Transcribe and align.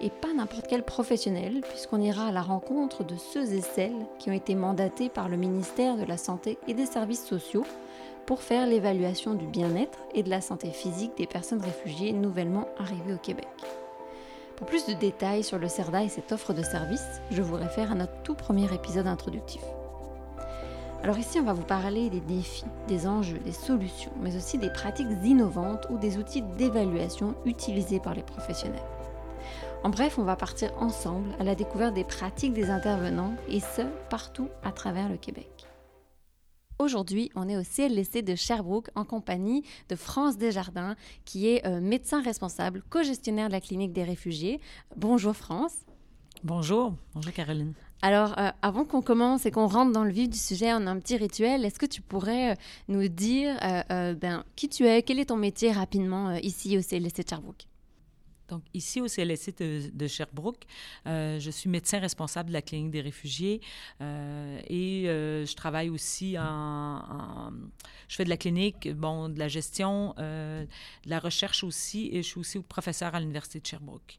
et 0.00 0.10
pas 0.10 0.32
n'importe 0.34 0.66
quel 0.68 0.82
professionnel, 0.82 1.60
puisqu'on 1.68 2.00
ira 2.00 2.26
à 2.26 2.32
la 2.32 2.42
rencontre 2.42 3.04
de 3.04 3.16
ceux 3.16 3.52
et 3.52 3.60
celles 3.60 4.06
qui 4.18 4.30
ont 4.30 4.34
été 4.34 4.54
mandatés 4.54 5.08
par 5.08 5.28
le 5.28 5.36
ministère 5.36 5.96
de 5.96 6.04
la 6.04 6.16
Santé 6.16 6.58
et 6.68 6.74
des 6.74 6.86
Services 6.86 7.24
sociaux 7.24 7.64
pour 8.26 8.42
faire 8.42 8.66
l'évaluation 8.66 9.34
du 9.34 9.46
bien-être 9.46 9.98
et 10.14 10.22
de 10.22 10.30
la 10.30 10.40
santé 10.40 10.70
physique 10.70 11.16
des 11.16 11.26
personnes 11.26 11.60
réfugiées 11.60 12.12
nouvellement 12.12 12.68
arrivées 12.78 13.14
au 13.14 13.18
Québec. 13.18 13.48
Pour 14.56 14.66
plus 14.66 14.86
de 14.86 14.92
détails 14.92 15.42
sur 15.42 15.58
le 15.58 15.68
CERDA 15.68 16.04
et 16.04 16.08
cette 16.08 16.32
offre 16.32 16.52
de 16.52 16.62
service, 16.62 17.20
je 17.30 17.42
vous 17.42 17.56
réfère 17.56 17.92
à 17.92 17.94
notre 17.94 18.22
tout 18.22 18.34
premier 18.34 18.72
épisode 18.72 19.06
introductif. 19.06 19.62
Alors 21.02 21.16
ici, 21.16 21.40
on 21.40 21.44
va 21.44 21.54
vous 21.54 21.62
parler 21.62 22.10
des 22.10 22.20
défis, 22.20 22.66
des 22.86 23.06
enjeux, 23.06 23.38
des 23.38 23.52
solutions, 23.52 24.12
mais 24.20 24.36
aussi 24.36 24.58
des 24.58 24.68
pratiques 24.68 25.08
innovantes 25.24 25.86
ou 25.88 25.96
des 25.96 26.18
outils 26.18 26.42
d'évaluation 26.42 27.34
utilisés 27.46 28.00
par 28.00 28.14
les 28.14 28.22
professionnels. 28.22 28.82
En 29.82 29.88
bref, 29.88 30.18
on 30.18 30.24
va 30.24 30.36
partir 30.36 30.70
ensemble 30.78 31.30
à 31.38 31.44
la 31.44 31.54
découverte 31.54 31.94
des 31.94 32.04
pratiques 32.04 32.52
des 32.52 32.68
intervenants 32.68 33.34
et 33.48 33.60
ce, 33.60 33.80
partout 34.10 34.48
à 34.62 34.72
travers 34.72 35.08
le 35.08 35.16
Québec. 35.16 35.48
Aujourd'hui, 36.78 37.30
on 37.34 37.48
est 37.48 37.56
au 37.56 37.62
CLSC 37.62 38.22
de 38.22 38.34
Sherbrooke 38.34 38.90
en 38.94 39.06
compagnie 39.06 39.64
de 39.88 39.96
France 39.96 40.36
Desjardins, 40.36 40.96
qui 41.24 41.48
est 41.48 41.66
euh, 41.66 41.80
médecin 41.80 42.20
responsable, 42.22 42.82
co-gestionnaire 42.90 43.48
de 43.48 43.52
la 43.52 43.60
clinique 43.62 43.94
des 43.94 44.04
réfugiés. 44.04 44.60
Bonjour 44.96 45.34
France. 45.34 45.76
Bonjour. 46.44 46.92
Bonjour 47.14 47.32
Caroline. 47.32 47.72
Alors, 48.02 48.38
euh, 48.38 48.50
avant 48.60 48.84
qu'on 48.84 49.00
commence 49.00 49.46
et 49.46 49.50
qu'on 49.50 49.66
rentre 49.66 49.92
dans 49.92 50.04
le 50.04 50.12
vif 50.12 50.28
du 50.28 50.38
sujet, 50.38 50.74
on 50.74 50.86
a 50.86 50.90
un 50.90 50.98
petit 50.98 51.16
rituel. 51.16 51.64
Est-ce 51.64 51.78
que 51.78 51.86
tu 51.86 52.02
pourrais 52.02 52.52
euh, 52.52 52.54
nous 52.88 53.08
dire 53.08 53.56
ben, 54.20 54.44
qui 54.56 54.68
tu 54.68 54.86
es, 54.86 55.02
quel 55.02 55.18
est 55.18 55.26
ton 55.26 55.36
métier 55.36 55.72
rapidement 55.72 56.32
ici 56.34 56.76
au 56.76 56.82
CLSC 56.82 57.22
de 57.22 57.28
Sherbrooke? 57.28 57.69
Donc, 58.50 58.64
ici 58.74 59.00
au 59.00 59.06
CLSC 59.06 59.54
de, 59.94 60.06
Sherbrooke, 60.08 60.64
euh, 61.06 61.38
je 61.38 61.50
suis 61.50 61.70
médecin 61.70 62.00
responsable 62.00 62.48
de 62.48 62.52
la 62.52 62.62
clinique 62.62 62.90
des 62.90 63.00
réfugiés 63.00 63.60
euh, 64.00 64.60
et 64.66 65.08
euh, 65.08 65.46
je 65.46 65.54
travaille 65.54 65.88
aussi 65.88 66.36
en, 66.36 67.52
Je 68.08 68.16
fais 68.16 68.24
de 68.24 68.28
la 68.28 68.36
clinique, 68.36 68.92
bon, 68.92 69.28
de 69.28 69.38
la 69.38 69.46
gestion, 69.46 70.14
de 70.18 70.66
la 71.06 71.20
recherche 71.20 71.62
aussi 71.62 72.10
et 72.12 72.22
je 72.22 72.28
suis 72.28 72.40
aussi 72.40 72.58
professeur 72.58 73.14
à 73.14 73.20
l'Université 73.20 73.60
de 73.60 73.66
Sherbrooke. 73.66 74.18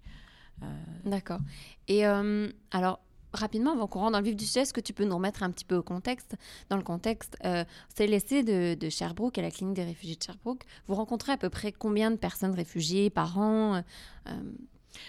D'accord. 1.03 1.39
Et 1.87 2.05
alors, 2.05 3.01
rapidement, 3.33 3.73
avant 3.73 3.87
qu'on 3.87 3.99
rentre 3.99 4.13
dans 4.13 4.19
le 4.19 4.25
vif 4.25 4.35
du 4.35 4.45
sujet, 4.45 4.61
est-ce 4.61 4.73
que 4.73 4.81
tu 4.81 4.93
peux 4.93 5.05
nous 5.05 5.15
remettre 5.15 5.43
un 5.43 5.51
petit 5.51 5.65
peu 5.65 5.75
au 5.75 5.83
contexte 5.83 6.35
Dans 6.69 6.77
le 6.77 6.83
contexte, 6.83 7.37
euh, 7.45 7.63
c'est 7.93 8.07
l'essai 8.07 8.43
de, 8.43 8.75
de, 8.75 8.89
Sherbrooke, 8.89 9.37
à 9.37 9.41
la 9.41 9.51
clinique 9.51 9.75
des 9.75 9.83
réfugiés 9.83 10.15
de 10.15 10.23
Sherbrooke. 10.23 10.63
Vous 10.87 10.95
rencontrez 10.95 11.31
à 11.31 11.37
peu 11.37 11.49
près 11.49 11.71
combien 11.71 12.11
de 12.11 12.17
personnes 12.17 12.53
réfugiées 12.53 13.09
par 13.09 13.37
an 13.37 13.83
euh, 14.27 14.33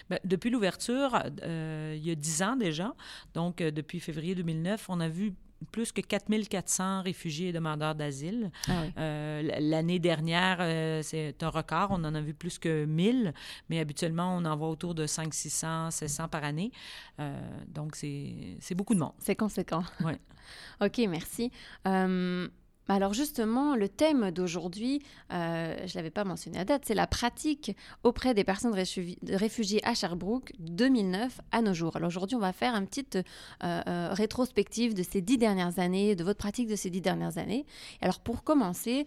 ben, 0.09 0.17
depuis 0.23 0.49
l'ouverture, 0.49 1.21
euh, 1.43 1.93
il 1.97 2.05
y 2.05 2.11
a 2.11 2.15
dix 2.15 2.41
ans 2.41 2.55
déjà, 2.55 2.95
donc 3.33 3.57
depuis 3.57 3.99
février 3.99 4.33
2009, 4.33 4.85
on 4.87 5.01
a 5.01 5.09
vu 5.09 5.33
plus 5.71 5.91
que 5.91 6.01
4400 6.01 7.01
réfugiés 7.03 7.49
et 7.49 7.53
demandeurs 7.53 7.95
d'asile. 7.95 8.51
Ah 8.67 8.83
euh, 8.97 9.41
l'année 9.59 9.99
dernière, 9.99 10.57
euh, 10.59 11.01
c'est 11.03 11.41
un 11.43 11.49
record. 11.49 11.89
On 11.91 12.03
en 12.03 12.15
a 12.15 12.21
vu 12.21 12.33
plus 12.33 12.59
que 12.59 12.85
1000, 12.85 13.33
mais 13.69 13.79
habituellement, 13.79 14.35
on 14.35 14.45
en 14.45 14.55
voit 14.55 14.69
autour 14.69 14.95
de 14.95 15.05
500, 15.05 15.31
600, 15.31 15.91
700 15.91 16.27
par 16.27 16.43
année. 16.43 16.71
Euh, 17.19 17.39
donc, 17.67 17.95
c'est 17.95 18.75
beaucoup 18.75 18.93
de 18.93 18.99
monde. 18.99 19.13
C'est 19.19 19.35
conséquent. 19.35 19.83
Oui. 20.03 20.13
OK, 20.81 20.97
merci. 21.09 21.51
Alors 22.89 23.13
justement, 23.13 23.75
le 23.75 23.87
thème 23.87 24.31
d'aujourd'hui, 24.31 25.01
euh, 25.31 25.75
je 25.85 25.93
ne 25.93 25.95
l'avais 25.95 26.09
pas 26.09 26.25
mentionné 26.25 26.59
à 26.59 26.65
date, 26.65 26.83
c'est 26.85 26.93
la 26.93 27.07
pratique 27.07 27.75
auprès 28.03 28.33
des 28.33 28.43
personnes 28.43 28.73
réfugiées 28.73 29.79
à 29.87 29.93
Sherbrooke 29.93 30.51
2009 30.59 31.39
à 31.51 31.61
nos 31.61 31.73
jours. 31.73 31.95
Alors 31.95 32.07
aujourd'hui, 32.07 32.35
on 32.35 32.41
va 32.41 32.51
faire 32.51 32.75
une 32.75 32.85
petite 32.85 33.15
euh, 33.15 33.81
euh, 33.87 34.09
rétrospective 34.11 34.93
de 34.93 35.01
ces 35.01 35.21
dix 35.21 35.37
dernières 35.37 35.79
années, 35.79 36.15
de 36.15 36.25
votre 36.25 36.39
pratique 36.39 36.67
de 36.67 36.75
ces 36.75 36.89
dix 36.89 36.99
dernières 36.99 37.37
années. 37.37 37.65
Alors 38.01 38.19
pour 38.19 38.43
commencer, 38.43 39.05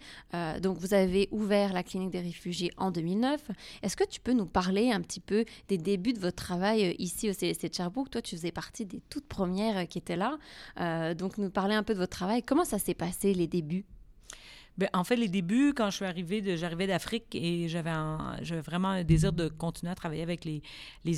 donc 0.61 0.77
vous 0.79 0.93
avez 0.93 1.27
ouvert 1.31 1.73
la 1.73 1.83
clinique 1.83 2.09
des 2.09 2.21
réfugiés 2.21 2.71
en 2.77 2.89
2009. 2.89 3.51
Est-ce 3.83 3.95
que 3.95 4.03
tu 4.03 4.19
peux 4.19 4.33
nous 4.33 4.45
parler 4.45 4.91
un 4.91 5.01
petit 5.01 5.19
peu 5.19 5.45
des 5.67 5.77
débuts 5.77 6.13
de 6.13 6.19
votre 6.19 6.35
travail 6.35 6.95
ici 6.97 7.29
au 7.29 7.33
CLSC 7.33 7.69
de 7.69 7.73
Sherbrooke? 7.73 8.09
Toi, 8.09 8.21
tu 8.21 8.35
faisais 8.35 8.51
partie 8.51 8.85
des 8.85 9.01
toutes 9.09 9.27
premières 9.27 9.87
qui 9.87 9.99
étaient 9.99 10.15
là. 10.15 10.37
donc 11.13 11.37
nous 11.37 11.49
parler 11.49 11.75
un 11.75 11.83
peu 11.83 11.93
de 11.93 11.99
votre 11.99 12.15
travail. 12.15 12.41
Comment 12.41 12.65
ça 12.65 12.79
s'est 12.79 12.95
passé 12.95 13.33
les 13.33 13.47
débuts? 13.47 13.76
Bien, 14.77 14.89
en 14.93 15.03
fait, 15.03 15.15
les 15.15 15.27
débuts, 15.27 15.73
quand 15.75 15.89
je 15.89 15.95
suis 15.95 16.05
arrivée, 16.05 16.55
j'arrivais 16.55 16.85
d'Afrique 16.85 17.33
et 17.33 17.67
j'avais 17.67 18.61
vraiment 18.61 18.89
un 18.89 19.03
désir 19.03 19.33
de 19.33 19.47
continuer 19.47 19.91
à 19.91 19.95
travailler 19.95 20.21
avec 20.21 20.45
les, 20.45 20.61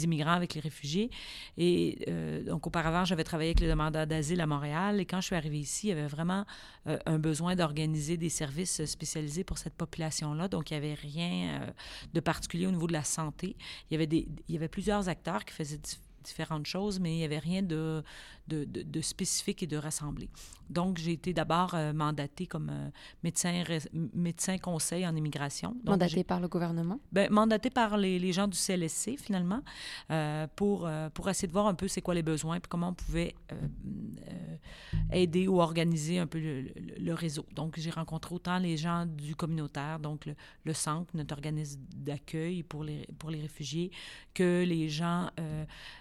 immigrants, 0.04 0.32
avec 0.32 0.54
les 0.54 0.62
réfugiés. 0.62 1.10
Et 1.58 2.06
euh, 2.08 2.42
donc, 2.44 2.66
auparavant, 2.68 3.04
j'avais 3.04 3.26
travaillé 3.26 3.50
avec 3.50 3.60
les 3.60 3.68
demandeurs 3.68 4.08
d'asile 4.08 4.40
à 4.40 4.48
Montréal. 4.48 5.02
Et 5.02 5.06
quand 5.06 5.20
je 5.20 5.26
suis 5.26 5.36
arrivée 5.36 5.60
ici, 5.60 5.88
il 5.88 5.90
y 5.90 5.92
avait 5.92 6.08
vraiment 6.08 6.46
euh, 6.88 6.98
un 7.06 7.20
besoin 7.20 7.58
d'organiser 7.58 8.16
des 8.16 8.30
services 8.30 8.86
spécialisés 8.86 9.44
pour 9.44 9.58
cette 9.58 9.76
population-là. 9.76 10.48
Donc, 10.48 10.72
il 10.72 10.80
n'y 10.80 10.86
avait 10.86 10.94
rien 10.94 11.62
euh, 11.62 11.72
de 12.14 12.20
particulier 12.22 12.66
au 12.66 12.72
niveau 12.72 12.88
de 12.88 12.94
la 12.94 13.04
santé. 13.04 13.58
Il 13.92 14.00
y 14.00 14.02
avait, 14.02 14.08
il 14.16 14.54
y 14.54 14.56
avait 14.56 14.70
plusieurs 14.70 15.10
acteurs 15.10 15.44
qui 15.44 15.54
faisaient 15.54 15.82
différentes 16.24 16.66
choses, 16.66 17.00
mais 17.00 17.14
il 17.14 17.18
n'y 17.18 17.26
avait 17.26 17.40
rien 17.40 17.62
de, 17.62 18.04
de, 18.50 18.66
de, 18.66 19.02
spécifique 19.02 19.64
et 19.64 19.68
de 19.68 19.78
rassemblé. 19.78 20.30
Donc, 20.70 20.98
j'ai 20.98 21.14
été 21.14 21.34
d'abord 21.34 21.74
euh, 21.74 21.94
mandatée 21.94 22.46
comme 22.46 22.70
euh, 22.70 22.90
médecin, 23.24 23.64
médecin 24.14 24.58
conseil 24.58 25.08
en 25.08 25.16
immigration. 25.16 25.76
mandatée 25.84 26.24
par 26.24 26.40
le 26.40 26.48
gouvernement? 26.48 27.00
Bien, 27.12 27.30
mandatée 27.30 27.70
par 27.70 27.98
les, 27.98 28.20
les, 28.20 28.34
gens 28.34 28.48
du 28.48 28.58
CLSC, 28.58 29.18
finalement, 29.18 29.62
euh, 30.12 30.48
pour, 30.56 30.90
pour 31.14 31.30
essayer 31.30 31.48
de 31.48 31.54
voir 31.54 31.68
un 31.68 31.74
peu 31.74 31.88
c'est 31.88 32.02
quoi 32.02 32.14
les 32.14 32.24
besoins 32.24 32.56
et 32.56 32.62
comment 32.68 32.90
on 32.90 32.94
pouvait 32.94 33.36
aider 35.12 35.48
ou 35.48 35.60
organiser 35.60 36.20
un 36.20 36.28
peu 36.28 36.40
le, 36.40 37.14
réseau. 37.14 37.46
Donc, 37.56 37.80
j'ai 37.80 37.90
rencontré 37.90 38.36
autant 38.36 38.60
les 38.60 38.78
gens 38.78 39.06
du 39.06 39.36
communautaire, 39.36 40.00
donc 40.00 40.26
le, 40.26 40.36
le 40.64 40.74
centre, 40.74 41.10
notre 41.16 41.34
organisme 41.34 41.82
d'accueil 41.96 42.64
pour 42.64 42.84
les, 42.84 43.08
pour 43.18 43.32
les 43.32 43.42
réfugiés, 43.42 43.92
que 44.34 44.64
les 44.64 44.90
gens 44.90 45.30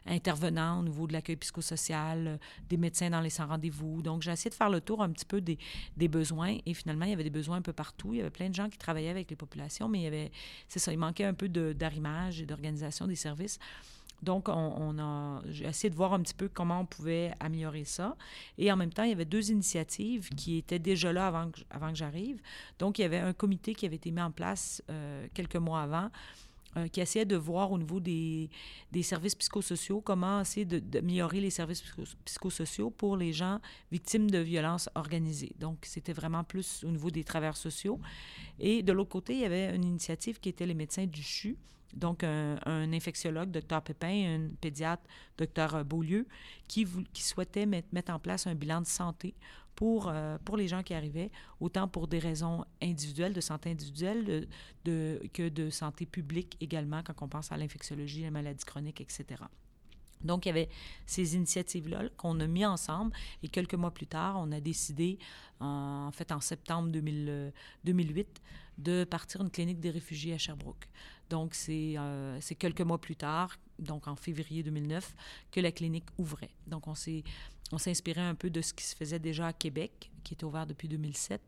intervenants 0.06 0.80
au 0.80 0.82
niveau 0.82 1.06
de 1.06 1.14
l'accueil 1.14 1.36
psychosocial, 1.36 2.37
des 2.68 2.76
médecins 2.76 3.10
dans 3.10 3.20
les 3.20 3.30
sans 3.30 3.46
rendez-vous. 3.46 4.02
Donc, 4.02 4.22
j'ai 4.22 4.32
essayé 4.32 4.50
de 4.50 4.54
faire 4.54 4.70
le 4.70 4.80
tour 4.80 5.02
un 5.02 5.10
petit 5.10 5.24
peu 5.24 5.40
des, 5.40 5.58
des, 5.96 6.08
besoins. 6.08 6.56
Et 6.66 6.74
finalement, 6.74 7.04
il 7.04 7.10
y 7.10 7.14
avait 7.14 7.24
des 7.24 7.30
besoins 7.30 7.56
un 7.56 7.62
peu 7.62 7.72
partout. 7.72 8.14
Il 8.14 8.18
y 8.18 8.20
avait 8.20 8.30
plein 8.30 8.48
de 8.48 8.54
gens 8.54 8.68
qui 8.68 8.78
travaillaient 8.78 9.10
avec 9.10 9.30
les 9.30 9.36
populations, 9.36 9.88
mais 9.88 10.00
il 10.00 10.04
y 10.04 10.06
avait, 10.06 10.30
c'est 10.68 10.78
ça, 10.78 10.92
il 10.92 10.98
manquait 10.98 11.24
un 11.24 11.34
peu 11.34 11.48
d'arrimage 11.48 12.40
et 12.40 12.46
d'organisation 12.46 13.06
des 13.06 13.16
services. 13.16 13.58
Donc, 14.22 14.48
on, 14.48 14.98
a, 14.98 15.42
j'ai 15.48 15.64
essayé 15.64 15.90
de 15.90 15.94
voir 15.94 16.12
un 16.12 16.20
petit 16.20 16.34
peu 16.34 16.48
comment 16.48 16.80
on 16.80 16.86
pouvait 16.86 17.32
améliorer 17.38 17.84
ça. 17.84 18.16
Et 18.56 18.70
en 18.72 18.76
même 18.76 18.92
temps, 18.92 19.04
il 19.04 19.10
y 19.10 19.12
avait 19.12 19.24
deux 19.24 19.50
initiatives 19.50 20.28
qui 20.30 20.56
étaient 20.58 20.80
déjà 20.80 21.12
là 21.12 21.28
avant 21.28 21.50
que, 21.50 21.60
avant 21.70 21.90
que 21.90 21.96
j'arrive. 21.96 22.40
Donc, 22.78 22.98
il 22.98 23.02
y 23.02 23.04
avait 23.04 23.18
un 23.18 23.32
comité 23.32 23.74
qui 23.74 23.86
avait 23.86 23.96
été 23.96 24.10
mis 24.10 24.20
en 24.20 24.32
place 24.32 24.82
euh, 24.90 25.26
quelques 25.34 25.56
mois 25.56 25.82
avant 25.82 26.10
euh, 26.76 26.86
qui 26.88 27.00
essayait 27.00 27.24
de 27.24 27.36
voir 27.36 27.72
au 27.72 27.78
niveau 27.78 27.98
des, 27.98 28.50
des 28.92 29.02
services 29.02 29.34
psychosociaux 29.34 30.02
comment 30.02 30.42
essayer 30.42 30.66
d'améliorer 30.66 31.40
les 31.40 31.50
services 31.50 31.82
psychosociaux 32.26 32.90
pour 32.90 33.16
les 33.16 33.32
gens 33.32 33.60
victimes 33.90 34.30
de 34.30 34.38
violences 34.38 34.90
organisées. 34.94 35.52
Donc, 35.58 35.78
c'était 35.82 36.12
vraiment 36.12 36.44
plus 36.44 36.84
au 36.84 36.90
niveau 36.90 37.10
des 37.10 37.24
travailleurs 37.24 37.56
sociaux. 37.56 37.98
Et 38.58 38.82
de 38.82 38.92
l'autre 38.92 39.10
côté, 39.10 39.32
il 39.32 39.40
y 39.40 39.44
avait 39.44 39.74
une 39.74 39.84
initiative 39.84 40.40
qui 40.40 40.50
était 40.50 40.66
les 40.66 40.74
médecins 40.74 41.06
du 41.06 41.22
CHU, 41.22 41.56
donc 41.94 42.22
un, 42.22 42.58
infectiologue, 42.92 43.50
Dr 43.50 43.80
Pépin, 43.80 44.36
un 44.36 44.48
pédiatre, 44.60 45.02
Dr 45.38 45.84
Beaulieu, 45.84 46.26
qui, 46.66 46.86
qui 47.14 47.22
souhaitait 47.22 47.64
mettre 47.64 48.12
en 48.12 48.18
place 48.18 48.46
un 48.46 48.54
bilan 48.54 48.82
de 48.82 48.86
santé 48.86 49.34
pour, 49.78 50.08
euh, 50.08 50.38
pour 50.44 50.56
les 50.56 50.66
gens 50.66 50.82
qui 50.82 50.92
arrivaient, 50.92 51.30
autant 51.60 51.86
pour 51.86 52.08
des 52.08 52.18
raisons 52.18 52.64
individuelles, 52.82 53.32
de 53.32 53.40
santé 53.40 53.70
individuelle, 53.70 54.48
que 54.84 55.48
de 55.48 55.70
santé 55.70 56.04
publique 56.04 56.56
également, 56.60 57.00
quand 57.04 57.14
on 57.22 57.28
pense 57.28 57.52
à 57.52 57.56
l'infectiologie, 57.56 58.22
la 58.22 58.32
maladie 58.32 58.64
chronique, 58.64 59.00
etc. 59.00 59.40
Donc, 60.24 60.46
il 60.46 60.48
y 60.48 60.50
avait 60.50 60.68
ces 61.06 61.36
initiatives-là 61.36 62.08
qu'on 62.16 62.40
a 62.40 62.48
mis 62.48 62.66
ensemble 62.66 63.12
et 63.44 63.48
quelques 63.48 63.74
mois 63.74 63.92
plus 63.92 64.08
tard, 64.08 64.34
on 64.40 64.50
a 64.50 64.58
décidé, 64.58 65.16
en, 65.60 66.10
fait 66.10 66.32
en 66.32 66.40
septembre 66.40 66.90
2000, 66.90 67.52
2008, 67.84 68.42
de 68.78 69.04
partir 69.04 69.42
une 69.42 69.50
clinique 69.50 69.80
des 69.80 69.90
réfugiés 69.90 70.34
à 70.34 70.38
Sherbrooke. 70.38 70.88
Donc, 71.30 71.54
euh, 71.68 72.38
c'est 72.40 72.54
quelques 72.54 72.80
mois 72.80 73.00
plus 73.00 73.16
tard, 73.16 73.56
donc 73.78 74.08
en 74.08 74.16
février 74.16 74.62
2009, 74.62 75.14
que 75.50 75.60
la 75.60 75.72
clinique 75.72 76.06
ouvrait. 76.16 76.54
Donc, 76.66 76.88
on 76.88 76.94
s'est 76.94 77.22
on 77.70 77.76
s'inspirait 77.76 78.22
un 78.22 78.34
peu 78.34 78.48
de 78.48 78.62
ce 78.62 78.72
qui 78.72 78.84
se 78.84 78.96
faisait 78.96 79.18
déjà 79.18 79.48
à 79.48 79.52
Québec, 79.52 80.10
qui 80.24 80.32
était 80.32 80.44
ouvert 80.44 80.66
depuis 80.66 80.88
2007. 80.88 81.40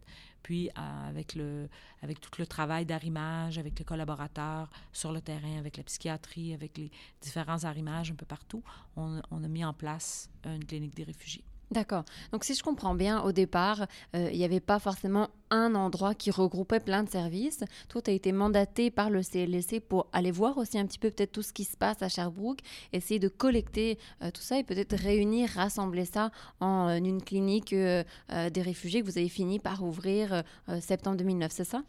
Puis, 0.43 0.69
avec, 0.75 1.35
le, 1.35 1.69
avec 2.03 2.21
tout 2.21 2.31
le 2.39 2.47
travail 2.47 2.85
d'arrimage, 2.85 3.59
avec 3.59 3.79
les 3.79 3.85
collaborateurs 3.87 4.71
sur 4.93 5.13
le 5.13 5.21
terrain, 5.21 5.59
avec 5.59 5.77
la 5.77 5.83
psychiatrie, 5.83 6.53
avec 6.53 6.77
les 6.77 6.91
différents 7.23 7.65
arrimages 7.65 8.11
un 8.11 8.15
peu 8.15 8.27
partout, 8.27 8.63
on, 8.97 9.21
on 9.31 9.45
a 9.45 9.49
mis 9.49 9.65
en 9.65 9.73
place 9.73 10.29
une 10.45 10.65
clinique 10.65 10.95
des 10.95 11.05
réfugiés. 11.05 11.45
D'accord. 11.71 12.05
Donc 12.33 12.45
si 12.45 12.55
je 12.55 12.63
comprends 12.63 12.95
bien, 12.95 13.23
au 13.23 13.33
départ, 13.33 13.87
euh, 14.17 14.29
il 14.33 14.39
n'y 14.39 14.45
avait 14.45 14.61
pas 14.61 14.79
forcément 14.79 15.29
un 15.51 15.75
endroit 15.75 16.15
qui 16.15 16.31
regroupait 16.31 16.81
plein 16.81 17.03
de 17.03 17.11
services. 17.11 17.65
Toi, 17.89 18.03
tu 18.03 18.11
as 18.11 18.15
été 18.15 18.33
mandaté 18.33 18.91
par 18.91 19.11
le 19.11 19.23
CLSC 19.23 19.81
pour 19.81 20.07
aller 20.13 20.31
voir 20.31 20.59
aussi 20.59 20.79
un 20.79 20.87
petit 20.87 20.99
peu 20.99 21.11
peut-être 21.11 21.33
tout 21.33 21.43
ce 21.43 21.53
qui 21.53 21.65
se 21.65 21.77
passe 21.77 22.03
à 22.03 22.09
Sherbrooke, 22.09 22.61
essayer 22.93 23.19
de 23.19 23.29
collecter 23.29 23.99
euh, 24.23 24.31
tout 24.31 24.43
ça 24.43 24.59
et 24.59 24.65
peut-être 24.65 24.97
réunir, 24.97 25.49
rassembler 25.51 26.05
ça 26.05 26.31
en 26.61 26.89
euh, 26.89 26.97
une 26.97 27.23
clinique 27.23 27.75
des 27.75 28.63
réfugiés 28.63 29.01
que 29.01 29.07
vous 29.07 29.19
avez 29.19 29.29
fini 29.29 29.59
par 29.59 29.83
ouvrir 29.83 30.43
septembre 30.81 31.17
2009, 31.17 31.51
c'est 31.51 31.65
ça? 31.65 31.83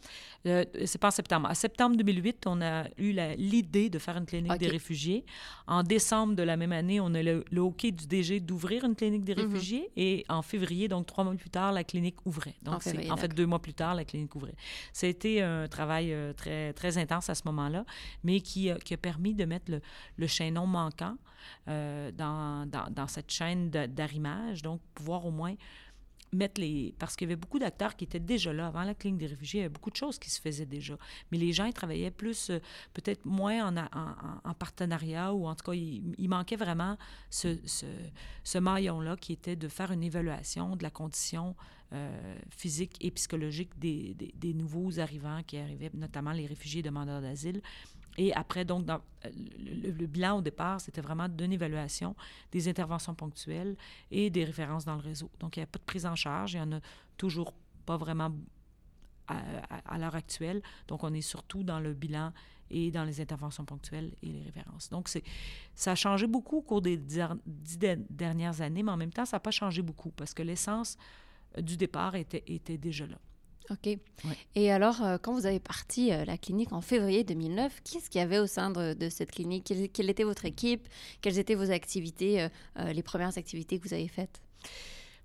c'est 0.44 0.98
pas 0.98 1.10
en 1.10 1.12
septembre. 1.12 1.50
En 1.50 1.54
septembre 1.54 1.96
2008, 1.98 2.46
on 2.48 2.62
a 2.62 2.86
eu 2.98 3.14
l'idée 3.38 3.90
de 3.90 4.00
faire 4.00 4.18
une 4.18 4.26
clinique 4.26 4.58
des 4.58 4.68
réfugiés. 4.68 5.26
En 5.68 5.84
décembre 5.84 6.36
de 6.36 6.44
la 6.44 6.58
même 6.58 6.72
année, 6.72 7.00
on 7.00 7.14
a 7.14 7.22
le, 7.22 7.44
le 7.52 7.62
hockey 7.62 7.92
du 7.92 8.08
DG 8.08 8.40
d'ouvrir 8.40 8.86
une 8.86 8.96
clinique 8.96 9.24
des 9.24 9.36
mhm. 9.36 9.42
réfugiés. 9.42 9.92
Et 9.96 10.26
en 10.30 10.42
février, 10.42 10.88
donc 10.88 11.06
trois 11.06 11.24
mois 11.24 11.36
plus 11.36 11.50
tard, 11.50 11.72
la 11.72 11.84
clinique 11.84 12.18
ouvrait. 12.26 12.56
Donc, 12.64 12.82
en, 12.88 13.14
en 13.14 13.18
fait 13.18 13.34
deux 13.34 13.46
mois 13.52 13.62
plus 13.62 13.74
tard, 13.74 13.96
la 13.96 14.06
clinique 14.06 14.36
ouvrait. 14.36 14.56
A 15.02 15.06
été 15.06 15.42
un 15.42 15.68
travail 15.68 16.14
euh, 16.14 16.34
très, 16.34 16.74
très 16.74 16.98
intense 16.98 17.30
à 17.30 17.36
ce 17.36 17.44
moment-là, 17.46 17.86
mais 18.24 18.42
qui, 18.42 18.72
qui, 18.84 18.94
a 18.94 18.98
permis 18.98 19.34
de 19.34 19.46
mettre 19.46 19.72
le, 19.72 19.82
le 20.18 20.28
chaînon 20.28 20.66
manquant 20.66 21.16
euh, 21.68 22.12
dans, 22.12 22.66
dans, 22.66 22.90
dans, 22.90 23.08
cette 23.08 23.32
chaîne 23.32 23.70
d'arrimage, 23.70 24.62
donc 24.62 24.82
pouvoir 24.96 25.26
au 25.26 25.32
moins 25.32 25.56
mettre 26.34 26.62
les... 26.62 26.94
Parce 27.00 27.16
qu'il 27.16 27.28
y 27.28 27.32
avait 27.32 27.40
beaucoup 27.40 27.60
d'acteurs 27.60 27.96
qui 27.96 28.06
étaient 28.06 28.20
déjà 28.20 28.54
là. 28.54 28.68
Avant 28.68 28.84
la 28.84 28.94
clinique 28.94 29.20
des 29.20 29.28
réfugiés, 29.28 29.60
il 29.60 29.64
y 29.64 29.66
avait 29.66 29.74
beaucoup 29.74 29.92
de 29.92 29.96
choses 29.96 30.18
qui 30.18 30.30
se 30.30 30.40
faisaient 30.40 30.66
déjà. 30.66 30.98
Mais 31.32 31.38
les 31.38 31.54
gens, 31.54 31.66
ils 31.66 31.74
travaillaient 31.74 32.12
plus, 32.12 32.50
euh, 32.50 32.60
peut-être 32.94 33.26
moins 33.26 33.68
en, 33.68 33.78
en, 33.78 34.16
en, 34.44 34.54
partenariat, 34.54 35.34
ou 35.34 35.48
en 35.48 35.56
tout 35.56 35.72
cas, 35.72 35.74
il, 35.74 36.30
manquait 36.30 36.56
vraiment 36.56 36.98
ce, 37.30 37.58
ce, 37.66 37.86
ce 38.44 38.58
maillon-là 38.58 39.18
qui 39.18 39.34
était 39.34 39.56
de 39.56 39.68
faire 39.68 39.92
une 39.92 40.04
évaluation 40.04 40.76
de 40.76 40.84
la 40.84 40.90
condition 40.90 41.56
euh, 41.94 42.36
physique 42.50 42.96
et 43.02 43.12
psychologique 43.12 43.78
des, 43.78 44.16
des, 44.36 44.54
nouveaux 44.54 45.02
arrivants 45.02 45.42
qui 45.46 45.58
arrivaient, 45.58 45.92
notamment 45.94 46.32
les 46.32 46.46
réfugiés 46.46 46.82
demandeurs 46.82 47.22
d'asile. 47.22 47.62
Et 48.18 48.34
après, 48.34 48.66
donc, 48.66 48.90
euh, 48.90 49.00
le, 49.26 50.06
bilan 50.06 50.40
au 50.40 50.42
départ, 50.42 50.82
c'était 50.82 51.02
vraiment 51.02 51.30
d'une 51.30 51.54
évaluation, 51.54 52.16
des 52.52 52.68
interventions 52.68 53.16
ponctuelles 53.16 53.76
et 54.10 54.30
des 54.30 54.44
références 54.44 54.86
dans 54.86 54.96
le 54.96 55.02
réseau. 55.02 55.30
Donc, 55.40 55.56
il 55.56 55.60
n'y 55.60 55.64
a 55.64 55.68
pas 55.68 55.80
de 55.80 55.84
prise 55.84 56.06
en 56.06 56.16
charge. 56.16 56.54
Il 56.54 56.58
n'y 56.58 56.64
en 56.64 56.78
a 56.78 56.82
toujours 57.18 57.54
pas 57.86 57.98
vraiment 57.98 58.32
à, 59.28 59.98
l'heure 59.98 60.16
actuelle. 60.16 60.62
Donc, 60.88 61.04
on 61.04 61.14
est 61.14 61.22
surtout 61.22 61.64
dans 61.64 61.80
le 61.80 61.94
bilan 61.94 62.34
et 62.70 62.92
dans 62.92 63.06
les 63.06 63.22
interventions 63.22 63.64
ponctuelles 63.64 64.14
et 64.22 64.28
les 64.28 64.44
références. 64.44 64.90
Donc, 64.90 65.10
ça 65.76 65.92
a 65.92 65.96
changé 65.96 66.28
beaucoup 66.28 66.58
au 66.58 66.62
cours 66.62 66.82
des 66.82 66.98
dix 66.98 67.80
dernières 68.10 68.62
années, 68.62 68.84
mais 68.84 68.92
en 68.92 68.98
même 68.98 69.14
temps, 69.14 69.26
ça 69.26 69.38
n'a 69.38 69.42
pas 69.42 69.52
changé 69.52 69.82
beaucoup 69.82 70.12
parce 70.12 70.34
que 70.34 70.44
l'essence 70.44 70.98
euh, 71.58 71.62
du 71.62 71.78
départ 71.78 72.16
était 72.16 72.78
déjà 72.78 73.08
là. 73.08 73.18
OK. 73.72 73.98
Et 74.56 74.72
alors, 74.72 75.02
euh, 75.02 75.18
quand 75.22 75.34
vous 75.34 75.46
avez 75.46 75.60
parti 75.60 76.12
euh, 76.12 76.26
la 76.26 76.38
clinique 76.38 76.74
en 76.74 76.82
février 76.82 77.24
2009, 77.24 77.82
qui 77.84 77.98
est-ce 77.98 78.10
qu'il 78.10 78.20
y 78.20 78.24
avait 78.24 78.40
au 78.40 78.48
sein 78.48 78.70
de, 78.70 79.10
cette 79.10 79.32
clinique? 79.32 79.72
Quelle, 79.94 80.10
était 80.10 80.24
votre 80.24 80.46
équipe? 80.46 80.88
Quelles 81.22 81.40
étaient 81.40 81.56
vos 81.56 81.72
activités, 81.72 82.48
euh, 82.78 82.94
les 82.94 83.04
premières 83.04 83.38
activités 83.38 83.80
que 83.80 83.88
vous 83.88 83.94
avez 83.94 84.08
faites? 84.08 84.42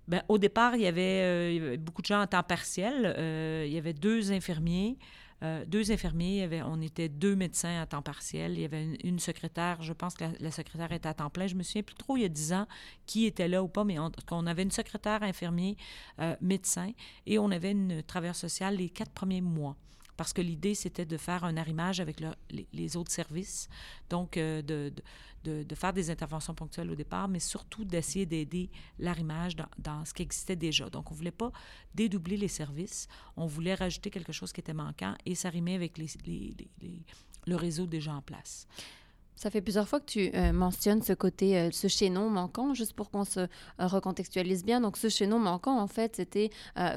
Bien, 0.07 0.23
au 0.29 0.37
départ, 0.37 0.75
il 0.75 0.83
y, 0.83 0.87
avait, 0.87 1.53
il 1.53 1.61
y, 1.61 1.65
avait, 1.65 1.77
beaucoup 1.77 2.01
de 2.01 2.07
gens 2.07 2.21
en 2.21 2.27
temps 2.27 2.43
partiel. 2.43 3.13
il 3.65 3.73
y 3.73 3.77
avait 3.77 3.93
deux 3.93 4.31
infirmiers, 4.31 4.97
euh, 5.43 5.65
deux 5.65 5.91
infirmiers, 5.91 6.49
on 6.65 6.81
était 6.81 7.09
deux 7.09 7.35
médecins 7.35 7.81
à 7.81 7.85
temps 7.85 8.01
partiel, 8.01 8.53
il 8.53 8.61
y 8.61 8.65
avait 8.65 8.95
une, 9.03 9.19
secrétaire, 9.19 9.81
je 9.83 9.93
pense 9.93 10.15
que 10.15 10.25
la, 10.39 10.51
secrétaire 10.51 10.91
était 10.91 11.09
à 11.09 11.13
temps 11.13 11.29
plein, 11.29 11.45
je 11.45 11.55
me 11.55 11.61
souviens 11.61 11.83
plus 11.83 11.95
trop 11.95 12.17
il 12.17 12.23
y 12.23 12.25
a 12.25 12.29
dix 12.29 12.53
ans 12.53 12.67
qui 13.05 13.25
était 13.25 13.47
là 13.47 13.61
ou 13.61 13.67
pas, 13.67 13.83
mais 13.83 13.97
on, 13.99 14.47
avait 14.47 14.63
une 14.63 14.71
secrétaire 14.71 15.21
infirmier, 15.21 15.77
euh, 16.19 16.35
médecin, 16.41 16.91
et 17.27 17.37
on 17.37 17.51
avait 17.51 17.71
une 17.71 18.01
travailleuse 18.01 18.37
sociale 18.37 18.77
les 18.77 18.89
quatre 18.89 19.11
premiers 19.11 19.41
mois. 19.41 19.75
Parce 20.17 20.33
que 20.33 20.41
l'idée, 20.41 20.73
c'était 20.73 21.05
de 21.05 21.15
faire 21.15 21.43
un 21.43 21.57
arrimage 21.57 21.99
avec 21.99 22.17
les, 22.73 22.97
autres 22.97 23.11
services, 23.11 23.69
donc 24.09 24.37
euh, 24.37 24.63
de, 24.63 24.91
faire 25.75 25.93
des 25.93 26.09
interventions 26.09 26.53
ponctuelles 26.53 26.89
au 26.91 26.95
départ, 26.95 27.27
mais 27.27 27.39
surtout 27.39 27.85
d'essayer 27.85 28.25
d'aider 28.25 28.69
l'arrimage 28.99 29.55
dans, 29.55 30.05
ce 30.05 30.13
qui 30.13 30.23
existait 30.23 30.55
déjà. 30.55 30.89
Donc, 30.89 31.11
on 31.11 31.13
ne 31.13 31.17
voulait 31.17 31.31
pas 31.31 31.51
dédoubler 31.95 32.37
les 32.37 32.47
services, 32.47 33.07
on 33.35 33.45
voulait 33.45 33.75
rajouter 33.75 34.09
quelque 34.09 34.31
chose 34.31 34.51
qui 34.51 34.59
était 34.59 34.73
manquant 34.73 35.15
et 35.25 35.35
s'arrimer 35.35 35.75
avec 35.75 35.97
les, 35.97 36.07
le 37.45 37.55
réseau 37.55 37.85
déjà 37.85 38.13
en 38.13 38.21
place. 38.21 38.67
Ça 39.35 39.51
fait 39.51 39.61
plusieurs 39.61 39.87
fois 39.87 39.99
que 39.99 40.05
tu 40.05 40.31
euh, 40.33 40.51
mentionnes 40.51 41.03
ce 41.03 41.13
côté, 41.13 41.59
euh, 41.59 41.69
ce 41.71 41.87
chaînon 41.87 42.29
manquant, 42.29 42.73
juste 42.73 42.93
pour 42.93 43.11
qu'on 43.11 43.23
se 43.23 43.47
recontextualise 43.77 44.65
bien. 44.65 44.81
Donc, 44.81 44.97
ce 44.97 45.09
chaînon 45.09 45.37
manquant, 45.37 45.79
en 45.79 45.87
fait, 45.87 46.15
c'était 46.15 46.49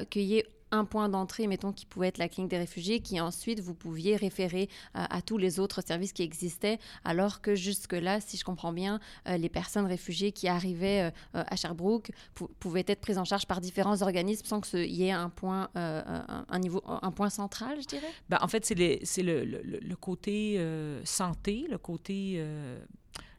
qu'il 0.09 0.23
y 0.23 0.37
ait 0.37 0.47
un 0.71 0.85
point 0.85 1.09
d'entrée, 1.09 1.47
mettons, 1.47 1.71
qui 1.71 1.85
pouvait 1.85 2.07
être 2.07 2.17
la 2.17 2.29
clinique 2.29 2.51
des 2.51 2.57
réfugiés, 2.57 2.99
qui 2.99 3.19
ensuite 3.19 3.59
vous 3.59 3.73
pouviez 3.73 4.15
référer 4.15 4.69
euh, 4.95 5.03
à 5.09 5.21
tous 5.21 5.37
les 5.37 5.59
autres 5.59 5.81
services 5.81 6.13
qui 6.13 6.23
existaient, 6.23 6.79
alors 7.03 7.41
que 7.41 7.55
jusque-là, 7.55 8.21
si 8.21 8.37
je 8.37 8.43
comprends 8.43 8.73
bien, 8.73 8.99
euh, 9.27 9.37
les 9.37 9.49
personnes 9.49 9.85
réfugiées 9.85 10.31
qui 10.31 10.47
arrivaient 10.47 11.11
euh, 11.35 11.43
à 11.47 11.55
Sherbrooke 11.55 12.11
pouvaient 12.59 12.85
être 12.87 13.01
prises 13.01 13.17
en 13.17 13.25
charge 13.25 13.45
par 13.45 13.61
différents 13.61 14.01
organismes 14.01 14.45
sans 14.45 14.61
qu'il 14.61 14.91
y 14.91 15.03
ait 15.03 15.11
un 15.11 15.29
point, 15.29 15.69
un, 15.75 16.59
niveau, 16.59 16.81
un 16.85 17.11
point 17.11 17.29
central, 17.29 17.81
je 17.81 17.87
dirais? 17.87 18.07
Ben, 18.29 18.37
en 18.41 18.47
fait, 18.47 18.65
c'est 18.65 18.75
le, 18.75 19.45
le, 19.45 19.61
le, 19.63 19.95
côté 19.95 20.59
santé, 21.03 21.65
le 21.69 21.77
côté 21.77 22.43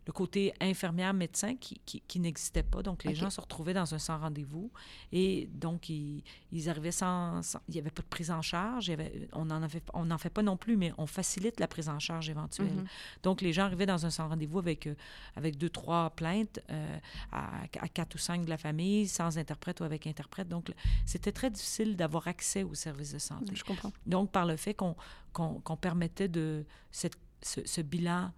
le 0.07 0.13
côté 0.13 0.53
infirmière-médecin 0.61 1.57
qui, 1.57 1.81
qui, 1.85 2.21
n'existait 2.21 2.63
pas. 2.63 2.83
Donc, 2.83 3.05
les 3.05 3.15
gens 3.15 3.31
se 3.31 3.41
retrouvaient 3.41 3.75
dans 3.75 3.95
un 3.95 3.99
sans 3.99 4.19
rendez-vous 4.19 4.71
et 5.13 5.49
donc, 5.53 5.89
ils, 5.89 6.25
ils 6.51 6.69
arrivaient 6.69 6.91
sans, 6.91 7.41
Il 7.69 7.75
n'y 7.75 7.81
avait 7.81 7.91
pas 7.91 8.03
de 8.03 8.09
prise 8.09 8.31
en 8.31 8.43
charge. 8.43 8.89
Il 8.89 8.91
y 8.91 8.95
avait, 8.95 9.29
on 9.33 9.45
n'en 9.45 9.61
on 9.95 10.11
en 10.11 10.19
fait 10.19 10.31
pas 10.31 10.43
non 10.43 10.57
plus, 10.57 10.77
mais 10.77 10.93
on 10.99 11.07
facilite 11.07 11.61
la 11.61 11.69
prise 11.69 11.89
en 11.89 11.99
charge 11.99 12.29
éventuelle. 12.29 12.75
Mhm. 12.75 12.87
Donc, 13.23 13.41
les 13.41 13.53
gens 13.53 13.65
arrivaient 13.65 13.87
dans 13.87 14.05
un 14.05 14.11
sans 14.11 14.29
rendez-vous 14.29 14.59
avec, 14.59 14.87
euh, 14.87 14.95
avec 15.37 15.57
deux, 15.57 15.71
trois 15.71 16.11
plaintes 16.11 16.61
euh, 16.71 16.99
à, 17.31 17.63
à, 17.81 17.89
quatre 17.89 18.17
ou 18.17 18.19
cinq 18.19 18.45
de 18.45 18.51
la 18.51 18.59
famille, 18.59 19.07
sans 19.07 19.39
interprète 19.39 19.81
ou 19.81 19.85
avec 19.85 20.07
interprète. 20.07 20.49
Donc, 20.49 20.73
c'était 21.07 21.33
très 21.33 21.51
difficile 21.51 21.97
d'avoir 21.97 22.27
accès 22.27 22.65
aux 22.65 22.75
services 22.75 23.13
de 23.13 23.19
santé. 23.19 23.55
Je 23.55 23.65
comprends. 23.65 23.93
Donc, 24.07 24.33
par 24.33 24.47
le 24.47 24.57
fait 24.57 24.75
qu'on 24.75 24.97
qu'on 25.33 25.77
permettait 25.79 26.29
de 26.29 26.67
cette, 26.91 27.17
ce, 27.43 27.61
ce 27.65 27.81
bilan 27.81 28.33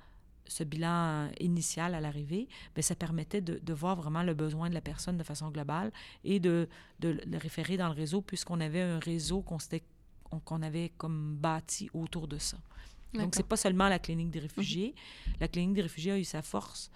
ce 0.47 0.65
bilan 0.65 1.31
initial 1.41 1.95
à 1.95 2.01
l'arrivée, 2.01 2.49
mais 2.77 2.83
ça 2.83 2.95
permettait 2.95 3.41
de, 3.41 3.59
de, 3.63 3.73
voir 3.73 3.97
vraiment 3.97 4.23
le 4.23 4.35
besoin 4.35 4.69
de 4.69 4.75
la 4.75 4.81
personne 4.81 5.17
de 5.17 5.23
façon 5.23 5.51
globale 5.51 5.93
et 6.25 6.41
de, 6.41 6.69
de 7.01 7.19
le 7.27 7.39
référer 7.39 7.77
dans 7.77 7.89
le 7.89 7.95
réseau 7.95 8.21
puisqu'on 8.21 8.61
avait 8.61 8.83
un 8.83 8.99
réseau 8.99 9.43
qu'on 9.43 9.59
qu'on 10.45 10.63
avait 10.63 10.91
comme 10.97 11.37
bâti 11.37 11.89
autour 11.95 12.27
de 12.27 12.39
ça. 12.39 12.59
Donc, 13.15 13.35
c'est 13.37 13.47
pas 13.47 13.57
seulement 13.57 13.89
la 13.89 14.01
clinique 14.01 14.31
des 14.31 14.41
réfugiés. 14.41 14.95
La 15.41 15.47
clinique 15.47 15.75
des 15.75 15.83
réfugiés 15.83 16.13
a 16.13 16.19
eu 16.19 16.25
sa 16.25 16.43
force 16.43 16.91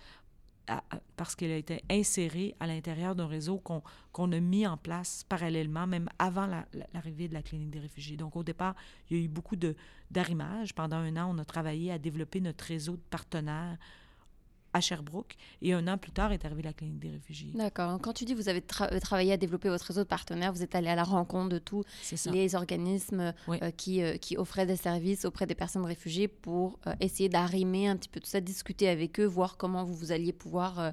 parce 1.17 1.35
qu'elle 1.35 1.51
a 1.51 1.57
été 1.57 1.83
insérée 1.91 2.55
à 2.61 2.67
l'intérieur 2.67 3.15
d'un 3.15 3.27
réseau 3.27 3.59
qu'on 3.59 4.33
a 4.33 4.41
mis 4.41 4.67
en 4.67 4.77
place 4.77 5.25
parallèlement, 5.29 5.87
même 5.87 6.09
avant 6.19 6.47
l'arrivée 6.93 7.29
de 7.29 7.35
la 7.35 7.43
clinique 7.43 7.71
des 7.71 7.81
réfugiés. 7.81 8.17
Donc, 8.17 8.37
au 8.37 8.43
départ, 8.43 8.75
il 9.11 9.17
y 9.17 9.21
a 9.21 9.25
eu 9.25 9.29
beaucoup 9.29 9.57
d'arrimage. 10.11 10.75
Pendant 10.75 10.97
un 10.97 11.17
an, 11.17 11.35
on 11.35 11.39
a 11.39 11.45
travaillé 11.45 11.91
à 11.93 11.99
développer 11.99 12.41
notre 12.41 12.65
réseau 12.65 12.93
de 12.93 13.03
partenaires 13.11 13.79
à 14.78 14.80
Sherbrooke. 14.80 15.37
Et 15.61 15.73
un 15.73 15.87
an 15.87 15.99
plus 15.99 16.12
tard 16.12 16.32
est 16.32 16.44
arrivée 16.44 16.62
la 16.62 16.73
clinique 16.73 16.99
des 16.99 17.11
réfugiés. 17.11 17.50
D'accord. 17.54 18.00
Quand 18.00 18.12
tu 18.12 18.25
dis 18.25 18.32
que 18.35 18.38
vous 18.38 18.49
avez 18.49 18.62
euh, 18.80 19.00
travaillé 19.00 19.32
à 19.32 19.37
développer 19.37 19.68
votre 19.68 19.85
réseau 19.85 20.00
de 20.00 20.08
partenaires, 20.08 20.52
vous 20.52 20.62
êtes 20.62 20.75
allé 20.75 20.88
à 20.88 20.94
la 20.94 21.04
rencontre 21.04 21.50
de 21.50 21.58
tous 21.58 21.85
les 22.32 22.54
organismes 22.54 23.35
euh, 23.49 23.70
qui, 23.73 24.02
euh, 24.02 24.16
qui 24.16 24.37
offraient 24.37 24.66
des 24.66 24.76
services 24.76 25.25
auprès 25.25 25.47
des 25.47 25.54
personnes 25.54 25.85
réfugiées 25.85 26.28
pour 26.28 26.78
essayer 27.00 27.28
d'arrimer 27.28 27.88
un 27.88 27.97
petit 27.97 28.08
peu 28.08 28.20
tout 28.20 28.28
ça, 28.28 28.40
discuter 28.40 28.88
avec 28.88 29.20
eux, 29.20 29.26
voir 29.26 29.56
comment 29.56 29.85
vous, 29.85 29.94
vous 29.94 30.12
alliez 30.12 30.32
pouvoir 30.32 30.92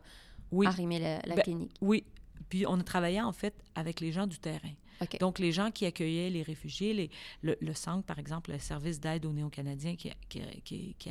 arrimer 0.66 1.00
la, 1.00 1.36
ben, 1.36 1.42
clinique. 1.42 1.72
Oui. 1.82 2.04
Puis 2.50 2.66
on 2.68 2.80
a 2.80 2.84
travaillé 2.84 3.22
en 3.22 3.32
fait 3.32 3.54
avec 3.76 4.00
les 4.00 4.12
gens 4.12 4.28
du 4.28 4.40
terrain. 4.40 4.74
Donc, 5.20 5.40
les 5.40 5.52
gens 5.52 5.72
qui 5.72 5.86
accueillaient 5.86 6.30
les 6.30 6.42
réfugiés, 6.42 6.94
les, 6.94 7.10
le, 7.42 7.58
le 7.60 7.74
SANC, 7.74 8.06
par 8.06 8.18
exemple, 8.18 8.52
le 8.52 8.60
service 8.60 9.00
d'aide 9.00 9.26
aux 9.26 9.34
Néo-Canadiens 9.34 9.96
qui, 9.96 10.12
qui, 10.30 10.42
qui, 10.64 10.96
qui, 10.98 11.10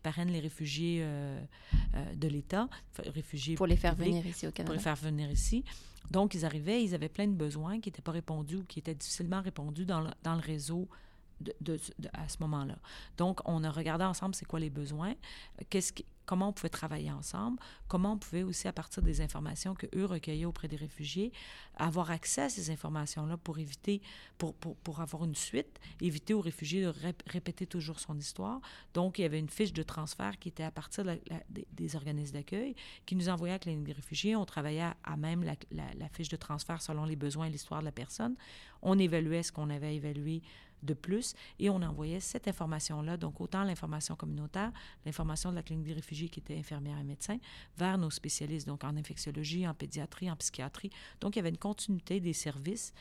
parraine 0.00 0.28
les 0.28 0.40
réfugiés 0.40 1.00
euh, 1.02 1.40
euh, 1.94 2.14
de 2.14 2.28
l'État, 2.28 2.68
réfugiés 2.98 3.54
Pour 3.54 3.66
les 3.66 3.76
faire 3.76 3.94
venir 3.94 4.26
ici 4.26 4.46
au 4.46 4.50
Canada. 4.50 4.72
Pour 4.72 4.74
les 4.74 4.82
faire 4.82 4.96
venir 4.96 5.30
ici. 5.30 5.64
Donc, 6.10 6.34
ils 6.34 6.44
arrivaient, 6.44 6.82
ils 6.82 6.94
avaient 6.94 7.08
plein 7.08 7.26
de 7.26 7.34
besoins 7.34 7.80
qui 7.80 7.88
n'étaient 7.88 8.02
pas 8.02 8.12
répondus 8.12 8.56
ou 8.56 8.64
qui 8.64 8.78
étaient 8.80 8.94
difficilement 8.94 9.40
répondus 9.40 9.86
dans 9.86 10.00
le, 10.00 10.10
dans 10.22 10.34
le 10.34 10.40
réseau 10.40 10.88
de, 11.40 11.78
à 12.12 12.28
ce 12.28 12.36
moment-là. 12.40 12.76
Donc, 13.16 13.40
on 13.44 13.64
a 13.64 13.70
regardé 13.70 14.04
ensemble 14.04 14.34
c'est 14.34 14.44
quoi 14.44 14.60
les 14.60 14.70
besoins, 14.70 15.14
qu'est-ce 15.70 15.92
comment 16.26 16.48
on 16.48 16.52
pouvait 16.52 16.68
travailler 16.68 17.10
ensemble, 17.10 17.58
comment 17.88 18.12
on 18.12 18.18
pouvait 18.18 18.42
aussi, 18.42 18.68
à 18.68 18.72
partir 18.72 19.02
des 19.02 19.20
informations 19.20 19.74
que 19.74 19.86
eux 19.94 20.04
recueillaient 20.04 20.44
auprès 20.44 20.68
des 20.68 20.76
réfugiés, 20.76 21.32
avoir 21.76 22.10
accès 22.10 22.42
à 22.42 22.48
ces 22.48 22.70
informations-là 22.70 23.36
pour 23.36 23.58
éviter, 23.58 24.00
pour, 24.38 25.00
avoir 25.00 25.24
une 25.24 25.34
suite, 25.34 25.80
éviter 26.00 26.34
aux 26.34 26.40
réfugiés 26.40 26.82
de 26.82 26.92
répéter 27.26 27.66
toujours 27.66 28.00
son 28.00 28.16
histoire. 28.16 28.60
Donc, 28.94 29.18
il 29.18 29.22
y 29.22 29.24
avait 29.24 29.38
une 29.38 29.50
fiche 29.50 29.72
de 29.72 29.82
transfert 29.82 30.38
qui 30.38 30.48
était 30.48 30.62
à 30.62 30.70
partir 30.70 31.04
des, 31.04 31.96
organismes 31.96 32.34
d'accueil, 32.34 32.74
qui 33.06 33.16
nous 33.16 33.28
envoyait 33.28 33.58
clinique 33.58 33.84
des 33.84 33.92
réfugiés. 33.92 34.36
On 34.36 34.44
travaillait 34.44 34.90
à, 35.04 35.16
même 35.16 35.42
la, 35.44 35.54
la 35.70 36.08
fiche 36.08 36.28
de 36.28 36.36
transfert 36.36 36.80
selon 36.80 37.04
les 37.04 37.16
besoins 37.16 37.46
et 37.46 37.50
l'histoire 37.50 37.80
de 37.80 37.84
la 37.84 37.92
personne. 37.92 38.36
On 38.80 38.98
évaluait 38.98 39.42
ce 39.42 39.52
qu'on 39.52 39.70
avait 39.70 39.96
évalué 39.96 40.42
de 40.82 40.94
plus 40.94 41.34
et 41.58 41.70
on 41.70 41.82
envoyait 41.82 42.20
cette 42.20 42.48
information-là, 42.48 43.16
donc 43.16 43.40
autant 43.40 43.64
l'information 43.64 44.16
communautaire, 44.16 44.72
l'information 45.04 45.50
de 45.50 45.56
la 45.56 45.62
clinique 45.62 45.86
des 45.86 45.94
réfugiés 45.94 46.28
qui 46.28 46.40
était 46.40 46.58
infirmière 46.58 46.98
et 46.98 47.04
médecin, 47.04 47.38
vers 47.76 47.98
nos 47.98 48.10
spécialistes, 48.10 48.66
donc 48.66 48.84
en 48.84 48.96
infectiologie, 48.96 49.66
en 49.66 49.74
pédiatrie, 49.74 50.30
en 50.30 50.36
psychiatrie. 50.36 50.90
Donc 51.20 51.36
il 51.36 51.38
y 51.38 51.40
avait 51.40 51.50
une 51.50 51.58
continuité 51.58 52.20
des 52.20 52.32
services. 52.32 52.92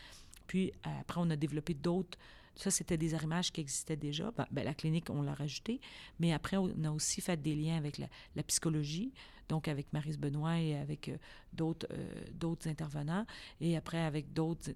Puis 0.48 0.74
après, 0.84 1.22
on 1.22 1.30
a 1.30 1.36
développé 1.36 1.74
d'autres. 1.74 2.18
Ça, 2.56 2.70
c'était 2.70 2.98
des 2.98 3.16
arrimages 3.16 3.52
qui 3.52 3.62
existaient 3.62 3.96
déjà. 3.96 4.32
Ben, 4.32 4.46
ben, 4.52 4.66
la 4.66 4.74
clinique, 4.74 5.10
on 5.10 5.22
l'a 5.22 5.34
rajouté. 5.34 5.80
Mais 6.20 6.34
après, 6.34 6.58
on 6.58 6.70
a 6.84 6.92
aussi 6.92 7.22
fait 7.22 7.42
des 7.42 7.56
liens 7.56 7.78
avec 7.78 7.98
la, 7.98 8.44
psychologie, 8.44 9.14
donc 9.48 9.68
avec 9.68 9.92
Marise 9.94 10.18
Benoît 10.18 10.60
et 10.60 10.76
avec 10.76 11.10
euh, 11.10 11.18
d'autres, 11.54 11.88
euh, 11.92 12.26
d'autres 12.34 12.68
intervenants. 12.68 13.26
Et 13.62 13.78
après, 13.78 14.02
avec 14.02 14.34
d'autres 14.34 14.74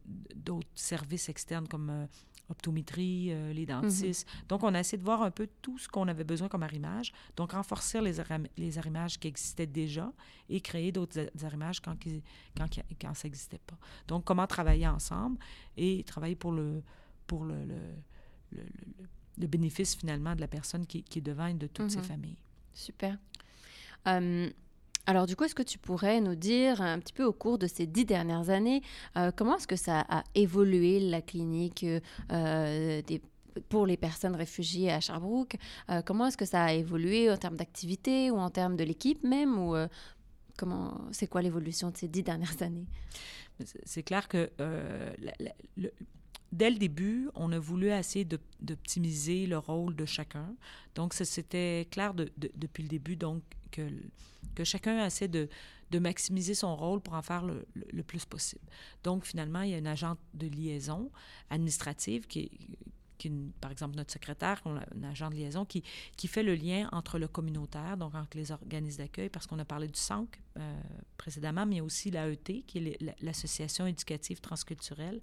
services 0.73 1.29
externes 1.29 1.67
comme 1.67 1.89
euh, 1.89 2.05
optométrie, 2.49 3.27
euh, 3.31 3.53
les 3.53 3.61
mhm. 3.61 3.81
dentistes. 3.81 4.27
Donc, 4.47 4.63
on 4.63 4.73
a 4.73 4.79
essayé 4.79 4.97
de 4.97 5.03
voir 5.03 5.21
un 5.21 5.31
peu 5.31 5.47
tout 5.61 5.77
ce 5.77 5.87
qu'on 5.87 6.07
avait 6.07 6.23
besoin 6.23 6.47
comme 6.47 6.63
arrimage. 6.63 7.13
Donc, 7.35 7.51
renforcer 7.53 8.01
les, 8.01 8.15
les 8.57 8.77
arrimages 8.77 9.19
qui 9.19 9.27
existaient 9.27 9.65
déjà 9.65 10.11
et 10.49 10.61
créer 10.61 10.91
d'autres 10.91 11.29
arrimages 11.43 11.79
quand, 11.79 11.95
quand, 12.57 12.67
quand 13.01 13.13
ça 13.13 13.27
n'existait 13.27 13.61
pas. 13.65 13.77
Donc, 14.07 14.23
comment 14.25 14.47
travailler 14.47 14.87
ensemble 14.87 15.37
et 15.77 16.03
travailler 16.03 16.35
pour 16.35 16.51
le, 16.51 16.83
pour 17.27 17.45
le, 17.45 17.65
le, 17.65 18.63
le, 19.37 19.47
bénéfice 19.47 19.95
finalement 19.95 20.35
de 20.35 20.41
la 20.41 20.47
personne 20.47 20.85
qui, 20.85 21.03
qui 21.03 21.19
est 21.19 21.23
devant 21.23 21.47
et 21.47 21.53
de 21.53 21.67
toutes 21.67 21.91
ses 21.91 21.97
mhm. 21.97 22.03
familles. 22.03 22.37
Super. 22.73 23.17
Alors 25.07 25.27
du 25.27 25.35
coup, 25.35 25.43
est-ce 25.43 25.55
que 25.55 25.63
tu 25.63 25.77
pourrais 25.77 26.19
nous 26.19 26.35
dire 26.35 26.81
un 26.81 26.99
petit 26.99 27.13
peu 27.13 27.23
au 27.23 27.33
cours 27.33 27.57
de 27.57 27.67
ces 27.67 27.85
dix 27.85 28.05
dernières 28.05 28.49
années, 28.49 28.81
euh, 29.17 29.31
comment 29.35 29.57
est-ce 29.57 29.67
que 29.67 29.75
ça 29.75 30.01
a 30.01 30.23
évolué 30.33 30.99
la 30.99 31.21
clinique 31.21 31.85
euh, 32.31 33.01
pour 33.69 33.85
les 33.85 33.97
personnes 33.97 34.35
réfugiées 34.35 34.91
à 34.91 34.99
Sherbrooke? 34.99 35.57
Euh, 35.89 36.01
Comment 36.03 36.27
est-ce 36.27 36.37
que 36.37 36.45
ça 36.45 36.63
a 36.63 36.73
évolué 36.73 37.29
en 37.29 37.37
termes 37.37 37.55
d'activité 37.55 38.31
ou 38.31 38.37
en 38.37 38.49
termes 38.49 38.75
de 38.75 38.83
l'équipe 38.83 39.23
même 39.23 39.57
ou 39.59 39.75
comment 40.57 40.99
c'est 41.11 41.27
quoi 41.27 41.41
l'évolution 41.41 41.91
de 41.91 41.97
ces 41.97 42.07
dix 42.07 42.23
dernières 42.23 42.61
années? 42.61 42.87
C'est 43.85 44.03
clair 44.03 44.27
que 44.27 44.49
dès 46.51 46.69
le 46.69 46.77
début, 46.77 47.29
on 47.35 47.51
a 47.51 47.59
voulu 47.59 47.91
essayer 47.91 48.25
d'optimiser 48.59 49.45
le 49.45 49.57
rôle 49.57 49.95
de 49.95 50.05
chacun. 50.05 50.55
Donc, 50.95 51.13
c'était 51.13 51.87
clair 51.91 52.13
depuis 52.13 52.83
le 52.83 52.89
début 52.89 53.15
donc 53.15 53.43
que 53.71 53.81
que 54.55 54.63
chacun 54.63 55.05
essaie 55.05 55.27
de, 55.27 55.49
maximiser 55.97 56.55
son 56.55 56.75
rôle 56.75 56.99
pour 56.99 57.13
en 57.13 57.21
faire 57.21 57.45
le, 57.45 58.03
plus 58.03 58.25
possible. 58.25 58.65
Donc, 59.03 59.23
finalement, 59.23 59.61
il 59.61 59.69
y 59.69 59.73
a 59.73 59.77
une 59.77 59.87
agente 59.87 60.19
de 60.33 60.47
liaison 60.47 61.09
administrative 61.49 62.27
qui 62.27 62.39
est, 63.23 63.31
par 63.61 63.71
exemple 63.71 63.95
notre 63.95 64.11
secrétaire, 64.11 64.61
un 64.65 65.03
agent 65.03 65.29
de 65.29 65.35
liaison 65.35 65.63
qui, 65.63 65.83
qui 66.17 66.27
fait 66.27 66.43
le 66.43 66.53
lien 66.53 66.89
entre 66.91 67.17
le 67.17 67.27
communautaire, 67.27 67.95
donc 67.95 68.13
entre 68.13 68.37
les 68.37 68.51
organismes 68.51 69.03
d'accueil, 69.03 69.29
parce 69.29 69.47
qu'on 69.47 69.59
a 69.59 69.65
parlé 69.65 69.87
du 69.87 69.97
SANC 69.97 70.27
euh, 70.57 70.81
précédemment, 71.17 71.65
mais 71.65 71.75
il 71.75 71.77
y 71.77 71.81
a 71.81 71.83
aussi 71.83 72.11
l'AET, 72.11 72.63
qui 72.67 72.77
est 72.79 73.15
l'Association 73.21 73.87
éducative 73.87 74.41
transculturelle, 74.41 75.21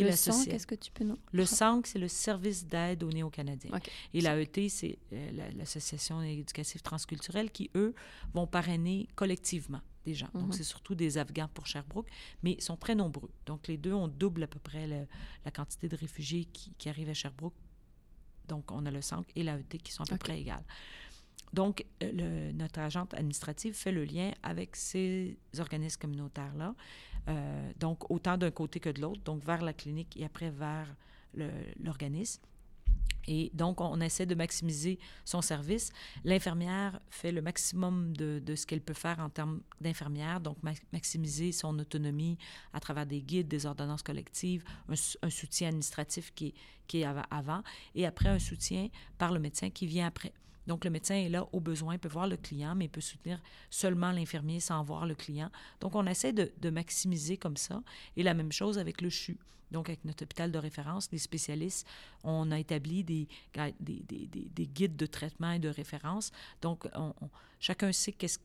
le 0.00 0.12
SANC, 0.12 0.46
qu'est-ce 0.46 0.66
que 0.66 0.74
tu 0.74 0.90
peux 0.90 1.04
nous... 1.04 1.18
Le 1.32 1.44
SANC, 1.44 1.86
c'est 1.86 1.98
le 1.98 2.08
service 2.08 2.66
d'aide 2.66 3.02
aux 3.02 3.10
Néo-Canadiens. 3.10 3.70
Et 4.14 4.20
l'AET, 4.20 4.68
c'est 4.68 4.98
euh, 5.12 5.50
l'Association 5.56 6.22
éducative 6.22 6.82
transculturelle 6.82 7.50
qui, 7.50 7.70
eux, 7.74 7.94
vont 8.34 8.46
parrainer 8.46 9.08
collectivement 9.14 9.80
des 10.04 10.14
gens. 10.14 10.28
Donc, 10.34 10.46
mhm. 10.46 10.52
c'est 10.52 10.64
surtout 10.64 10.94
des 10.94 11.18
Afghans 11.18 11.48
pour 11.52 11.66
Sherbrooke, 11.66 12.08
mais 12.42 12.52
ils 12.52 12.62
sont 12.62 12.76
très 12.76 12.94
nombreux. 12.94 13.30
Donc, 13.46 13.68
les 13.68 13.76
deux, 13.76 13.92
ont 13.92 14.08
double 14.08 14.42
à 14.44 14.46
peu 14.46 14.58
près 14.58 14.86
la 15.44 15.50
quantité 15.50 15.88
de 15.88 15.96
réfugiés 15.96 16.46
qui, 16.46 16.88
arrivent 16.88 17.10
à 17.10 17.14
Sherbrooke. 17.14 17.54
Donc, 18.48 18.70
on 18.72 18.84
a 18.86 18.90
le 18.90 19.00
SANC 19.00 19.26
et 19.36 19.42
l'AET 19.42 19.78
qui 19.82 19.92
sont 19.92 20.02
à 20.02 20.06
peu 20.06 20.18
près 20.18 20.40
égales. 20.40 20.64
Donc, 21.52 21.84
euh, 22.02 22.52
notre 22.52 22.80
agente 22.80 23.12
administrative 23.14 23.74
fait 23.74 23.92
le 23.92 24.04
lien 24.04 24.32
avec 24.42 24.74
ces 24.74 25.36
organismes 25.58 26.00
communautaires-là, 26.00 26.74
euh, 27.28 27.72
donc 27.78 28.10
autant 28.10 28.38
d'un 28.38 28.50
côté 28.50 28.80
que 28.80 28.88
de 28.88 29.00
l'autre, 29.00 29.22
donc 29.22 29.44
vers 29.44 29.62
la 29.62 29.72
clinique 29.72 30.16
et 30.16 30.24
après 30.24 30.50
vers 30.50 30.94
l'organisme. 31.82 32.42
Et 33.28 33.50
donc, 33.54 33.80
on 33.80 34.00
essaie 34.00 34.26
de 34.26 34.34
maximiser 34.34 34.98
son 35.24 35.42
service. 35.42 35.92
L'infirmière 36.24 37.00
fait 37.08 37.32
le 37.32 37.40
maximum 37.40 38.16
de, 38.16 38.42
ce 38.54 38.66
qu'elle 38.66 38.80
peut 38.80 38.94
faire 38.94 39.20
en 39.20 39.28
termes 39.28 39.60
d'infirmière, 39.80 40.40
donc 40.40 40.58
maximiser 40.92 41.52
son 41.52 41.78
autonomie 41.78 42.36
à 42.72 42.80
travers 42.80 43.06
des 43.06 43.22
guides, 43.22 43.48
des 43.48 43.66
ordonnances 43.66 44.02
collectives, 44.02 44.64
un, 44.88 45.30
soutien 45.30 45.68
administratif 45.68 46.32
qui 46.34 46.54
est 46.94 47.04
avant, 47.04 47.62
et 47.94 48.06
après 48.06 48.28
un 48.28 48.38
soutien 48.38 48.88
par 49.18 49.32
le 49.32 49.38
médecin 49.38 49.70
qui 49.70 49.86
vient 49.86 50.06
après. 50.06 50.32
Donc, 50.66 50.84
le 50.84 50.90
médecin 50.90 51.14
est 51.14 51.28
là 51.28 51.46
au 51.52 51.60
besoin, 51.60 51.98
peut 51.98 52.08
voir 52.08 52.26
le 52.26 52.36
client, 52.36 52.74
mais 52.74 52.88
peut 52.88 53.00
soutenir 53.00 53.40
seulement 53.70 54.12
l'infirmier 54.12 54.60
sans 54.60 54.82
voir 54.82 55.06
le 55.06 55.14
client. 55.14 55.50
Donc, 55.80 55.94
on 55.94 56.06
essaie 56.06 56.32
de, 56.32 56.70
maximiser 56.70 57.36
comme 57.36 57.56
ça. 57.56 57.82
Et 58.16 58.22
la 58.22 58.34
même 58.34 58.52
chose 58.52 58.78
avec 58.78 59.00
le 59.00 59.10
CHU. 59.10 59.38
Donc, 59.70 59.88
avec 59.88 60.04
notre 60.04 60.24
hôpital 60.24 60.52
de 60.52 60.58
référence, 60.58 61.08
les 61.12 61.18
spécialistes, 61.18 61.86
on 62.24 62.50
a 62.50 62.58
établi 62.58 63.04
des, 63.04 63.26
des, 63.80 64.66
guides 64.66 64.96
de 64.96 65.06
traitement 65.06 65.52
et 65.52 65.58
de 65.58 65.68
référence. 65.68 66.30
Donc, 66.60 66.86
chacun 67.58 67.90
sait 67.92 68.12
qu'est-ce 68.12 68.38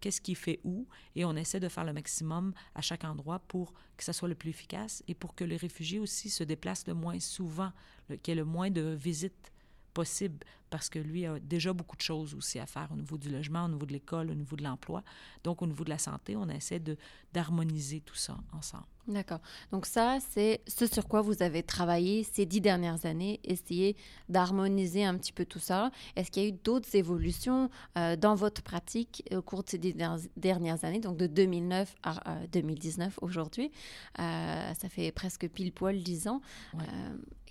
qu'est-ce 0.00 0.20
qui 0.20 0.34
fait 0.34 0.60
où, 0.64 0.86
et 1.14 1.24
on 1.24 1.36
essaie 1.36 1.60
de 1.60 1.68
faire 1.68 1.84
le 1.84 1.92
maximum 1.92 2.52
à 2.74 2.80
chaque 2.80 3.04
endroit 3.04 3.38
pour 3.38 3.72
que 3.96 4.04
ça 4.04 4.12
soit 4.12 4.28
le 4.28 4.34
plus 4.34 4.50
efficace 4.50 5.02
et 5.08 5.14
pour 5.14 5.34
que 5.34 5.44
les 5.44 5.56
réfugiés 5.56 5.98
aussi 5.98 6.28
se 6.28 6.44
déplacent 6.44 6.86
le 6.86 6.94
moins 6.94 7.20
souvent, 7.20 7.72
qu'il 8.08 8.18
y 8.28 8.30
ait 8.32 8.34
le 8.34 8.44
moins 8.44 8.70
de 8.70 8.94
visites 8.94 9.52
possible 9.96 10.44
parce 10.68 10.90
que 10.90 10.98
lui 10.98 11.24
a 11.24 11.38
déjà 11.38 11.72
beaucoup 11.72 11.96
de 11.96 12.02
choses 12.02 12.34
aussi 12.34 12.58
à 12.58 12.66
faire 12.66 12.88
au 12.92 12.96
niveau 12.96 13.16
du 13.16 13.30
logement, 13.30 13.64
au 13.64 13.68
niveau 13.68 13.86
de 13.86 13.92
l'école, 13.92 14.30
au 14.30 14.34
niveau 14.34 14.56
de 14.56 14.62
l'emploi. 14.62 15.02
Donc, 15.42 15.62
au 15.62 15.66
niveau 15.66 15.84
de 15.84 15.90
la 15.90 15.98
santé, 15.98 16.36
on 16.36 16.48
essaie 16.50 16.80
de, 16.80 16.98
d'harmoniser 17.32 18.00
tout 18.00 18.14
ça 18.14 18.36
ensemble. 18.52 18.84
D'accord. 19.08 19.38
Donc 19.70 19.86
ça, 19.86 20.18
c'est 20.32 20.60
ce 20.66 20.84
sur 20.86 21.06
quoi 21.06 21.22
vous 21.22 21.40
avez 21.40 21.62
travaillé 21.62 22.24
ces 22.24 22.44
dix 22.44 22.60
dernières 22.60 23.06
années, 23.06 23.38
essayer 23.44 23.96
d'harmoniser 24.28 25.04
un 25.04 25.16
petit 25.16 25.32
peu 25.32 25.44
tout 25.44 25.60
ça. 25.60 25.92
Est-ce 26.16 26.30
qu'il 26.30 26.42
y 26.42 26.46
a 26.46 26.48
eu 26.48 26.58
d'autres 26.64 26.92
évolutions 26.96 27.70
euh, 27.96 28.16
dans 28.16 28.34
votre 28.34 28.62
pratique 28.62 29.22
au 29.32 29.42
cours 29.42 29.62
de 29.62 29.70
ces 29.70 29.78
dix 29.78 29.94
dernières 30.36 30.84
années, 30.84 30.98
donc 30.98 31.16
de 31.16 31.28
2009 31.28 31.94
à 32.02 32.40
2019 32.52 33.20
aujourd'hui? 33.22 33.70
Euh, 34.18 34.74
ça 34.74 34.88
fait 34.88 35.12
presque 35.12 35.48
pile 35.48 35.72
poil 35.72 36.02
dix 36.02 36.26
ans. 36.26 36.40
Euh, 36.74 36.80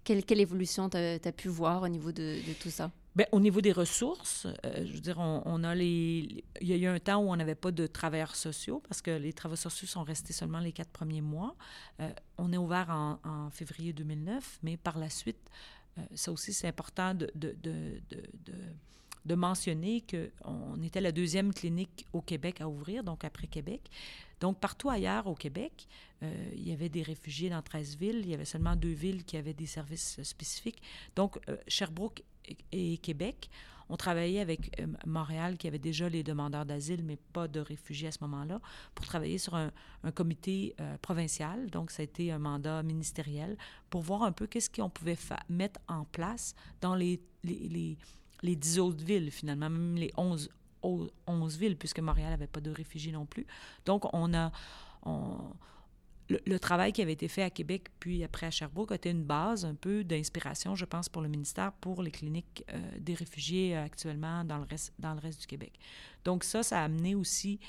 quelle, 0.05 0.39
évolution 0.39 0.89
tu 0.89 0.97
as, 0.97 1.31
pu 1.31 1.49
voir 1.49 1.83
au 1.83 1.87
niveau 1.87 2.11
de, 2.11 2.39
tout 2.61 2.69
ça? 2.69 2.91
Bien, 3.15 3.25
au 3.31 3.39
niveau 3.39 3.61
des 3.61 3.71
ressources, 3.71 4.45
euh, 4.45 4.85
je 4.85 4.93
veux 4.93 4.99
dire, 4.99 5.17
on, 5.19 5.63
a 5.63 5.73
les. 5.73 6.43
Il 6.61 6.67
y 6.67 6.73
a 6.73 6.75
eu 6.75 6.85
un 6.85 6.99
temps 6.99 7.17
où 7.17 7.31
on 7.31 7.35
n'avait 7.35 7.55
pas 7.55 7.71
de 7.71 7.87
travailleurs 7.87 8.35
sociaux 8.35 8.81
parce 8.87 9.01
que 9.01 9.11
les 9.11 9.33
travailleurs 9.33 9.71
sociaux 9.71 9.87
sont 9.87 10.03
restés 10.03 10.33
seulement 10.33 10.59
les 10.59 10.71
quatre 10.71 10.91
premiers 10.91 11.21
mois. 11.21 11.55
Euh, 12.01 12.09
on 12.37 12.53
est 12.53 12.57
ouvert 12.57 12.89
en, 12.89 13.49
février 13.51 13.93
2009, 13.93 14.59
mais 14.63 14.77
par 14.77 14.97
la 14.97 15.09
suite, 15.09 15.39
euh, 15.97 16.01
ça 16.13 16.31
aussi, 16.31 16.53
c'est 16.53 16.67
important 16.67 17.13
de, 17.13 17.31
de, 17.35 17.55
de, 17.63 18.01
de 18.09 18.53
de 19.25 19.35
mentionner 19.35 20.03
qu'on 20.09 20.81
était 20.83 21.01
la 21.01 21.11
deuxième 21.11 21.53
clinique 21.53 22.05
au 22.13 22.21
Québec 22.21 22.61
à 22.61 22.69
ouvrir, 22.69 23.03
donc 23.03 23.23
après 23.23 23.47
Québec. 23.47 23.81
Donc, 24.39 24.59
partout 24.59 24.89
ailleurs 24.89 25.27
au 25.27 25.35
Québec, 25.35 25.87
euh, 26.23 26.49
il 26.53 26.67
y 26.67 26.71
avait 26.71 26.89
des 26.89 27.03
réfugiés 27.03 27.49
dans 27.49 27.61
13 27.61 27.97
villes. 27.97 28.19
Il 28.19 28.29
y 28.29 28.33
avait 28.33 28.45
seulement 28.45 28.75
deux 28.75 28.93
villes 28.93 29.23
qui 29.23 29.37
avaient 29.37 29.53
des 29.53 29.65
services 29.65 30.21
spécifiques. 30.23 30.81
Donc, 31.15 31.39
euh, 31.49 31.57
Sherbrooke 31.67 32.23
et, 32.71 32.97
Québec, 32.97 33.49
on 33.89 33.97
travaillait 33.97 34.39
avec 34.39 34.79
euh, 34.79 34.87
Montréal, 35.05 35.57
qui 35.57 35.67
avait 35.67 35.79
déjà 35.79 36.09
les 36.09 36.23
demandeurs 36.23 36.65
d'asile, 36.65 37.03
mais 37.03 37.17
pas 37.33 37.47
de 37.47 37.59
réfugiés 37.59 38.07
à 38.07 38.11
ce 38.11 38.19
moment-là, 38.21 38.59
pour 38.93 39.05
travailler 39.05 39.37
sur 39.37 39.55
un, 39.55 39.71
comité 40.13 40.75
provincial. 41.01 41.69
Donc, 41.71 41.91
ça 41.91 42.01
a 42.01 42.03
été 42.03 42.31
un 42.31 42.39
mandat 42.39 42.83
ministériel 42.83 43.57
pour 43.89 44.01
voir 44.01 44.23
un 44.23 44.31
peu 44.31 44.45
qu'est-ce 44.45 44.69
qu'on 44.69 44.89
pouvait 44.89 45.17
mettre 45.49 45.79
en 45.87 46.05
place 46.05 46.53
dans 46.81 46.93
les, 46.93 47.19
les, 47.43 47.67
les, 47.67 47.97
les 48.43 48.55
10 48.55 48.79
autres 48.79 49.03
villes, 49.03 49.31
finalement, 49.31 49.69
même 49.69 49.95
les 49.95 50.11
11 50.17 50.49
11 51.27 51.57
villes, 51.57 51.77
puisque 51.77 51.99
Montréal 51.99 52.31
n'avait 52.31 52.47
pas 52.47 52.61
de 52.61 52.71
réfugiés 52.71 53.11
non 53.11 53.25
plus. 53.25 53.45
Donc, 53.85 54.13
on 54.13 54.33
a... 54.33 54.51
Le, 56.27 56.57
travail 56.57 56.91
qui 56.91 57.03
avait 57.03 57.13
été 57.13 57.27
fait 57.27 57.43
à 57.43 57.51
Québec 57.51 57.89
puis 57.99 58.23
après 58.23 58.47
à 58.47 58.51
Sherbrooke 58.51 58.91
a 58.91 58.95
été 58.95 59.11
une 59.11 59.23
base 59.23 59.63
un 59.63 59.75
peu 59.75 60.03
d'inspiration, 60.03 60.73
je 60.73 60.85
pense, 60.85 61.07
pour 61.07 61.21
le 61.21 61.27
ministère, 61.27 61.71
pour 61.73 62.01
les 62.01 62.09
cliniques 62.09 62.63
euh, 62.73 62.79
des 62.97 63.13
réfugiés 63.13 63.77
euh, 63.77 63.83
actuellement 63.83 64.43
dans 64.43 64.57
le, 64.57 64.63
reste, 64.63 64.91
dans 64.97 65.13
le 65.13 65.19
reste 65.19 65.41
du 65.41 65.45
Québec. 65.45 65.73
Donc 66.23 66.43
ça, 66.43 66.63
ça 66.63 66.81
a 66.81 66.85
amené 66.85 67.13
aussi 67.13 67.59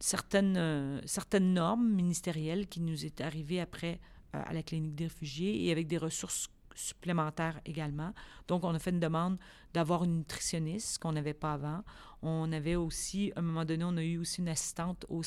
certaines, 0.00 1.00
certaines 1.06 1.54
normes 1.54 1.88
ministérielles 1.88 2.66
qui 2.66 2.82
nous 2.82 3.06
est 3.06 3.22
arrivées 3.22 3.60
après 3.60 4.00
à 4.34 4.52
la 4.52 4.62
clinique 4.62 4.94
des 4.94 5.04
réfugiés 5.04 5.64
et 5.64 5.72
avec 5.72 5.86
des 5.86 5.98
ressources 5.98 6.50
supplémentaires 6.74 7.60
également. 7.64 8.12
Donc, 8.48 8.64
on 8.64 8.74
a 8.74 8.78
fait 8.78 8.90
une 8.90 9.00
demande 9.00 9.38
d'avoir 9.74 10.04
une 10.04 10.18
nutritionniste 10.18 10.98
qu'on 10.98 11.12
n'avait 11.12 11.34
pas 11.34 11.54
avant. 11.54 11.82
On 12.22 12.52
avait 12.52 12.76
aussi, 12.76 13.32
à 13.36 13.40
un 13.40 13.42
moment 13.42 13.64
donné, 13.64 13.84
on 13.84 13.96
a 13.96 14.02
eu 14.02 14.18
aussi 14.18 14.40
une 14.40 14.48
assistante 14.48 15.06
au, 15.08 15.22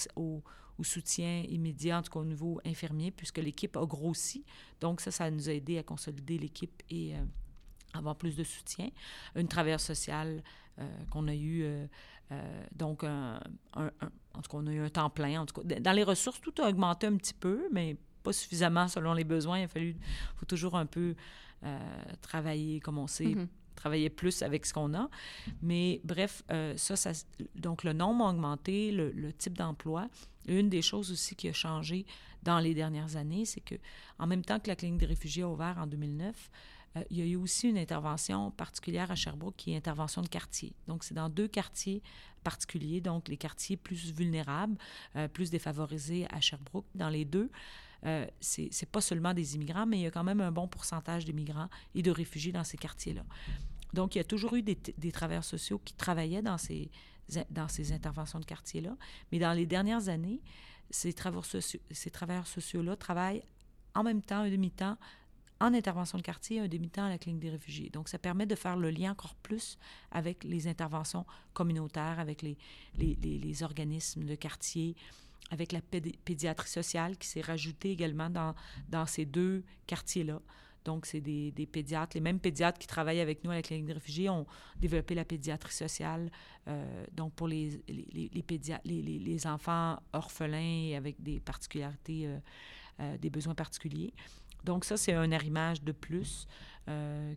soutien 0.84 1.44
immédiat, 1.48 2.00
en 2.00 2.02
tout 2.02 2.12
cas 2.12 2.20
au 2.20 2.26
niveau 2.26 2.60
infirmier, 2.66 3.12
puisque 3.12 3.38
l'équipe 3.38 3.76
a 3.78 3.86
grossi. 3.86 4.46
Donc, 4.82 5.02
ça, 5.02 5.12
ça 5.12 5.30
nous 5.32 5.50
a 5.50 5.54
aidé 5.54 5.78
à 5.78 5.84
consolider 5.84 6.38
l'équipe 6.38 6.84
et 6.90 7.16
euh, 7.16 7.24
avoir 7.94 8.16
plus 8.16 8.36
de 8.36 8.44
soutien. 8.44 8.90
Une 9.36 9.48
travailleuse 9.48 9.82
sociale 9.82 10.44
euh, 10.80 11.06
qu'on 11.10 11.28
a 11.28 11.36
eu, 11.36 11.64
euh, 11.64 11.88
donc, 12.76 13.04
un, 13.04 13.40
en 13.74 14.42
tout 14.42 14.50
cas, 14.50 14.58
on 14.58 14.68
a 14.68 14.74
eu 14.74 14.80
un 14.80 14.90
temps 14.90 15.10
plein. 15.10 15.46
Dans 15.64 15.94
les 15.94 16.04
ressources, 16.04 16.42
tout 16.42 16.54
a 16.62 16.70
augmenté 16.70 17.08
un 17.08 17.18
petit 17.18 17.34
peu, 17.34 17.68
mais 17.72 17.98
pas 18.22 18.34
suffisamment 18.34 18.88
selon 18.88 19.14
les 19.14 19.24
besoins. 19.24 19.60
Il 19.60 19.64
a 19.64 19.68
fallu, 19.68 19.96
faut 20.36 20.46
toujours 20.46 20.76
un 20.76 20.86
peu 20.86 21.16
travailler, 22.22 22.80
comme 22.80 22.98
mm-hmm. 22.98 23.48
Travailler 23.86 24.10
plus 24.10 24.42
avec 24.42 24.66
ce 24.66 24.74
qu'on 24.74 24.96
a. 24.96 25.10
Mais 25.62 26.02
bref, 26.04 26.44
euh, 26.52 26.76
ça, 26.76 26.96
ça, 26.96 27.12
donc 27.54 27.84
le 27.84 27.94
nombre 27.94 28.26
a 28.26 28.32
augmenté, 28.32 28.92
le, 28.92 29.32
type 29.34 29.56
d'emploi. 29.56 30.10
Une 30.48 30.70
des 30.70 30.82
choses 30.82 31.12
aussi 31.12 31.36
qui 31.36 31.48
a 31.50 31.54
changé 31.54 32.04
dans 32.42 32.58
les 32.58 32.74
dernières 32.74 33.16
années, 33.16 33.46
c'est 33.46 33.62
que 33.62 33.76
en 34.18 34.26
même 34.26 34.44
temps 34.44 34.60
que 34.60 34.70
la 34.70 34.76
clinique 34.76 34.98
des 34.98 35.06
réfugiés 35.06 35.44
a 35.44 35.50
ouvert 35.50 35.78
en 35.78 35.86
2009, 35.86 36.50
euh, 36.98 37.04
il 37.12 37.18
y 37.20 37.22
a 37.22 37.26
eu 37.26 37.36
aussi 37.36 37.70
une 37.70 37.78
intervention 37.78 38.50
particulière 38.50 39.12
à 39.12 39.16
Sherbrooke 39.16 39.56
qui 39.56 39.74
est 39.74 39.78
intervention 39.78 40.24
de 40.24 40.30
quartier. 40.30 40.74
Donc, 40.88 41.04
c'est 41.04 41.14
dans 41.14 41.30
deux 41.30 41.48
quartiers 41.48 42.02
particuliers, 42.44 43.02
donc 43.02 43.28
les 43.28 43.38
quartiers 43.38 43.78
plus 43.78 44.12
vulnérables, 44.14 44.78
plus 45.34 45.50
défavorisés 45.50 46.28
à 46.30 46.42
Sherbrooke. 46.42 46.86
Dans 46.94 47.10
les 47.10 47.26
deux, 47.26 47.50
euh, 48.06 48.26
c'est 48.40 48.90
pas 48.92 49.02
seulement 49.02 49.34
des 49.34 49.56
immigrants, 49.56 49.86
mais 49.86 49.98
il 49.98 50.02
y 50.04 50.06
a 50.06 50.12
quand 50.12 50.24
même 50.24 50.42
un 50.42 50.52
bon 50.52 50.68
pourcentage 50.68 51.26
d'immigrants 51.26 51.70
et 51.96 52.02
de 52.02 52.12
réfugiés 52.12 52.52
dans 52.52 52.64
ces 52.64 52.78
quartiers-là. 52.78 53.24
Donc, 53.96 54.14
il 54.14 54.20
y 54.20 54.22
a 54.22 54.26
toujours 54.26 54.54
eu 54.56 54.62
des, 54.62 55.12
travailleurs 55.12 55.44
sociaux 55.44 55.80
qui 55.84 55.94
travaillaient 55.94 56.42
dans 56.42 56.58
ces, 56.58 56.92
dans 57.50 57.68
ces 57.68 57.94
interventions 57.94 58.40
de 58.40 58.46
quartier-là. 58.46 58.96
Mais 59.32 59.40
dans 59.40 59.54
les 59.54 59.66
dernières 59.66 60.10
années, 60.10 60.42
ces 60.92 61.14
travailleurs 61.14 61.46
sociaux, 61.46 61.80
sociaux-là 62.46 62.96
travaillent 62.96 63.44
en 63.96 64.04
même 64.04 64.22
temps, 64.22 64.40
un 64.40 64.50
demi-temps, 64.50 64.98
en 65.62 65.74
intervention 65.74 66.18
de 66.18 66.24
quartier, 66.24 66.60
un 66.60 66.68
demi-temps 66.68 67.06
à 67.06 67.10
la 67.10 67.18
clinique 67.18 67.42
des 67.42 67.50
réfugiés. 67.50 67.90
Donc, 67.90 68.10
ça 68.10 68.20
permet 68.20 68.46
de 68.46 68.56
faire 68.56 68.76
le 68.76 68.90
lien 68.92 69.14
encore 69.14 69.36
plus 69.36 69.78
avec 70.12 70.44
les 70.44 70.68
interventions 70.68 71.26
communautaires, 71.54 72.20
avec 72.20 72.42
les, 72.42 72.58
les, 72.98 73.16
les 73.16 73.64
organismes 73.64 74.26
de 74.26 74.36
quartier, 74.36 74.98
avec 75.52 75.72
la 75.72 75.80
pédiatrie 75.82 76.68
sociale 76.68 77.18
qui 77.18 77.28
s'est 77.30 77.42
rajoutée 77.42 77.92
également 77.92 78.30
dans, 78.30 78.54
dans 78.90 79.06
ces 79.06 79.26
deux 79.26 79.64
quartiers-là. 79.88 80.42
Donc, 80.86 81.08
c'est 81.08 81.20
des, 81.20 81.52
pédiatres, 81.70 82.16
les 82.16 82.22
mêmes 82.22 82.40
pédiatres 82.40 82.78
qui 82.78 82.88
travaillent 82.88 83.20
avec 83.20 83.44
nous 83.44 83.50
à 83.50 83.56
la 83.56 83.62
des 83.62 83.94
réfugiés 83.94 84.30
ont 84.30 84.46
développé 84.80 85.16
la 85.16 85.26
pédiatrie 85.26 85.74
sociale, 85.74 86.32
euh, 86.68 87.06
donc 87.12 87.34
pour 87.34 87.48
les, 87.48 87.82
les, 87.88 88.30
les, 88.86 89.48
enfants 89.48 90.00
orphelins 90.14 90.96
avec 90.96 91.22
des 91.22 91.40
particularités, 91.40 92.28
euh, 92.28 92.38
euh, 93.00 93.18
des 93.18 93.32
besoins 93.32 93.56
particuliers. 93.56 94.14
Donc, 94.64 94.86
ça, 94.86 94.96
c'est 94.96 95.14
un 95.14 95.32
arrimage 95.32 95.84
de 95.84 95.92
plus. 95.92 96.48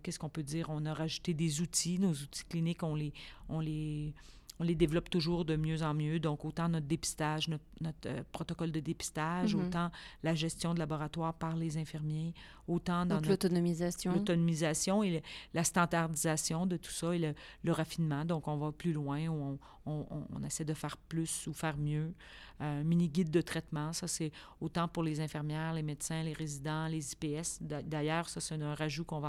Qu'est-ce 0.02 0.19
qu'on 0.19 0.28
peut 0.28 0.43
dire? 0.43 0.69
On 0.69 0.85
a 0.85 0.93
rajouté 0.93 1.33
des 1.33 1.62
outils. 1.62 1.99
Nos 1.99 2.12
outils 2.12 2.45
cliniques, 2.45 2.83
on 2.83 2.95
les, 2.95 3.14
on 3.49 3.61
les, 3.61 4.12
on 4.61 4.65
les 4.65 4.75
développe 4.75 5.09
toujours 5.11 5.45
de 5.45 5.57
mieux 5.57 5.83
en 5.83 5.95
mieux. 5.95 6.19
Donc, 6.19 6.45
autant 6.45 6.69
notre 6.69 6.87
dépistage, 6.87 7.49
notre, 7.49 7.97
euh, 8.07 8.23
protocole 8.33 8.73
de 8.73 8.81
dépistage, 8.81 9.55
mhm. 9.55 9.67
autant 9.67 9.91
la 10.23 10.35
gestion 10.35 10.75
de 10.75 10.79
laboratoire 10.79 11.35
par 11.35 11.57
les 11.57 11.79
infirmiers, 11.79 12.35
autant 12.67 13.07
dans 13.07 13.21
l'autonomisation. 13.21 14.12
L'autonomisation 14.12 15.03
et 15.05 15.23
la 15.55 15.64
standardisation 15.64 16.66
de 16.66 16.77
tout 16.77 16.90
ça 16.90 17.14
et 17.14 17.35
le, 17.62 17.73
raffinement. 17.73 18.25
Donc, 18.25 18.49
on 18.49 18.57
va 18.57 18.73
plus 18.73 18.92
loin, 18.92 19.29
on, 19.29 19.59
on, 19.87 20.42
essaie 20.44 20.64
de 20.64 20.75
faire 20.75 20.97
plus 20.97 21.47
ou 21.47 21.53
faire 21.53 21.77
mieux. 21.77 22.12
Un 22.61 22.83
mini-guide 22.83 23.31
de 23.31 23.40
traitement, 23.40 23.92
ça, 23.92 24.09
c'est 24.09 24.33
autant 24.61 24.88
pour 24.88 25.05
les 25.05 25.21
infirmières, 25.21 25.75
les 25.75 25.83
médecins, 25.83 26.23
les 26.25 26.33
résidents, 26.33 26.88
les 26.88 27.12
IPS. 27.12 27.61
D'ailleurs, 27.61 28.29
ça, 28.29 28.40
c'est 28.40 28.61
un 28.61 28.75
rajout 28.75 29.05
qu'on 29.05 29.23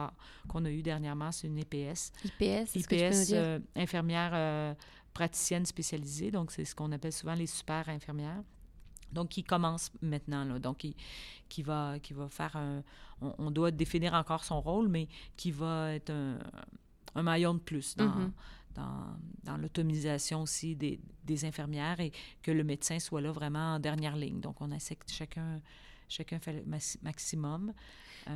qu'on 0.48 0.66
a 0.66 0.72
eu 0.72 0.82
dernièrement, 0.82 1.32
c'est 1.32 1.48
une 1.48 1.60
EPS. 1.60 2.12
IPS, 2.26 2.76
IPS, 2.76 3.34
euh, 3.34 3.60
infirmière... 3.76 4.76
Euh, 5.10 5.14
praticienne 5.14 5.66
spécialisée, 5.66 6.32
donc 6.32 6.52
c'est 6.52 6.66
ce 6.66 6.76
qu'on 6.76 6.92
appelle 6.92 7.14
souvent 7.14 7.36
les 7.36 7.48
super 7.48 7.90
infirmières. 7.90 8.44
Donc, 9.12 9.30
qui 9.30 9.44
commence 9.44 9.92
maintenant, 10.02 10.46
là. 10.46 10.60
Donc, 10.60 10.78
qui, 10.78 10.96
qui, 11.50 11.64
va, 11.64 11.98
qui 12.00 12.14
va 12.14 12.30
faire 12.30 12.56
un... 12.56 12.84
On, 13.22 13.50
doit 13.50 13.72
définir 13.72 14.14
encore 14.14 14.44
son 14.44 14.62
rôle, 14.62 14.88
mais 14.88 15.08
qui 15.36 15.52
va 15.52 15.96
être 15.96 16.12
un, 17.16 17.24
maillon 17.24 17.56
de 17.56 17.60
plus 17.60 17.96
dans, 17.98 18.06
mm-hmm. 18.06 18.32
dans, 18.76 19.18
dans 19.44 19.58
l'automisation 19.58 20.44
aussi 20.44 20.76
des, 20.76 21.00
des, 21.26 21.44
infirmières 21.44 22.00
et 22.00 22.12
que 22.44 22.52
le 22.52 22.64
médecin 22.64 23.00
soit 23.00 23.20
là 23.20 23.32
vraiment 23.32 23.74
en 23.74 23.80
dernière 23.80 24.16
ligne. 24.16 24.40
Donc, 24.40 24.62
on 24.62 24.72
essaie 24.72 24.96
que 24.96 25.10
chacun, 25.10 25.60
chacun 26.10 26.40
fait 26.40 26.54
le 26.54 26.64
maximum. 27.04 27.74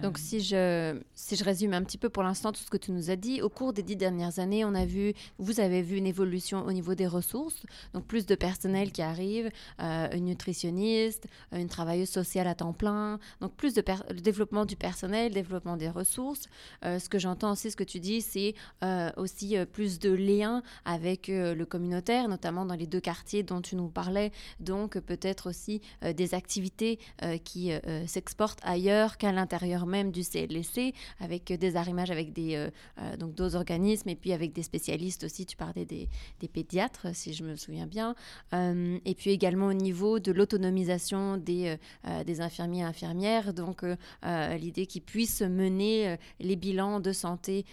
Donc, 0.02 0.18
si 0.18 0.40
je, 0.40 1.00
si 1.14 1.36
je 1.36 1.44
résume 1.44 1.74
un 1.74 1.84
petit 1.84 1.98
peu 1.98 2.10
pour 2.10 2.24
l'instant 2.24 2.52
tout 2.52 2.62
ce 2.62 2.70
que 2.70 2.78
tu 2.78 2.92
nous 2.92 3.12
as 3.12 3.16
dit, 3.16 3.42
au 3.42 3.50
cours 3.50 3.74
des 3.74 3.84
dix 3.84 3.96
dernières 3.96 4.40
années, 4.40 4.66
on 4.66 4.74
a 4.74 4.86
vu, 4.86 5.14
vous 5.38 5.60
avez 5.60 5.82
vu 5.82 5.98
une 5.98 6.08
évolution 6.08 6.66
au 6.66 6.72
niveau 6.72 6.96
des 6.96 7.06
ressources, 7.06 7.64
donc 7.94 8.06
plus 8.06 8.26
de 8.26 8.36
personnel 8.36 8.92
qui 8.92 9.02
arrive, 9.02 9.52
euh, 9.82 10.08
une 10.14 10.26
nutritionniste, 10.26 11.28
une 11.52 11.68
travailleuse 11.68 12.10
sociale 12.10 12.48
à 12.48 12.56
temps 12.56 12.74
plein, 12.74 13.20
donc 13.40 13.54
plus 13.54 13.74
de 13.74 13.84
le 14.10 14.22
développement 14.22 14.66
du 14.66 14.76
personnel, 14.76 15.32
développement 15.32 15.78
des 15.78 15.90
ressources. 15.90 16.48
Euh, 16.86 16.98
ce 16.98 17.10
que 17.10 17.20
j'entends 17.20 17.52
aussi, 17.52 17.70
ce 17.70 17.76
que 17.76 17.84
tu 17.84 18.00
dis, 18.00 18.22
c'est 18.22 18.56
euh, 18.84 19.12
aussi 19.18 19.58
plus 19.72 20.00
de 20.00 20.12
liens 20.12 20.64
avec 20.86 21.28
le 21.28 21.64
communautaire, 21.66 22.28
notamment 22.28 22.66
dans 22.66 22.76
les 22.76 22.88
deux 22.88 23.00
quartiers 23.00 23.44
dont 23.44 23.62
tu 23.62 23.76
nous 23.76 23.90
parlais, 23.90 24.32
donc 24.60 25.00
peut-être 25.00 25.50
aussi 25.50 25.82
des 26.16 26.34
activités 26.34 27.00
qui 27.44 27.63
s'exportent 28.08 28.60
ailleurs 28.64 29.18
qu'à 29.18 29.32
l'intérieur 29.32 29.86
même 29.86 30.12
du 30.12 30.24
CLSC, 30.24 30.94
avec 31.20 31.52
des 31.52 31.76
arrimages 31.76 32.12
avec 32.12 32.34
des 32.34 32.56
euh, 32.56 32.70
euh, 33.00 33.18
donc 33.18 33.36
d'autres 33.36 33.56
organismes 33.56 34.10
et 34.10 34.16
puis 34.16 34.34
avec 34.34 34.54
des 34.54 34.64
spécialistes 34.64 35.24
aussi. 35.24 35.46
Tu 35.46 35.58
parlais 35.58 35.86
des, 35.86 36.10
des 36.40 36.48
pédiatres, 36.48 37.08
si 37.14 37.34
je 37.34 37.44
me 37.44 37.56
souviens 37.56 37.88
bien. 37.88 38.16
Euh, 38.54 38.98
et 39.06 39.16
puis 39.16 39.32
également 39.32 39.68
au 39.68 39.74
niveau 39.74 40.20
de 40.20 40.32
l'autonomisation 40.32 41.38
des, 41.38 41.78
des 42.26 42.42
infirmiers 42.42 42.82
et 42.82 42.84
infirmières, 42.84 43.54
donc 43.54 43.84
l'idée 44.24 44.86
qu'ils 44.86 45.02
puissent 45.02 45.42
mener 45.42 46.18
les 46.40 46.56
bilans 46.56 47.00
de 47.00 47.12
santé 47.12 47.66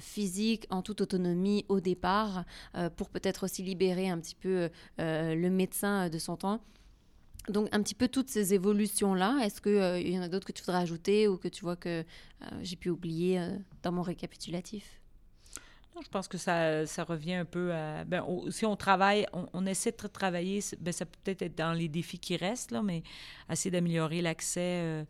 physique 0.00 0.66
en 0.70 0.82
toute 0.82 1.00
autonomie 1.00 1.64
au 1.68 1.80
départ, 1.80 2.44
pour 2.96 3.10
peut-être 3.10 3.44
aussi 3.44 3.62
libérer 3.62 4.08
un 4.08 4.18
petit 4.18 4.34
peu 4.34 4.70
le 4.98 5.48
médecin 5.48 6.08
de 6.08 6.18
son 6.18 6.36
temps. 6.36 6.60
Donc 7.48 7.68
un 7.72 7.82
petit 7.82 7.94
peu 7.94 8.08
toutes 8.08 8.28
ces 8.28 8.54
évolutions-là, 8.54 9.38
est-ce 9.42 9.60
qu'il 9.60 9.72
euh, 9.72 10.00
y 10.00 10.18
en 10.18 10.22
a 10.22 10.28
d'autres 10.28 10.46
que 10.46 10.52
tu 10.52 10.62
voudrais 10.62 10.82
ajouter 10.82 11.28
ou 11.28 11.38
que 11.38 11.48
tu 11.48 11.62
vois 11.62 11.76
que 11.76 12.00
euh, 12.00 12.46
j'ai 12.62 12.76
pu 12.76 12.90
oublier 12.90 13.40
euh, 13.40 13.56
dans 13.82 13.92
mon 13.92 14.02
récapitulatif? 14.02 15.00
Je 16.00 16.08
pense 16.08 16.28
que 16.28 16.38
ça, 16.38 16.86
ça 16.86 17.02
revient 17.02 17.34
un 17.34 17.44
peu 17.44 17.72
à. 17.72 18.04
Ben, 18.04 18.24
si 18.50 18.64
on 18.64 18.76
travaille, 18.76 19.26
on, 19.32 19.66
essaie 19.66 19.90
de 19.90 19.96
travailler, 20.06 20.62
ben, 20.78 20.92
ça 20.92 21.04
peut 21.04 21.18
peut-être 21.24 21.42
être 21.42 21.58
dans 21.58 21.72
les 21.72 21.88
défis 21.88 22.20
qui 22.20 22.36
restent, 22.36 22.70
là, 22.70 22.82
mais 22.82 23.02
essayer 23.50 23.72
d'améliorer 23.72 24.22
l'accès 24.22 25.04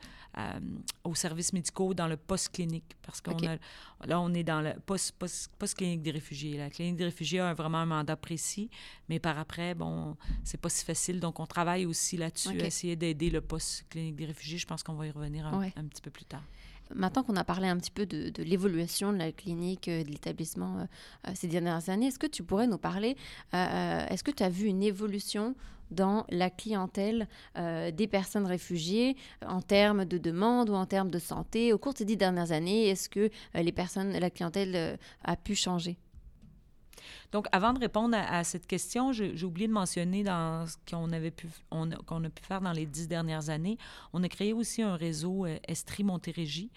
aux 1.05 1.15
services 1.15 1.53
médicaux 1.53 1.93
dans 1.93 2.07
le 2.07 2.17
post-clinique. 2.17 2.97
Parce 3.03 3.21
qu'on 3.21 3.37
a, 3.47 3.59
là, 4.07 4.21
on 4.21 4.33
est 4.35 4.45
dans 4.45 4.61
le 4.61 4.73
post-clinique 4.81 6.03
des 6.03 6.11
réfugiés. 6.11 6.57
La 6.57 6.71
clinique 6.71 6.97
des 6.97 7.05
réfugiés 7.05 7.41
a 7.41 7.55
vraiment 7.55 7.79
un 7.79 7.87
mandat 7.87 8.17
précis, 8.17 8.71
mais 9.09 9.19
par 9.19 9.39
après, 9.39 9.75
bon, 9.75 10.17
c'est 10.45 10.61
pas 10.61 10.69
si 10.69 10.85
facile. 10.85 11.21
Donc, 11.21 11.41
on 11.41 11.47
travaille 11.47 11.87
aussi 11.87 12.17
là-dessus, 12.17 12.59
essayer 12.61 12.97
d'aider 12.97 13.31
le 13.31 13.41
post-clinique 13.41 14.17
des 14.17 14.27
réfugiés. 14.27 14.59
Je 14.59 14.67
pense 14.67 14.83
qu'on 14.83 14.95
va 14.95 15.07
y 15.07 15.11
revenir 15.11 15.47
un 15.47 15.85
petit 15.85 16.03
peu 16.03 16.11
plus 16.11 16.25
tard. 16.25 16.43
Maintenant 16.95 17.23
qu'on 17.23 17.37
a 17.37 17.45
parlé 17.45 17.69
un 17.69 17.77
petit 17.77 17.91
peu 17.91 18.07
de, 18.07 18.33
l'évolution 18.43 19.13
de 19.13 19.19
la 19.19 19.33
clinique, 19.33 19.89
euh, 19.89 20.05
de 20.05 20.09
l'établissement 20.09 20.79
euh, 20.79 20.85
euh, 21.29 21.33
ces 21.35 21.47
dernières 21.47 21.89
années, 21.91 22.07
est-ce 22.07 22.19
que 22.19 22.27
tu 22.27 22.43
pourrais 22.43 22.67
nous 22.67 22.79
parler, 22.79 23.17
est-ce 23.53 24.25
que 24.25 24.31
tu 24.31 24.43
as 24.43 24.49
vu 24.49 24.67
une 24.67 24.83
évolution 24.83 25.55
dans 25.91 26.25
la 26.29 26.51
clientèle 26.51 27.29
des 27.57 28.07
personnes 28.07 28.47
réfugiées 28.47 29.17
en 29.47 29.61
termes 29.61 30.05
de 30.05 30.19
demande 30.19 30.71
ou 30.71 30.75
en 30.75 30.87
termes 30.87 31.11
de 31.11 31.19
santé. 31.19 31.73
Au 31.73 31.79
cours 31.79 31.93
de 31.93 31.99
ces 31.99 32.05
dix 32.05 32.17
dernières 32.17 32.53
années 32.53 32.89
Est-ce 32.89 33.09
que 33.09 33.31
personnes, 33.73 34.13
la 34.13 34.31
clientèle 34.31 34.99
a 35.25 35.37
pu 35.37 35.55
changer? 35.55 35.99
Donc, 37.33 37.47
avant 37.53 37.73
de 37.73 37.81
répondre 37.81 38.17
à, 38.17 38.45
cette 38.45 38.67
question, 38.67 39.13
j'ai 39.13 39.45
oublié 39.45 39.69
de 39.69 39.73
mentionner 39.73 40.23
dans 40.23 40.67
ce 40.67 40.77
qu'on 40.89 41.13
avait 41.13 41.31
pu, 41.31 41.49
on, 41.71 41.89
qu'on 42.07 42.25
a 42.25 42.31
pu 42.31 42.43
faire 42.43 42.61
dans 42.61 42.73
les 42.73 42.87
dix 42.87 43.09
dernières 43.09 43.51
années, 43.51 43.79
on 44.13 44.23
a 44.23 44.29
créé 44.29 44.53
aussi 44.53 44.83
un 44.83 44.97
réseau 44.97 45.47
euh, 45.47 45.59
Estrie 45.67 46.05
Montérégie. 46.05 46.71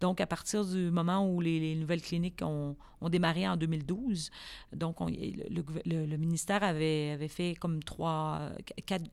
Donc, 0.00 0.20
à 0.20 0.26
partir 0.26 0.64
du 0.64 0.90
moment 0.90 1.28
où 1.28 1.40
les, 1.40 1.74
nouvelles 1.74 2.02
cliniques 2.02 2.40
ont, 2.42 2.76
démarré 3.02 3.48
en 3.48 3.56
2012, 3.56 4.30
donc 4.72 5.00
on, 5.00 5.06
le, 5.06 6.16
ministère 6.16 6.62
avait, 6.62 7.12
avait 7.12 7.28
fait 7.28 7.54
comme 7.54 7.82
trois, 7.82 8.50
quatre, 8.86 9.04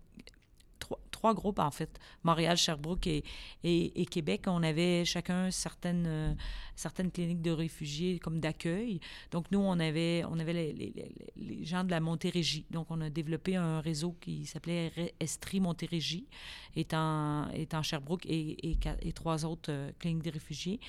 trois, 1.25 1.33
groupes, 1.33 1.59
en 1.59 1.71
fait, 1.71 1.99
Montréal, 2.23 2.55
Sherbrooke 2.55 3.07
et, 3.07 3.23
et, 3.63 4.05
Québec. 4.05 4.43
On 4.45 4.61
avait 4.61 5.05
chacun 5.05 5.49
certaines, 5.49 6.05
euh, 6.05 6.33
certaines 6.75 7.11
cliniques 7.11 7.41
de 7.41 7.49
réfugiés 7.49 8.19
comme 8.19 8.39
d'accueil. 8.39 8.99
Donc, 9.31 9.49
nous, 9.51 9.59
on 9.59 9.79
avait, 9.79 10.23
on 10.29 10.37
avait 10.37 10.53
les, 10.53 10.93
les, 11.35 11.65
gens 11.65 11.83
de 11.83 11.89
la 11.89 11.99
Montérégie. 11.99 12.65
Donc, 12.69 12.87
on 12.91 13.01
a 13.01 13.09
développé 13.09 13.55
un 13.55 13.81
réseau 13.81 14.15
qui 14.21 14.45
s'appelait 14.45 15.15
Estrie 15.19 15.59
Montérégie, 15.59 16.27
étant, 16.75 17.49
étant 17.53 17.81
Sherbrooke 17.81 18.27
et, 18.27 18.77
et, 19.01 19.13
trois 19.13 19.45
autres 19.45 19.71
euh, 19.71 19.91
cliniques 19.97 20.25
de 20.25 20.31
réfugiés. 20.31 20.79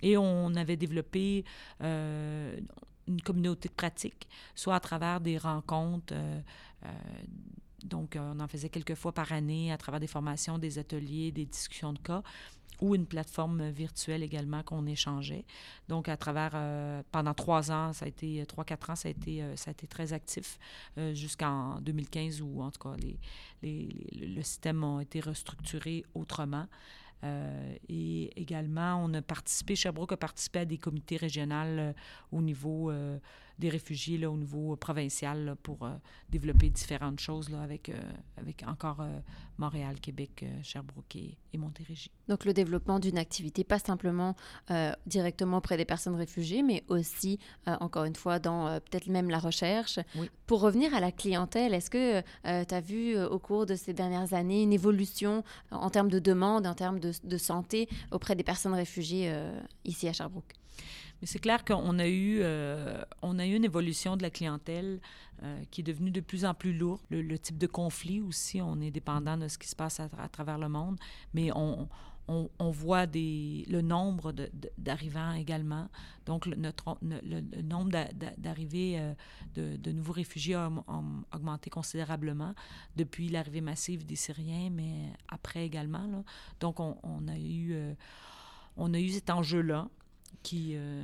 Et 0.00 0.16
on 0.16 0.54
avait 0.54 0.78
développé 0.78 1.44
euh, 1.82 2.58
une 3.06 3.20
communauté 3.20 3.68
de 3.68 3.74
pratique, 3.74 4.26
soit 4.54 4.74
à 4.74 4.80
travers 4.80 5.20
des 5.20 5.36
rencontres, 5.36 6.14
on 7.92 8.40
en 8.40 8.48
faisait 8.48 8.68
quelques 8.68 8.94
fois 8.94 9.12
par 9.12 9.32
année 9.32 9.72
à 9.72 9.78
travers 9.78 10.00
des 10.00 10.06
formations, 10.06 10.58
des 10.58 10.78
ateliers, 10.78 11.32
des 11.32 11.46
discussions 11.46 11.92
de 11.92 11.98
cas 11.98 12.22
ou 12.80 12.96
une 12.96 13.06
plateforme 13.06 13.70
virtuelle 13.70 14.24
également 14.24 14.64
qu'on 14.64 14.86
échangeait. 14.86 15.44
Donc, 15.88 16.08
à 16.08 16.16
travers, 16.16 16.50
euh, 16.54 17.02
pendant 17.12 17.32
trois 17.32 17.70
ans, 17.70 17.92
ça 17.92 18.06
a 18.06 18.08
été, 18.08 18.44
trois, 18.46 18.64
quatre 18.64 18.90
ans, 18.90 18.96
ça 18.96 19.06
a 19.06 19.10
été, 19.12 19.40
euh, 19.40 19.54
ça 19.54 19.70
a 19.70 19.72
été 19.72 19.86
très 19.86 20.12
actif 20.12 20.58
jusqu'en 21.14 21.80
2015 21.80 22.42
où, 22.42 22.60
en 22.60 22.70
tout 22.72 22.80
cas, 22.80 22.96
les, 22.96 23.18
les, 23.62 23.88
le 24.26 24.42
système 24.42 24.82
a 24.82 25.00
été 25.00 25.20
restructuré 25.20 26.04
autrement. 26.14 26.66
et 27.88 28.40
également, 28.40 29.00
on 29.04 29.14
a 29.14 29.22
participé, 29.22 29.76
Sherbrooke 29.76 30.12
a 30.12 30.16
participé 30.16 30.58
à 30.60 30.64
des 30.64 30.78
comités 30.78 31.16
régionaux 31.16 31.92
au 32.32 32.42
niveau 32.42 32.90
des 33.62 33.68
réfugiés 33.68 34.18
là, 34.18 34.28
au 34.28 34.36
niveau 34.36 34.74
provincial 34.74 35.56
pour 35.62 35.84
euh, 35.84 35.92
développer 36.30 36.68
différentes 36.68 37.20
choses 37.20 37.48
là, 37.48 37.62
avec, 37.62 37.88
euh, 37.88 37.94
avec 38.36 38.64
encore 38.66 39.00
euh, 39.00 39.20
Montréal, 39.56 40.00
Québec, 40.00 40.44
Sherbrooke 40.64 41.14
et, 41.14 41.36
Montérégie. 41.56 42.10
Donc 42.28 42.44
le 42.44 42.52
développement 42.52 42.98
d'une 42.98 43.18
activité, 43.18 43.62
pas 43.62 43.78
simplement 43.78 44.34
directement 45.06 45.58
auprès 45.58 45.76
des 45.76 45.84
personnes 45.84 46.16
réfugiées, 46.16 46.62
mais 46.62 46.82
aussi, 46.88 47.38
encore 47.66 48.04
une 48.04 48.16
fois, 48.16 48.38
dans 48.38 48.80
peut-être 48.80 49.06
même 49.06 49.30
la 49.30 49.38
recherche. 49.38 50.00
Pour 50.46 50.62
revenir 50.62 50.92
à 50.94 50.98
la 50.98 51.12
clientèle, 51.12 51.74
est-ce 51.74 51.90
que 51.90 52.20
tu 52.20 52.74
as 52.74 52.80
vu 52.80 53.16
au 53.20 53.38
cours 53.38 53.66
de 53.66 53.76
ces 53.76 53.92
dernières 53.92 54.32
années 54.32 54.62
une 54.62 54.72
évolution 54.72 55.44
en 55.70 55.90
termes 55.90 56.10
de 56.10 56.18
demande, 56.18 56.66
en 56.66 56.74
termes 56.74 56.98
de, 56.98 57.12
de 57.22 57.36
santé 57.36 57.88
auprès 58.10 58.34
des 58.34 58.44
personnes 58.44 58.74
réfugiées 58.74 59.32
ici 59.84 60.08
à 60.08 60.12
Sherbrooke? 60.14 60.54
Mais 61.22 61.28
c'est 61.28 61.38
clair 61.38 61.64
qu'on 61.64 62.00
a 62.00 62.08
eu, 62.08 62.40
euh, 62.42 63.00
a 63.22 63.46
eu 63.46 63.54
une 63.54 63.64
évolution 63.64 64.16
de 64.16 64.22
la 64.22 64.30
clientèle 64.30 65.00
euh, 65.44 65.62
qui 65.70 65.80
est 65.80 65.84
devenue 65.84 66.10
de 66.10 66.20
plus 66.20 66.44
en 66.44 66.52
plus 66.52 66.72
lourde. 66.76 67.00
Le, 67.10 67.38
type 67.38 67.58
de 67.58 67.68
conflit 67.68 68.20
aussi, 68.20 68.60
on 68.60 68.80
est 68.80 68.90
dépendant 68.90 69.36
de 69.36 69.46
ce 69.46 69.56
qui 69.56 69.68
se 69.68 69.76
passe 69.76 70.00
à, 70.00 70.08
travers 70.32 70.58
le 70.58 70.68
monde, 70.68 70.98
mais 71.32 71.50
on, 71.54 71.88
voit 72.58 73.06
le 73.06 73.80
nombre 73.82 74.34
d'arrivants 74.78 75.32
également. 75.34 75.88
Donc, 76.26 76.46
le, 76.46 76.56
nombre 77.62 77.90
d'arrivées 78.38 78.98
euh, 78.98 79.76
de, 79.76 79.92
nouveaux 79.92 80.14
réfugiés 80.14 80.56
a, 80.56 80.72
augmenté 81.32 81.70
considérablement 81.70 82.52
depuis 82.96 83.28
l'arrivée 83.28 83.60
massive 83.60 84.04
des 84.04 84.16
Syriens, 84.16 84.70
mais 84.70 85.12
après 85.28 85.64
également. 85.64 86.24
Donc, 86.58 86.80
on 86.80 87.28
a 87.28 87.38
eu 87.38 87.94
cet 89.08 89.30
enjeu-là 89.30 89.88
qui... 90.42 90.72
Euh, 90.74 91.02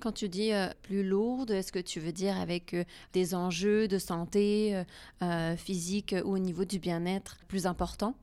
Quand 0.00 0.12
tu 0.12 0.28
dis 0.28 0.52
euh, 0.52 0.68
plus 0.82 1.02
lourde, 1.06 1.50
est-ce 1.50 1.72
que 1.72 1.78
tu 1.78 2.00
veux 2.00 2.12
dire 2.12 2.36
avec 2.36 2.74
euh, 2.74 2.84
des 3.12 3.34
enjeux 3.34 3.88
de 3.88 3.98
santé 3.98 4.84
physique 5.56 6.14
ou 6.24 6.34
au 6.34 6.38
niveau 6.38 6.64
du 6.64 6.78
bien-être 6.78 7.36
plus 7.48 7.66
importants? 7.66 8.14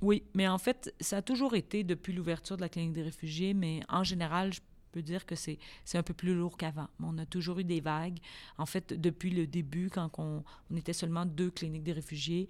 Oui, 0.00 0.22
mais 0.34 0.48
en 0.48 0.58
fait, 0.58 0.94
ça 1.00 1.18
a 1.18 1.22
toujours 1.22 1.54
été 1.54 1.84
depuis 1.84 2.12
l'ouverture 2.12 2.56
de 2.56 2.62
la 2.62 2.68
clinique 2.68 2.92
des 2.92 3.02
réfugiés, 3.02 3.54
mais 3.54 3.80
en 3.88 4.02
général, 4.02 4.52
je 4.52 4.60
peux 4.90 5.02
dire 5.02 5.24
que 5.26 5.34
c'est 5.34 5.58
un 5.94 6.02
peu 6.02 6.14
plus 6.14 6.34
lourd 6.34 6.56
qu'avant. 6.56 6.88
On 7.00 7.18
a 7.18 7.26
toujours 7.26 7.58
eu 7.58 7.64
des 7.64 7.80
vagues. 7.80 8.18
En 8.58 8.66
fait, 8.66 8.92
depuis 8.92 9.30
le 9.30 9.46
début, 9.46 9.90
quand 9.90 10.10
on, 10.18 10.42
on 10.70 10.76
était 10.76 10.92
seulement 10.92 11.24
deux 11.24 11.50
cliniques 11.50 11.84
des 11.84 11.92
réfugiés, 11.92 12.48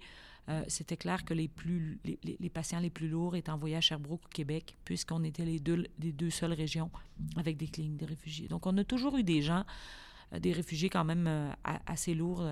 euh, 0.49 0.63
c'était 0.67 0.97
clair 0.97 1.23
que 1.23 1.33
les, 1.33 1.47
plus, 1.47 1.99
les, 2.03 2.49
patients 2.49 2.79
les 2.79 2.89
plus 2.89 3.07
lourds 3.07 3.35
étaient 3.35 3.51
envoyés 3.51 3.77
à 3.77 3.81
Sherbrooke, 3.81 4.25
au 4.25 4.29
Québec, 4.29 4.75
puisqu'on 4.83 5.23
était 5.23 5.45
les 5.45 5.59
deux, 5.59 5.85
les 5.99 6.11
deux 6.11 6.29
seules 6.29 6.53
régions 6.53 6.91
avec 7.37 7.55
des 7.55 7.67
cliniques 7.67 7.97
de 7.97 8.05
réfugiés. 8.05 8.47
Donc, 8.47 8.67
on 8.67 8.77
a 8.77 8.83
toujours 8.83 9.17
eu 9.17 9.23
des 9.23 9.41
gens, 9.41 9.63
euh, 10.33 10.39
des 10.39 10.51
réfugiés 10.51 10.89
quand 10.89 11.05
même 11.05 11.27
euh, 11.27 11.49
assez 11.85 12.13
lourds 12.13 12.45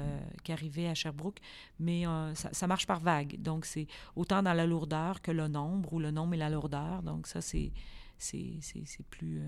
qui 0.43 0.53
arrivaient 0.53 0.87
à 0.87 0.95
Sherbrooke, 0.95 1.39
mais 1.79 2.05
ça, 2.33 2.67
marche 2.67 2.87
par 2.87 3.01
vague. 3.01 3.41
Donc, 3.41 3.65
c'est 3.65 3.87
autant 4.15 4.41
dans 4.41 4.53
la 4.53 4.65
lourdeur 4.65 5.21
que 5.21 5.31
le 5.31 5.49
nombre, 5.49 5.91
ou 5.91 5.99
le 5.99 6.11
nombre 6.11 6.33
et 6.35 6.37
la 6.37 6.49
lourdeur. 6.49 7.03
Donc, 7.03 7.27
ça, 7.27 7.41
c'est 7.41 7.73
plus... 9.09 9.41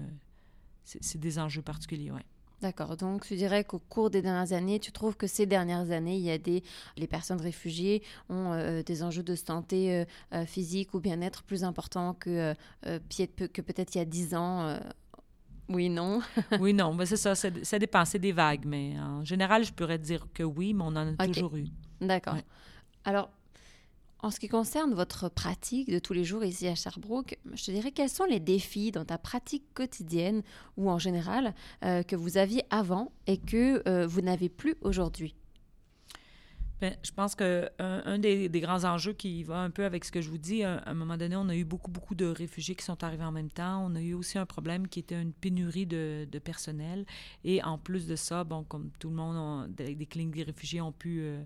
c'est 0.83 1.19
des 1.19 1.39
enjeux 1.39 1.61
particuliers, 1.61 2.11
oui. 2.11 2.21
D'accord. 2.63 2.95
Donc, 2.95 3.25
tu 3.25 3.35
dirais 3.35 3.65
qu'au 3.65 3.79
cours 3.79 4.09
des 4.09 4.21
dernières 4.21 4.53
années, 4.53 4.79
tu 4.79 4.93
trouves 4.93 5.17
que 5.17 5.27
ces 5.27 5.45
dernières 5.45 5.91
années, 5.91 6.15
il 6.15 6.23
y 6.23 6.31
a 6.31 6.37
des 6.37 6.63
les 6.95 7.07
personnes 7.07 7.41
réfugiées 7.41 8.01
ont 8.29 8.53
euh, 8.53 8.81
des 8.83 9.03
enjeux 9.03 9.21
de 9.21 9.35
santé 9.35 9.93
euh, 9.93 10.05
euh, 10.33 10.45
physique 10.45 10.93
ou 10.93 11.01
bien-être 11.01 11.43
plus 11.43 11.65
importants 11.65 12.13
que 12.13 12.55
que 12.83 13.61
peut-être 13.61 13.95
il 13.95 13.97
y 13.97 14.01
a 14.01 14.05
dix 14.05 14.33
ans. 14.33 14.79
oui, 15.67 15.89
non? 15.89 16.21
oui, 16.61 16.73
non. 16.73 16.93
Mais 16.93 17.05
c'est 17.05 17.17
ça. 17.17 17.35
Ça 17.35 17.79
dépend. 17.79 18.05
C'est 18.05 18.19
des 18.19 18.31
vagues, 18.31 18.63
mais 18.65 18.97
en 18.97 19.25
général, 19.25 19.65
je 19.65 19.73
pourrais 19.73 19.99
dire 19.99 20.27
que 20.33 20.43
oui, 20.43 20.73
mais 20.73 20.83
on 20.85 20.95
en 20.95 21.13
a 21.13 21.27
toujours 21.27 21.57
eu. 21.57 21.65
D'accord. 21.99 22.37
Alors, 23.03 23.29
en 24.23 24.31
ce 24.31 24.39
qui 24.39 24.47
concerne 24.47 24.93
votre 24.93 25.29
pratique 25.29 25.91
de 25.91 25.99
tous 25.99 26.13
les 26.13 26.23
jours 26.23 26.45
ici 26.45 26.67
à 26.67 26.75
Sherbrooke, 26.75 27.37
je 27.53 27.65
te 27.65 27.71
dirais 27.71 27.91
quels 27.91 28.09
sont 28.09 28.23
les 28.23 28.39
défis 28.39 28.91
dans 28.91 29.03
ta 29.03 29.17
pratique 29.17 29.65
quotidienne 29.73 30.43
ou 30.77 30.89
en 30.89 30.97
général 30.97 31.53
euh, 31.83 32.03
que 32.03 32.15
vous 32.15 32.37
aviez 32.37 32.63
avant 32.69 33.11
et 33.27 33.37
que 33.37 33.87
euh, 33.87 34.07
vous 34.07 34.21
n'avez 34.21 34.47
plus 34.47 34.75
aujourd'hui? 34.81 35.35
Bien, 36.79 36.95
je 37.03 37.11
pense 37.11 37.35
qu'un 37.35 37.69
un 37.79 38.17
des, 38.17 38.49
grands 38.61 38.85
enjeux 38.85 39.11
qui 39.11 39.43
va 39.43 39.57
un 39.57 39.69
peu 39.69 39.83
avec 39.83 40.05
ce 40.05 40.11
que 40.11 40.21
je 40.21 40.29
vous 40.29 40.37
dis, 40.37 40.63
à, 40.63 40.81
un 40.85 40.93
moment 40.93 41.17
donné, 41.17 41.35
on 41.35 41.49
a 41.49 41.55
eu 41.55 41.65
beaucoup, 41.65 41.91
beaucoup 41.91 42.15
de 42.15 42.25
réfugiés 42.25 42.75
qui 42.75 42.83
sont 42.83 43.03
arrivés 43.03 43.25
en 43.25 43.31
même 43.31 43.51
temps. 43.51 43.85
On 43.85 43.95
a 43.95 44.01
eu 44.01 44.13
aussi 44.13 44.37
un 44.37 44.45
problème 44.45 44.87
qui 44.87 44.99
était 44.99 45.21
une 45.21 45.33
pénurie 45.33 45.85
de, 45.85 46.25
personnel. 46.43 47.05
Et 47.43 47.61
en 47.63 47.77
plus 47.77 48.07
de 48.07 48.15
ça, 48.15 48.43
bon, 48.43 48.63
comme 48.63 48.89
tout 48.99 49.09
le 49.09 49.15
monde, 49.15 49.73
des, 49.75 49.95
des 49.95 50.05
cliniques 50.05 50.35
des 50.35 50.43
réfugiés 50.43 50.79
ont 50.79 50.93
pu... 50.93 51.19
Euh, 51.21 51.43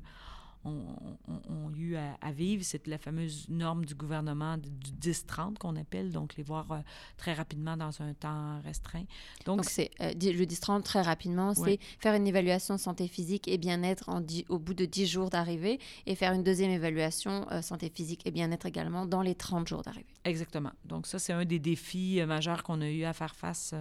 ont, 0.67 1.71
eu 1.75 1.95
à, 1.95 2.31
vivre. 2.31 2.63
C'est 2.63 2.87
la 2.87 2.97
fameuse 2.97 3.47
norme 3.49 3.85
du 3.85 3.95
gouvernement 3.95 4.57
du 4.57 4.69
10-30 5.11 5.57
qu'on 5.57 5.75
appelle, 5.75 6.11
donc 6.11 6.35
les 6.35 6.43
voir 6.43 6.71
euh, 6.71 6.79
très 7.17 7.33
rapidement 7.33 7.77
dans 7.77 8.01
un 8.01 8.13
temps 8.13 8.59
restreint. 8.61 9.03
Donc, 9.45 9.65
c'est 9.65 9.91
euh, 10.01 10.13
le 10.13 10.45
10-30 10.45 10.83
très 10.83 11.01
rapidement, 11.01 11.53
c'est 11.53 11.79
faire 11.99 12.15
une 12.15 12.27
évaluation 12.27 12.77
santé 12.77 13.07
physique 13.07 13.47
et 13.47 13.57
bien-être 13.57 14.09
au 14.49 14.59
bout 14.59 14.73
de 14.73 14.85
10 14.85 15.07
jours 15.07 15.29
d'arrivée 15.29 15.79
et 16.05 16.15
faire 16.15 16.33
une 16.33 16.43
deuxième 16.43 16.71
évaluation 16.71 17.45
euh, 17.51 17.61
santé 17.61 17.91
physique 17.93 18.25
et 18.25 18.31
bien-être 18.31 18.65
également 18.65 19.05
dans 19.05 19.21
les 19.21 19.35
30 19.35 19.67
jours 19.67 19.81
d'arrivée. 19.81 20.05
Exactement. 20.25 20.71
Donc 20.85 21.07
ça, 21.07 21.19
c'est 21.19 21.33
un 21.33 21.45
des 21.45 21.59
défis 21.59 22.21
majeurs 22.25 22.63
qu'on 22.63 22.81
a 22.81 22.89
eu 22.89 23.03
à 23.03 23.13
faire 23.13 23.35
face 23.35 23.73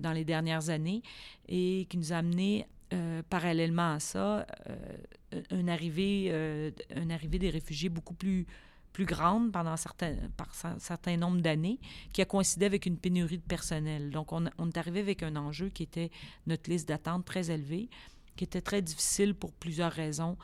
dans 0.00 0.12
les 0.12 0.24
dernières 0.24 0.68
années 0.68 1.02
et 1.48 1.86
qui 1.88 1.96
nous 1.96 2.12
a 2.12 2.16
amené 2.16 2.66
euh, 2.94 3.22
parallèlement 3.28 3.92
à 3.94 4.00
ça, 4.00 4.46
euh, 4.70 5.42
une, 5.50 5.68
arrivée, 5.68 6.28
euh, 6.30 6.70
arrivée 7.10 7.38
des 7.38 7.50
réfugiés 7.50 7.90
beaucoup 7.90 8.14
plus, 8.14 8.46
plus 8.94 9.04
grande 9.04 9.52
pendant 9.52 9.76
certains, 9.76 10.14
par 10.38 10.48
un 10.64 10.78
certain 10.78 11.18
nombre 11.18 11.42
d'années, 11.42 11.78
qui 12.14 12.22
a 12.22 12.24
coïncidé 12.24 12.64
avec 12.64 12.86
une 12.86 12.96
pénurie 12.96 13.36
de 13.36 13.42
personnel. 13.42 14.10
Donc, 14.10 14.32
on, 14.32 14.46
est 14.46 14.76
arrivé 14.78 15.00
avec 15.00 15.22
un 15.22 15.36
enjeu 15.36 15.68
qui 15.68 15.82
était 15.82 16.10
notre 16.46 16.70
liste 16.70 16.88
d'attente 16.88 17.26
très 17.26 17.50
élevée, 17.50 17.90
qui 18.36 18.44
était 18.44 18.62
très 18.62 18.80
difficile 18.80 19.34
pour 19.34 19.52
plusieurs 19.52 19.92
raisons, 19.92 20.38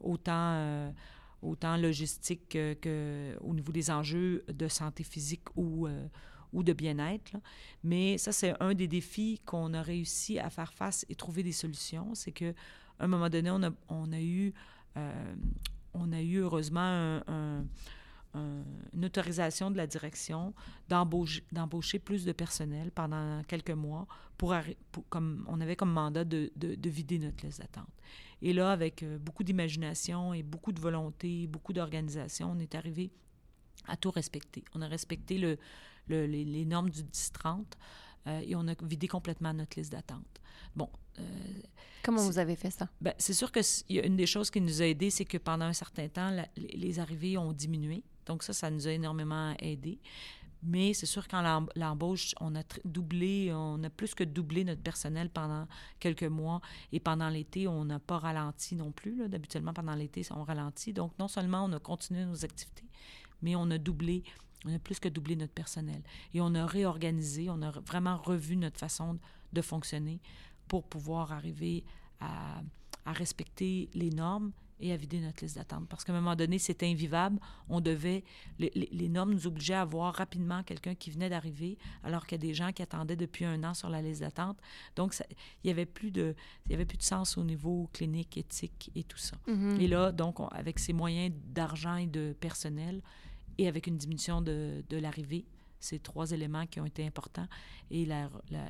autant 0.00 0.92
autant 1.40 1.76
logistique 1.76 2.58
qu'au 2.82 3.54
niveau 3.54 3.72
des 3.72 3.90
enjeux 3.90 4.44
de 4.52 4.68
santé 4.68 5.04
physique 5.04 5.48
ou, 5.56 5.88
ou 6.52 6.62
de 6.62 6.72
bien-être. 6.72 7.32
Mais 7.82 8.18
ça, 8.18 8.32
c'est 8.32 8.54
un 8.60 8.74
des 8.74 8.88
défis 8.88 9.40
qu'on 9.44 9.74
a 9.74 9.82
réussi 9.82 10.38
à 10.38 10.50
faire 10.50 10.72
face 10.72 11.04
et 11.08 11.14
trouver 11.14 11.42
des 11.42 11.52
solutions. 11.52 12.14
C'est 12.14 12.32
qu'à 12.32 12.52
un 12.98 13.06
moment 13.06 13.28
donné, 13.28 13.50
on 13.50 14.12
a, 14.12 14.20
eu, 14.20 14.52
euh, 14.96 15.34
on 15.94 16.12
a 16.12 16.20
eu 16.20 16.38
heureusement 16.38 17.20
un, 17.26 17.64
une 18.34 19.04
autorisation 19.04 19.70
de 19.70 19.76
la 19.76 19.86
direction 19.86 20.54
d'embaucher 20.88 21.98
plus 21.98 22.24
de 22.24 22.32
personnel 22.32 22.90
pendant 22.90 23.42
quelques 23.44 23.70
mois 23.70 24.06
pour, 24.36 24.54
comme 25.08 25.44
on 25.48 25.60
avait 25.60 25.76
comme 25.76 25.92
mandat 25.92 26.24
de, 26.24 26.52
de, 26.56 26.90
vider 26.90 27.18
notre 27.18 27.44
liste 27.44 27.60
d'attente. 27.60 27.90
Et 28.40 28.52
là, 28.52 28.70
avec 28.70 29.02
euh, 29.02 29.18
beaucoup 29.18 29.42
d'imagination 29.42 30.32
et 30.32 30.44
beaucoup 30.44 30.70
de 30.70 30.80
volonté, 30.80 31.48
beaucoup 31.48 31.72
d'organisation, 31.72 32.52
on 32.52 32.58
est 32.60 32.76
arrivé 32.76 33.10
à 33.88 33.96
tout 33.96 34.12
respecter. 34.12 34.64
On 34.74 34.82
a 34.82 34.86
respecté 34.86 35.38
le, 35.38 35.58
les, 36.08 36.64
normes 36.64 36.90
du 36.90 37.02
10-30 37.02 37.64
euh, 38.26 38.40
et 38.40 38.54
on 38.56 38.66
a 38.68 38.74
vidé 38.82 39.08
complètement 39.08 39.52
notre 39.52 39.78
liste 39.78 39.92
d'attente. 39.92 40.40
Bon. 40.74 40.88
Euh, 41.18 41.22
Comment 42.02 42.24
vous 42.24 42.38
avez 42.38 42.56
fait 42.56 42.70
ça? 42.70 42.88
Ben, 43.00 43.14
c'est 43.18 43.34
sûr 43.34 43.50
que 43.50 43.60
y 43.88 43.98
a 43.98 44.06
une 44.06 44.16
des 44.16 44.26
choses 44.26 44.50
qui 44.50 44.60
nous 44.60 44.82
a 44.82 44.86
aidé, 44.86 45.10
c'est 45.10 45.24
que 45.24 45.38
pendant 45.38 45.64
un 45.64 45.72
certain 45.72 46.08
temps, 46.08 46.34
les 46.56 47.00
arrivées 47.00 47.36
ont 47.36 47.52
diminué. 47.52 48.02
Donc 48.26 48.42
ça, 48.42 48.52
ça 48.52 48.70
nous 48.70 48.86
a 48.86 48.92
énormément 48.92 49.54
aidé. 49.58 49.98
Mais 50.62 50.92
c'est 50.92 51.06
sûr 51.06 51.28
qu'en 51.28 51.66
l'embauche, 51.76 52.34
on 52.40 52.56
a 52.56 52.62
doublé, 52.84 53.52
on 53.52 53.82
a 53.84 53.90
plus 53.90 54.14
que 54.14 54.24
doublé 54.24 54.64
notre 54.64 54.82
personnel 54.82 55.30
pendant 55.30 55.68
quelques 56.00 56.24
mois. 56.24 56.60
Et 56.92 56.98
pendant 56.98 57.28
l'été, 57.28 57.68
on 57.68 57.84
n'a 57.84 58.00
pas 58.00 58.18
ralenti 58.18 58.74
non 58.74 58.90
plus. 58.90 59.28
D'habituellement, 59.28 59.72
pendant 59.72 59.94
l'été, 59.94 60.22
on 60.30 60.42
ralentit. 60.42 60.92
Donc, 60.92 61.12
non 61.18 61.28
seulement 61.28 61.64
on 61.64 61.72
a 61.72 61.78
continué 61.78 62.24
nos 62.24 62.44
activités, 62.44 62.86
mais 63.40 63.54
on 63.54 63.70
a 63.70 63.78
doublé, 63.78 64.24
on 64.64 64.74
a 64.74 64.78
plus 64.78 64.98
que 64.98 65.08
doublé 65.08 65.36
notre 65.36 65.52
personnel. 65.52 66.02
Et 66.34 66.40
on 66.40 66.54
a 66.54 66.66
réorganisé, 66.66 67.48
on 67.50 67.62
a 67.62 67.70
vraiment 67.70 68.16
revu 68.16 68.56
notre 68.56 68.78
façon 68.78 69.18
de 69.52 69.62
fonctionner 69.62 70.20
pour 70.66 70.84
pouvoir 70.84 71.32
arriver 71.32 71.84
à, 72.20 72.60
à 73.04 73.12
respecter 73.12 73.88
les 73.94 74.10
normes 74.10 74.52
et 74.80 74.92
à 74.92 74.96
vider 74.96 75.20
notre 75.20 75.42
liste 75.42 75.56
d'attente. 75.56 75.88
Parce 75.88 76.04
qu'à 76.04 76.12
un 76.12 76.16
moment 76.20 76.36
donné, 76.36 76.58
c'était 76.58 76.86
invivable. 76.86 77.38
On 77.68 77.80
devait, 77.80 78.24
les, 78.58 79.08
normes 79.08 79.32
nous 79.32 79.46
obligeaient 79.46 79.74
à 79.74 79.84
voir 79.84 80.14
rapidement 80.14 80.62
quelqu'un 80.62 80.94
qui 80.94 81.10
venait 81.10 81.28
d'arriver, 81.28 81.78
alors 82.04 82.26
qu'il 82.26 82.40
y 82.42 82.46
a 82.46 82.46
des 82.46 82.54
gens 82.54 82.72
qui 82.72 82.82
attendaient 82.82 83.16
depuis 83.16 83.44
un 83.44 83.64
an 83.64 83.74
sur 83.74 83.88
la 83.88 84.02
liste 84.02 84.20
d'attente. 84.20 84.58
Donc, 84.96 85.14
ça, 85.14 85.24
il 85.30 85.66
n'y 85.66 85.70
avait, 85.70 85.86
plus 85.86 86.10
de, 86.10 86.34
il 86.66 86.72
y 86.72 86.74
avait 86.74 86.84
plus 86.84 86.98
de 86.98 87.02
sens 87.02 87.36
au 87.36 87.44
niveau 87.44 87.88
clinique, 87.92 88.36
éthique 88.36 88.90
et 88.94 89.04
tout 89.04 89.18
ça. 89.18 89.36
Mm-hmm. 89.48 89.80
Et 89.80 89.88
là, 89.88 90.12
donc, 90.12 90.36
avec 90.52 90.78
ces 90.78 90.92
moyens 90.92 91.34
d'argent 91.46 91.96
et 91.96 92.06
de 92.06 92.34
personnel, 92.38 93.02
et 93.58 93.68
avec 93.68 93.86
une 93.86 93.96
diminution 93.96 94.40
de, 94.40 94.82
de 94.88 94.96
l'arrivée, 94.96 95.44
ces 95.80 95.98
trois 95.98 96.30
éléments 96.30 96.66
qui 96.66 96.80
ont 96.80 96.86
été 96.86 97.06
importants, 97.06 97.48
et 97.90 98.04
la, 98.04 98.30
la, 98.50 98.64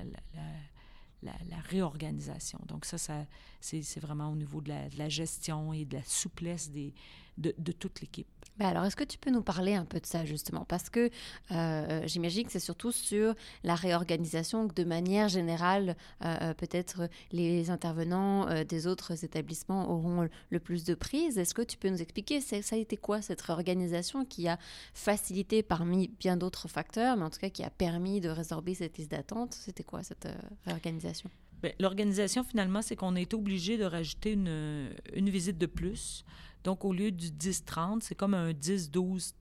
la 1.22 1.60
réorganisation. 1.68 2.60
Donc 2.66 2.84
ça, 2.84 2.98
ça 2.98 3.26
c'est 3.60 4.00
vraiment 4.00 4.30
au 4.30 4.36
niveau 4.36 4.60
de 4.60 4.68
la, 4.68 4.88
de 4.88 4.98
la, 4.98 5.08
gestion 5.08 5.72
et 5.72 5.84
de 5.84 5.96
la 5.96 6.02
souplesse 6.04 6.70
des, 6.70 6.94
de, 7.36 7.54
de 7.58 7.72
toute 7.72 8.00
l'équipe. 8.00 8.37
Ben 8.58 8.66
alors, 8.66 8.84
est-ce 8.84 8.96
que 8.96 9.04
tu 9.04 9.18
peux 9.18 9.30
nous 9.30 9.42
parler 9.42 9.74
un 9.74 9.84
peu 9.84 10.00
de 10.00 10.06
ça, 10.06 10.24
justement? 10.24 10.64
Parce 10.64 10.90
que 10.90 11.10
euh, 11.52 12.02
j'imagine 12.06 12.44
que 12.44 12.50
c'est 12.50 12.58
surtout 12.58 12.90
sur 12.90 13.34
la 13.62 13.76
réorganisation 13.76 14.66
que, 14.66 14.74
de 14.74 14.82
manière 14.82 15.28
générale, 15.28 15.96
euh, 16.24 16.36
euh, 16.42 16.54
peut-être 16.54 17.08
les 17.30 17.70
intervenants 17.70 18.64
des 18.64 18.86
autres 18.88 19.24
établissements 19.24 19.88
auront 19.90 20.28
le 20.50 20.58
plus 20.58 20.84
de 20.84 20.94
prise. 20.94 21.38
Est-ce 21.38 21.54
que 21.54 21.62
tu 21.62 21.76
peux 21.76 21.88
nous 21.88 22.02
expliquer, 22.02 22.40
ça 22.40 22.56
a 22.72 22.78
été 22.78 22.96
quoi 22.96 23.22
cette 23.22 23.40
réorganisation 23.42 24.24
qui 24.24 24.48
a 24.48 24.58
facilité 24.92 25.62
parmi 25.62 26.08
bien 26.18 26.36
d'autres 26.36 26.66
facteurs, 26.66 27.16
mais 27.16 27.24
en 27.24 27.30
tout 27.30 27.38
cas 27.38 27.50
qui 27.50 27.62
a 27.62 27.70
permis 27.70 28.20
de 28.20 28.28
résorber 28.28 28.74
cette 28.74 28.98
liste 28.98 29.12
d'attente? 29.12 29.54
C'était 29.54 29.84
quoi 29.84 30.02
cette 30.02 30.28
réorganisation? 30.64 31.30
Ben, 31.62 31.72
l'organisation, 31.78 32.44
finalement, 32.44 32.82
c'est 32.82 32.96
qu'on 32.96 33.16
a 33.16 33.20
été 33.20 33.34
obligé 33.36 33.78
de 33.78 33.84
rajouter 33.84 34.32
une 34.32 35.30
visite 35.30 35.58
de 35.58 35.66
plus. 35.66 36.24
Donc, 36.64 36.84
au 36.84 36.92
lieu 36.92 37.10
du 37.10 37.28
10-30, 37.28 38.00
c'est 38.02 38.14
comme 38.14 38.34
un 38.34 38.50
10-12-30, 38.52 39.32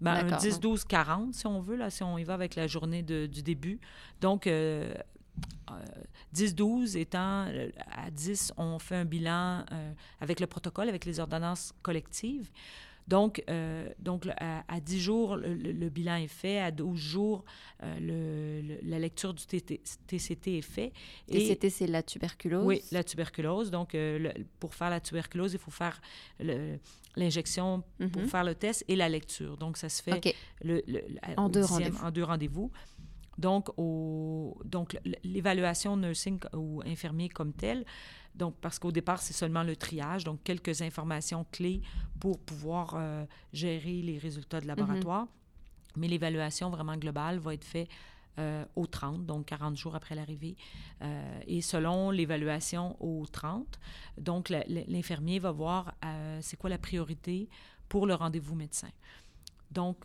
ben, 0.00 0.12
un 0.12 0.36
10-12-40 0.36 1.32
si 1.32 1.46
on 1.46 1.60
veut, 1.60 1.76
là, 1.76 1.90
si 1.90 2.02
on 2.02 2.18
y 2.18 2.24
va 2.24 2.34
avec 2.34 2.56
la 2.56 2.66
journée 2.66 3.02
de, 3.02 3.26
du 3.26 3.42
début. 3.42 3.80
Donc, 4.20 4.46
10-12 4.46 4.50
euh, 4.50 4.92
euh, 6.34 6.98
étant 6.98 7.46
euh, 7.48 7.70
à 7.90 8.10
10, 8.10 8.52
on 8.56 8.78
fait 8.78 8.96
un 8.96 9.04
bilan 9.04 9.64
avec 10.20 10.40
le 10.40 10.46
protocole, 10.46 10.88
avec 10.88 11.04
les 11.04 11.20
ordonnances 11.20 11.72
collectives. 11.82 12.50
Donc, 13.08 13.42
euh, 13.48 13.88
donc 13.98 14.28
à, 14.36 14.80
10 14.80 15.00
jours, 15.00 15.36
le, 15.36 15.88
bilan 15.88 16.16
est 16.16 16.28
fait. 16.28 16.60
À 16.60 16.70
12 16.70 16.98
jours, 16.98 17.44
euh, 17.82 18.60
le, 18.60 18.78
la 18.88 18.98
lecture 18.98 19.32
du 19.32 19.44
TCT 19.46 20.58
est 20.58 20.62
faite. 20.62 20.92
TCT, 21.30 21.70
c'est 21.70 21.86
la 21.86 22.02
tuberculose? 22.02 22.66
Oui, 22.66 22.82
la 22.92 23.02
tuberculose. 23.02 23.70
Donc, 23.70 23.94
euh, 23.94 24.30
pour 24.60 24.74
faire 24.74 24.90
la 24.90 25.00
tuberculose, 25.00 25.54
il 25.54 25.58
faut 25.58 25.70
faire 25.70 26.00
l'injection 27.16 27.82
pour 28.12 28.22
mhm. 28.22 28.28
faire 28.28 28.44
le 28.44 28.54
test 28.54 28.84
et 28.88 28.96
la 28.96 29.08
lecture. 29.08 29.56
Donc, 29.56 29.78
ça 29.78 29.88
se 29.88 30.02
fait 30.02 30.36
en, 31.38 31.48
deux 31.48 31.64
rendez-vous. 31.64 32.04
en 32.04 32.10
deux 32.10 32.24
rendez-vous. 32.24 32.70
Donc, 33.38 33.70
au, 33.78 34.58
donc 34.64 34.98
l'évaluation 35.24 35.96
nursing 35.96 36.40
ou 36.52 36.82
infirmier 36.84 37.28
comme 37.28 37.52
telle, 37.52 37.86
donc, 38.38 38.54
parce 38.60 38.78
qu'au 38.78 38.92
départ, 38.92 39.20
c'est 39.20 39.32
seulement 39.32 39.64
le 39.64 39.74
triage, 39.74 40.24
donc 40.24 40.42
quelques 40.44 40.80
informations 40.82 41.44
clés 41.50 41.82
pour 42.20 42.38
pouvoir 42.38 42.94
euh, 42.94 43.24
gérer 43.52 44.00
les 44.00 44.16
résultats 44.16 44.60
de 44.60 44.64
mhm. 44.64 44.76
laboratoire. 44.76 45.26
Mais 45.96 46.06
l'évaluation 46.06 46.70
vraiment 46.70 46.96
globale 46.96 47.38
va 47.38 47.54
être 47.54 47.64
faite 47.64 47.88
euh, 48.38 48.64
au 48.76 48.86
30, 48.86 49.26
donc 49.26 49.46
40 49.46 49.76
jours 49.76 49.96
après 49.96 50.14
l'arrivée. 50.14 50.56
Euh, 51.02 51.40
et 51.48 51.60
selon 51.60 52.12
l'évaluation 52.12 52.96
au 53.02 53.26
30, 53.26 53.80
donc 54.16 54.48
l'infirmier 54.50 55.40
va 55.40 55.50
voir 55.50 55.94
c'est 56.40 56.56
quoi 56.56 56.70
la 56.70 56.78
priorité 56.78 57.48
pour 57.88 58.06
le 58.06 58.14
rendez-vous 58.14 58.54
médecin. 58.54 58.90
Donc, 59.72 59.96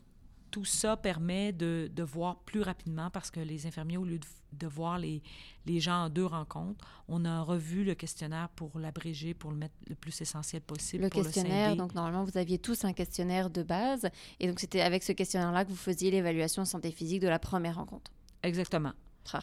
tout 0.54 0.66
ça 0.66 0.96
permet 0.96 1.52
de, 1.52 1.90
de, 1.92 2.04
voir 2.04 2.36
plus 2.42 2.62
rapidement 2.62 3.10
parce 3.10 3.32
que 3.32 3.40
les 3.40 3.66
infirmiers, 3.66 3.98
au 3.98 4.06
lieu 4.06 4.20
de, 4.20 4.26
de, 4.52 4.68
voir 4.68 5.00
les, 5.00 5.24
les 5.66 5.80
gens 5.80 6.06
en 6.06 6.10
deux 6.10 6.28
rencontres, 6.28 6.86
on 7.08 7.26
a 7.26 7.42
revu 7.42 7.84
le 7.84 7.96
questionnaire 7.96 8.50
pour 8.50 8.78
l'abréger, 8.78 9.34
pour 9.34 9.50
le 9.50 9.58
mettre 9.58 9.74
le 9.90 9.96
plus 9.96 10.22
essentiel 10.22 10.62
possible. 10.62 11.06
Le 11.06 11.10
questionnaire, 11.10 11.76
donc 11.76 11.96
normalement, 11.96 12.24
vous 12.24 12.38
aviez 12.38 12.60
tous 12.60 12.86
un 12.86 12.94
questionnaire 12.94 13.50
de 13.50 13.64
base. 13.64 14.08
Et 14.40 14.48
donc, 14.48 14.60
c'était 14.60 14.82
avec 14.82 15.02
ce 15.02 15.12
questionnaire-là 15.12 15.66
que 15.66 15.72
vous 15.72 15.76
faisiez 15.76 16.12
l'évaluation 16.12 16.66
santé 16.66 16.92
physique 16.92 17.22
de 17.22 17.28
la 17.28 17.40
première 17.40 17.78
rencontre. 17.78 18.12
Exactement. 18.44 18.94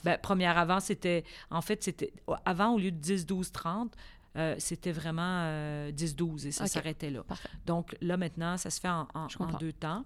Ben, 0.05 0.17
première 0.17 0.59
avant, 0.59 0.79
c'était. 0.79 1.25
En 1.51 1.61
fait, 1.61 1.83
c'était. 1.83 2.13
Avant, 2.45 2.75
au 2.75 2.79
lieu 2.79 2.93
de 2.93 2.99
10, 2.99 3.27
12, 3.27 3.51
30, 3.51 3.97
euh, 4.37 4.55
c'était 4.59 4.93
vraiment 4.93 5.45
10-12 5.91 6.45
euh, 6.45 6.49
et 6.49 6.53
ça 6.53 6.67
s'arrêtait 6.69 7.11
là. 7.11 7.25
Donc 7.67 7.97
là, 8.01 8.17
maintenant, 8.17 8.57
ça 8.57 8.71
se 8.71 8.81
fait 8.81 8.89
en, 8.89 9.07
deux 9.59 9.73
temps, 9.73 10.05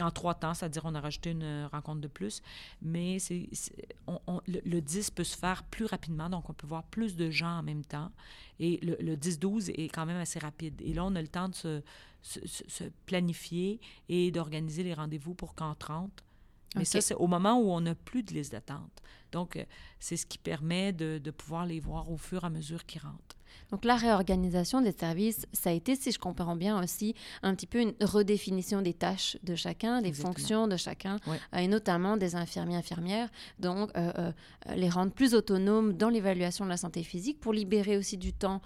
en 0.00 0.10
trois 0.10 0.34
temps, 0.34 0.54
c'est-à-dire 0.54 0.82
on 0.84 0.94
a 0.94 1.00
rajouté 1.00 1.30
une 1.30 1.42
euh, 1.42 1.68
rencontre 1.68 2.00
de 2.00 2.08
plus, 2.08 2.42
mais 2.82 3.18
c'est, 3.18 3.48
le, 4.46 4.80
10 4.80 5.10
peut 5.10 5.24
se 5.24 5.36
faire 5.36 5.64
plus 5.64 5.84
rapidement, 5.84 6.28
donc 6.28 6.50
on 6.50 6.52
peut 6.52 6.66
voir 6.66 6.84
plus 6.84 7.16
de 7.16 7.30
gens 7.30 7.58
en 7.58 7.62
même 7.62 7.84
temps. 7.84 8.10
Et 8.60 8.78
le, 8.82 9.16
10-12 9.16 9.70
est 9.70 9.88
quand 9.88 10.06
même 10.06 10.16
assez 10.16 10.38
rapide. 10.38 10.80
Et 10.82 10.94
là, 10.94 11.04
on 11.04 11.14
a 11.14 11.22
le 11.22 11.28
temps 11.28 11.48
de 11.48 11.54
se, 11.54 11.82
se 12.22 12.84
planifier 13.04 13.80
et 14.08 14.30
d'organiser 14.30 14.82
les 14.82 14.94
rendez-vous 14.94 15.34
pour 15.34 15.54
qu'en 15.54 15.74
30, 15.74 16.24
mais 16.74 16.84
ça, 16.84 17.00
c'est 17.00 17.14
au 17.14 17.26
moment 17.26 17.58
où 17.58 17.70
on 17.70 17.80
n'a 17.80 17.94
plus 17.94 18.22
de 18.22 18.34
liste 18.34 18.52
d'attente. 18.52 19.02
Donc, 19.32 19.64
c'est 19.98 20.16
ce 20.16 20.26
qui 20.26 20.38
permet 20.38 20.92
de, 20.92 21.18
de, 21.18 21.30
pouvoir 21.30 21.66
les 21.66 21.80
voir 21.80 22.10
au 22.10 22.16
fur 22.16 22.44
et 22.44 22.46
à 22.46 22.50
mesure 22.50 22.84
qu'ils 22.84 23.02
rentrent. 23.02 23.35
Donc 23.70 23.84
la 23.84 23.96
réorganisation 23.96 24.80
des 24.80 24.92
services, 24.92 25.46
ça 25.52 25.70
a 25.70 25.72
été, 25.72 25.96
si 25.96 26.12
je 26.12 26.18
comprends 26.18 26.56
bien 26.56 26.82
aussi, 26.82 27.14
un 27.42 27.54
petit 27.54 27.66
peu 27.66 27.80
une 27.80 27.94
redéfinition 28.00 28.82
des 28.82 28.94
tâches 28.94 29.36
de 29.42 29.54
chacun, 29.54 30.02
des 30.02 30.12
fonctions 30.12 30.68
de 30.68 30.76
chacun, 30.76 31.16
euh, 31.28 31.58
et 31.58 31.68
notamment 31.68 32.16
des 32.16 32.36
infirmiers 32.36 32.76
infirmières, 32.76 33.28
donc 33.58 33.90
euh, 33.96 34.12
euh, 34.18 34.32
les 34.74 34.88
rendre 34.88 35.12
plus 35.12 35.34
autonomes 35.34 35.94
dans 35.94 36.08
l'évaluation 36.08 36.64
de 36.64 36.70
la 36.70 36.76
santé 36.76 37.02
physique 37.02 37.40
pour 37.40 37.52
libérer 37.52 37.96
aussi 37.96 38.16
du 38.16 38.32
temps 38.32 38.60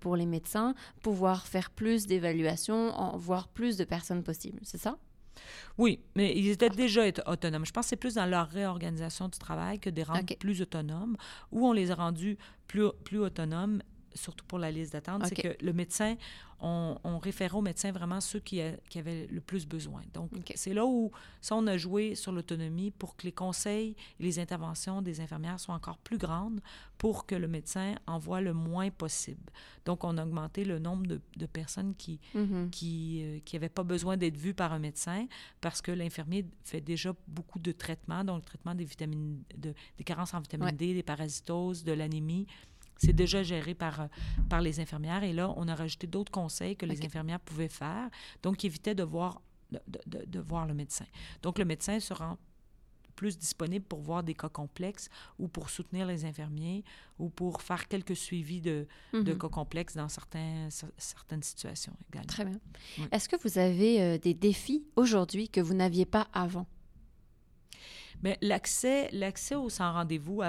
pour 0.00 0.16
les 0.16 0.24
médecins, 0.24 0.74
pouvoir 1.02 1.46
faire 1.46 1.68
plus 1.68 2.06
d'évaluations, 2.06 2.94
voir 3.18 3.46
plus 3.46 3.76
de 3.76 3.84
personnes 3.84 4.22
possibles. 4.22 4.58
C'est 4.62 4.78
ça? 4.78 4.96
Oui, 5.78 6.00
mais 6.14 6.36
ils 6.36 6.48
étaient 6.48 6.70
déjà 6.70 7.02
autonomes. 7.26 7.66
Je 7.66 7.72
pense 7.72 7.86
que 7.86 7.90
c'est 7.90 7.96
plus 7.96 8.14
dans 8.14 8.26
leur 8.26 8.48
réorganisation 8.48 9.28
du 9.28 9.38
travail 9.38 9.78
que 9.78 9.90
des 9.90 10.02
rendre 10.02 10.34
plus 10.38 10.62
autonomes, 10.62 11.16
où 11.52 11.66
on 11.66 11.72
les 11.72 11.90
a 11.90 11.94
rendus 11.94 12.38
plus, 12.66 12.88
plus 13.04 13.18
autonomes 13.18 13.82
surtout 14.16 14.44
pour 14.44 14.58
la 14.58 14.70
liste 14.70 14.92
d'attente, 14.92 15.24
c'est 15.26 15.34
que 15.34 15.64
le 15.64 15.72
médecin, 15.72 16.16
on, 16.60 16.96
on 17.04 17.18
référait 17.18 17.56
au 17.56 17.62
médecin 17.62 17.92
vraiment 17.92 18.20
ceux 18.20 18.40
qui, 18.40 18.60
qui 18.88 18.98
avaient 18.98 19.26
le 19.30 19.40
plus 19.40 19.66
besoin. 19.66 20.02
Donc, 20.14 20.30
c'est 20.54 20.72
là 20.72 20.86
où 20.86 21.10
ça, 21.40 21.54
on 21.54 21.66
a 21.66 21.76
joué 21.76 22.14
sur 22.14 22.32
l'autonomie 22.32 22.90
pour 22.90 23.16
que 23.16 23.24
les 23.24 23.32
conseils 23.32 23.94
et 24.18 24.22
les 24.22 24.38
interventions 24.38 25.02
des 25.02 25.20
infirmières 25.20 25.60
soient 25.60 25.74
encore 25.74 25.98
plus 25.98 26.18
grandes 26.18 26.60
pour 26.98 27.26
que 27.26 27.34
le 27.34 27.46
médecin 27.46 27.94
envoie 28.06 28.40
le 28.40 28.54
moins 28.54 28.90
possible. 28.90 29.52
Donc, 29.84 30.02
on 30.04 30.16
a 30.16 30.24
augmenté 30.24 30.64
le 30.64 30.78
nombre 30.78 31.06
de, 31.06 31.20
de 31.36 31.46
personnes 31.46 31.94
qui 31.94 32.20
mm-hmm. 32.34 32.70
qui 32.70 33.42
n'avaient 33.52 33.66
euh, 33.66 33.68
pas 33.68 33.84
besoin 33.84 34.16
d'être 34.16 34.36
vues 34.36 34.54
par 34.54 34.72
un 34.72 34.78
médecin 34.78 35.26
parce 35.60 35.82
que 35.82 35.92
l'infirmier 35.92 36.46
fait 36.64 36.80
déjà 36.80 37.14
beaucoup 37.28 37.58
de 37.58 37.72
traitements, 37.72 38.24
donc 38.24 38.38
le 38.38 38.44
traitement 38.44 38.74
des 38.74 38.84
vitamines, 38.84 39.42
de, 39.56 39.74
des 39.98 40.04
carences 40.04 40.34
en 40.34 40.40
vitamine 40.40 40.74
D, 40.74 40.94
des 40.94 41.02
parasitoses, 41.02 41.84
de 41.84 41.92
l'anémie. 41.92 42.46
C'est 42.96 43.12
déjà 43.12 43.42
géré 43.42 43.74
par, 43.74 44.00
euh, 44.00 44.06
par 44.48 44.60
les 44.60 44.80
infirmières. 44.80 45.22
Et 45.22 45.32
là, 45.32 45.52
on 45.56 45.68
a 45.68 45.74
rajouté 45.74 46.06
d'autres 46.06 46.32
conseils 46.32 46.76
que 46.76 46.86
les 46.86 47.04
infirmières 47.04 47.40
pouvaient 47.40 47.68
faire. 47.68 48.08
Donc, 48.42 48.58
qui 48.58 48.66
évitait 48.66 48.94
de 48.94 49.02
voir 49.02 49.40
de, 49.70 49.80
de, 50.06 50.24
de, 50.24 50.40
voir 50.40 50.66
le 50.66 50.74
médecin. 50.74 51.06
Donc, 51.42 51.58
le 51.58 51.64
médecin 51.64 51.98
se 51.98 52.14
rend 52.14 52.38
plus 53.16 53.38
disponible 53.38 53.84
pour 53.84 54.00
voir 54.00 54.22
des 54.22 54.34
cas 54.34 54.48
complexes 54.48 55.08
ou 55.38 55.48
pour 55.48 55.70
soutenir 55.70 56.06
les 56.06 56.24
infirmiers 56.24 56.84
ou 57.18 57.30
pour 57.30 57.62
faire 57.62 57.88
quelques 57.88 58.14
suivis 58.14 58.60
de, 58.60 58.86
de 59.12 59.32
mhm. 59.32 59.38
cas 59.38 59.48
complexes 59.48 59.96
dans 59.96 60.08
certains, 60.08 60.68
certaines 60.98 61.42
situations 61.42 61.94
également. 62.10 62.26
Très 62.28 62.44
bien. 62.44 62.60
Est-ce 63.10 63.28
que 63.28 63.36
vous 63.42 63.58
avez 63.58 64.02
euh, 64.02 64.18
des 64.18 64.34
défis 64.34 64.84
aujourd'hui 64.94 65.48
que 65.48 65.60
vous 65.60 65.74
n'aviez 65.74 66.04
pas 66.04 66.28
avant? 66.32 66.66
Mais 68.22 68.38
l'accès, 68.40 69.08
l'accès 69.12 69.54
au 69.54 69.68
sans 69.68 69.92
rendez-vous, 69.92 70.42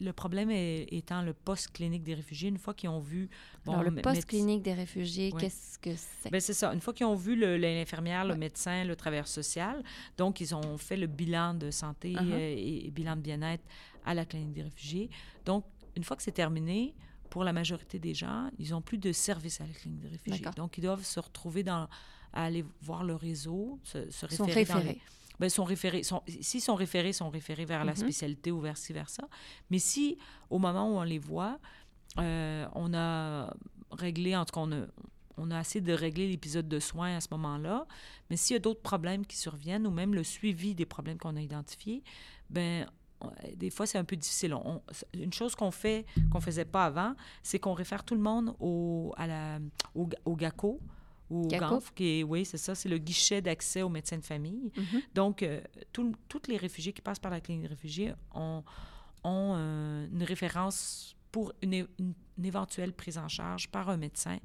le 0.00 0.12
problème 0.12 0.50
étant 0.50 1.22
le 1.22 1.32
poste 1.32 1.72
clinique 1.72 2.02
des 2.02 2.14
réfugiés. 2.14 2.48
Une 2.48 2.58
fois 2.58 2.74
qu'ils 2.74 2.88
ont 2.88 3.00
vu. 3.00 3.28
Bon, 3.64 3.72
Alors, 3.72 3.90
le 3.90 4.02
poste 4.02 4.26
clinique 4.26 4.62
des 4.62 4.74
réfugiés, 4.74 5.32
qu'est-ce 5.38 5.78
que 5.78 5.94
c'est? 5.96 6.30
Bien, 6.30 6.40
c'est 6.40 6.54
ça. 6.54 6.72
Une 6.72 6.80
fois 6.80 6.92
qu'ils 6.92 7.06
ont 7.06 7.14
vu 7.14 7.36
l'infirmière, 7.36 8.24
le, 8.24 8.34
médecin, 8.34 8.84
le 8.84 8.96
travailleur 8.96 9.28
social, 9.28 9.82
donc 10.16 10.40
ils 10.40 10.54
ont 10.54 10.78
fait 10.78 10.96
le 10.96 11.06
bilan 11.06 11.54
de 11.54 11.70
santé 11.70 12.14
uh-huh. 12.14 12.32
euh, 12.32 12.54
et, 12.56 12.90
bilan 12.90 13.16
de 13.16 13.20
bien-être 13.20 13.64
à 14.04 14.14
la 14.14 14.24
clinique 14.24 14.52
des 14.52 14.62
réfugiés. 14.62 15.10
Donc, 15.44 15.64
une 15.96 16.04
fois 16.04 16.16
que 16.16 16.22
c'est 16.22 16.32
terminé, 16.32 16.94
pour 17.28 17.44
la 17.44 17.52
majorité 17.52 17.98
des 17.98 18.14
gens, 18.14 18.50
ils 18.58 18.70
n'ont 18.70 18.82
plus 18.82 18.98
de 18.98 19.12
service 19.12 19.60
à 19.60 19.66
la 19.66 19.72
clinique 19.72 20.00
des 20.00 20.08
réfugiés. 20.08 20.44
Donc, 20.56 20.76
ils 20.78 20.82
doivent 20.82 21.04
se 21.04 21.20
retrouver 21.20 21.62
dans, 21.62 21.88
à 22.32 22.44
aller 22.44 22.64
voir 22.82 23.04
le 23.04 23.14
réseau, 23.14 23.78
se, 23.84 24.10
se 24.10 24.26
référer. 24.26 24.66
Sont 24.66 24.74
référés. 24.74 25.00
Bien, 25.40 25.48
sont 25.48 25.64
référés, 25.64 26.02
sont, 26.02 26.22
si 26.28 26.60
sont 26.60 26.74
référés, 26.74 27.12
sont 27.12 27.30
référés 27.30 27.64
vers 27.64 27.84
la 27.84 27.92
mhm. 27.92 27.98
spécialité 27.98 28.52
ou 28.52 28.60
vice-versa. 28.60 29.26
Mais 29.70 29.78
si, 29.78 30.18
au 30.50 30.58
moment 30.58 30.92
où 30.92 30.98
on 30.98 31.02
les 31.02 31.18
voit, 31.18 31.58
euh, 32.18 32.66
on 32.74 32.92
a 32.94 33.52
réglé, 33.90 34.36
en 34.36 34.44
tout 34.44 34.52
cas, 34.52 34.60
on 34.60 34.72
a, 34.72 34.84
on 35.38 35.50
a 35.50 35.58
assez 35.58 35.80
de 35.80 35.92
régler 35.92 36.28
l'épisode 36.28 36.68
de 36.68 36.78
soins 36.78 37.16
à 37.16 37.20
ce 37.20 37.28
moment-là. 37.32 37.86
Mais 38.28 38.36
s'il 38.36 38.54
y 38.54 38.56
a 38.58 38.60
d'autres 38.60 38.82
problèmes 38.82 39.24
qui 39.24 39.38
surviennent 39.38 39.86
ou 39.86 39.90
même 39.90 40.14
le 40.14 40.22
suivi 40.22 40.74
des 40.74 40.86
problèmes 40.86 41.18
qu'on 41.18 41.36
a 41.36 41.40
identifiés, 41.40 42.04
ben 42.50 42.86
des 43.56 43.70
fois, 43.70 43.86
c'est 43.86 43.98
un 43.98 44.04
peu 44.04 44.16
difficile. 44.16 44.54
une 45.14 45.32
chose 45.32 45.54
qu'on 45.54 45.70
fait, 45.70 46.06
qu'on 46.30 46.40
faisait 46.40 46.64
pas 46.64 46.86
avant, 46.86 47.14
c'est 47.42 47.58
qu'on 47.58 47.74
réfère 47.74 48.04
tout 48.04 48.14
le 48.14 48.20
monde 48.20 48.54
au, 48.60 49.12
à 49.16 49.26
la, 49.26 49.58
au, 49.94 50.08
au 50.24 50.36
GACO, 50.36 50.80
ou 51.30 51.46
GANF, 51.46 51.94
qui 51.94 52.20
est, 52.20 52.22
oui, 52.24 52.44
c'est 52.44 52.58
ça, 52.58 52.74
c'est 52.74 52.88
le 52.88 52.98
guichet 52.98 53.40
d'accès 53.40 53.82
aux 53.82 53.88
médecins 53.88 54.18
de 54.18 54.24
famille. 54.24 54.72
Mm-hmm. 54.76 55.02
Donc, 55.14 55.42
euh, 55.42 55.60
tous 55.92 56.42
les 56.48 56.56
réfugiés 56.56 56.92
qui 56.92 57.00
passent 57.00 57.20
par 57.20 57.30
la 57.30 57.40
clinique 57.40 57.62
de 57.62 57.68
réfugiés 57.68 58.12
ont, 58.34 58.64
ont 59.22 59.54
euh, 59.56 60.08
une 60.12 60.24
référence 60.24 61.16
pour 61.30 61.52
une, 61.62 61.86
éventuelle 62.42 62.92
prise 62.92 63.16
en 63.16 63.28
charge 63.28 63.68
par 63.68 63.88
un 63.88 63.96
médecin 63.96 64.38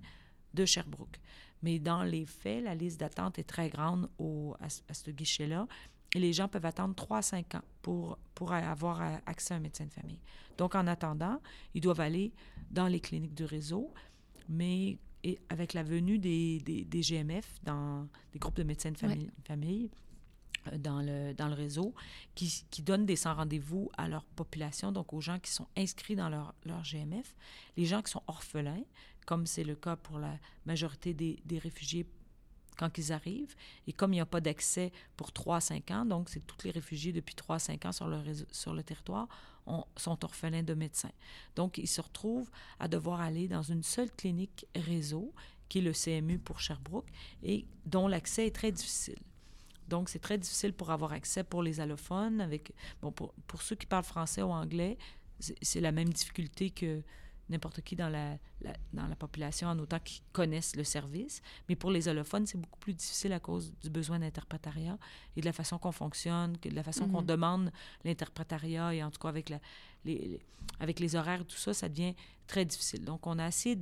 de 0.53 0.65
Sherbrooke. 0.65 1.19
Mais 1.63 1.79
dans 1.79 2.03
les 2.03 2.25
faits, 2.25 2.63
la 2.63 2.75
liste 2.75 2.99
d'attente 2.99 3.39
est 3.39 3.43
très 3.43 3.69
grande 3.69 4.07
au, 4.19 4.55
à, 4.59 4.93
ce 4.93 5.09
guichet-là. 5.09 5.67
Et 6.13 6.19
les 6.19 6.33
gens 6.33 6.47
peuvent 6.47 6.65
attendre 6.65 6.93
3 6.93 7.17
à 7.17 7.21
5 7.21 7.55
ans 7.55 7.61
pour, 7.81 8.19
pour 8.35 8.53
avoir 8.53 9.01
accès 9.25 9.53
à 9.55 9.57
un 9.57 9.59
médecin 9.59 9.85
de 9.85 9.91
famille. 9.91 10.19
Donc, 10.57 10.75
en 10.75 10.85
attendant, 10.87 11.41
ils 11.73 11.81
doivent 11.81 11.99
aller 11.99 12.31
dans 12.69 12.87
les 12.87 12.99
cliniques 12.99 13.33
du 13.33 13.43
réseau, 13.43 13.91
mais 14.47 14.97
et 15.25 15.39
avec 15.49 15.73
la 15.73 15.81
venue 15.81 16.19
des, 16.19 16.59
des, 16.59 17.01
GMF, 17.01 17.45
dans 17.63 18.07
des 18.31 18.37
groupes 18.37 18.55
de 18.57 18.63
médecins 18.63 18.91
de 18.91 18.97
famille, 18.97 19.31
famille 19.43 19.89
euh, 20.71 20.77
dans, 20.77 21.01
le, 21.01 21.33
dans 21.33 21.47
le 21.47 21.55
réseau, 21.55 21.95
qui, 22.35 22.63
qui 22.69 22.83
donnent 22.83 23.07
des 23.07 23.15
sans-rendez-vous 23.15 23.89
à 23.97 24.07
leur 24.07 24.23
population, 24.23 24.91
donc 24.91 25.13
aux 25.13 25.21
gens 25.21 25.39
qui 25.39 25.49
sont 25.49 25.67
inscrits 25.75 26.15
dans 26.15 26.29
leur, 26.29 26.53
leur 26.63 26.83
GMF, 26.83 27.35
les 27.75 27.85
gens 27.85 28.03
qui 28.03 28.11
sont 28.11 28.21
orphelins, 28.27 28.83
comme 29.25 29.47
c'est 29.47 29.63
le 29.63 29.75
cas 29.75 29.95
pour 29.95 30.19
la 30.19 30.37
majorité 30.67 31.15
des, 31.15 31.39
des 31.43 31.57
réfugiés 31.57 32.05
quand 32.75 32.97
ils 32.97 33.11
arrivent. 33.11 33.55
Et 33.87 33.93
comme 33.93 34.13
il 34.13 34.17
n'y 34.17 34.21
a 34.21 34.25
pas 34.25 34.41
d'accès 34.41 34.91
pour 35.17 35.31
3 35.31 35.57
à 35.57 35.61
5 35.61 35.91
ans, 35.91 36.05
donc 36.05 36.29
c'est 36.29 36.45
tous 36.45 36.65
les 36.65 36.71
réfugiés 36.71 37.11
depuis 37.11 37.35
3 37.35 37.55
à 37.55 37.59
5 37.59 37.85
ans 37.85 37.91
sur 37.91 38.07
le, 38.07 38.17
sur 38.51 38.73
le 38.73 38.83
territoire, 38.83 39.27
sont 39.97 40.23
orphelins 40.23 40.63
de 40.63 40.73
médecins. 40.73 41.11
Donc, 41.55 41.77
ils 41.77 41.87
se 41.87 42.01
retrouvent 42.01 42.49
à 42.79 42.87
devoir 42.87 43.21
aller 43.21 43.47
dans 43.47 43.63
une 43.63 43.83
seule 43.83 44.11
clinique 44.11 44.67
réseau, 44.75 45.33
qui 45.69 45.79
est 45.79 45.81
le 45.81 45.93
CMU 45.93 46.37
pour 46.37 46.59
Sherbrooke, 46.59 47.07
et 47.43 47.65
dont 47.85 48.07
l'accès 48.07 48.47
est 48.47 48.55
très 48.55 48.71
difficile. 48.71 49.17
Donc, 49.87 50.09
c'est 50.09 50.19
très 50.19 50.37
difficile 50.37 50.73
pour 50.73 50.91
avoir 50.91 51.13
accès 51.13 51.43
pour 51.43 51.63
les 51.63 51.79
allophones. 51.79 52.41
Avec, 52.41 52.73
bon, 53.01 53.11
pour, 53.11 53.33
pour 53.47 53.61
ceux 53.61 53.75
qui 53.75 53.85
parlent 53.85 54.03
français 54.03 54.41
ou 54.41 54.51
anglais, 54.51 54.97
c'est 55.39 55.81
la 55.81 55.91
même 55.91 56.09
difficulté 56.09 56.69
que 56.69 57.01
n'importe 57.49 57.81
qui 57.81 57.95
dans 57.95 58.09
la, 58.09 58.37
dans 58.93 59.07
la 59.07 59.15
population 59.15 59.67
en 59.67 59.77
autant 59.79 59.99
qu'ils 59.99 60.23
connaissent 60.33 60.75
le 60.75 60.83
service. 60.83 61.41
Mais 61.69 61.75
pour 61.75 61.91
les 61.91 62.07
allophones, 62.07 62.45
c'est 62.45 62.57
beaucoup 62.57 62.79
plus 62.79 62.93
difficile 62.93 63.33
à 63.33 63.39
cause 63.39 63.73
du 63.81 63.89
besoin 63.89 64.19
d'interprétariat 64.19 64.97
et 65.35 65.41
de 65.41 65.45
la 65.45 65.53
façon 65.53 65.77
qu'on 65.77 65.91
fonctionne, 65.91 66.57
de 66.61 66.75
la 66.75 66.83
façon 66.83 67.07
qu'on 67.07 67.21
mhm. 67.21 67.27
demande 67.27 67.71
l'interprétariat 68.03 68.93
et 68.93 69.03
en 69.03 69.11
tout 69.11 69.19
cas 69.19 69.29
avec, 69.29 69.49
la, 69.49 69.59
les, 70.05 70.39
avec 70.79 70.99
les 70.99 71.15
horaires 71.15 71.45
tout 71.45 71.57
ça, 71.57 71.73
ça 71.73 71.89
devient 71.89 72.15
très 72.47 72.65
difficile. 72.65 73.05
Donc, 73.05 73.27
on 73.27 73.37
a 73.39 73.45
assez 73.45 73.77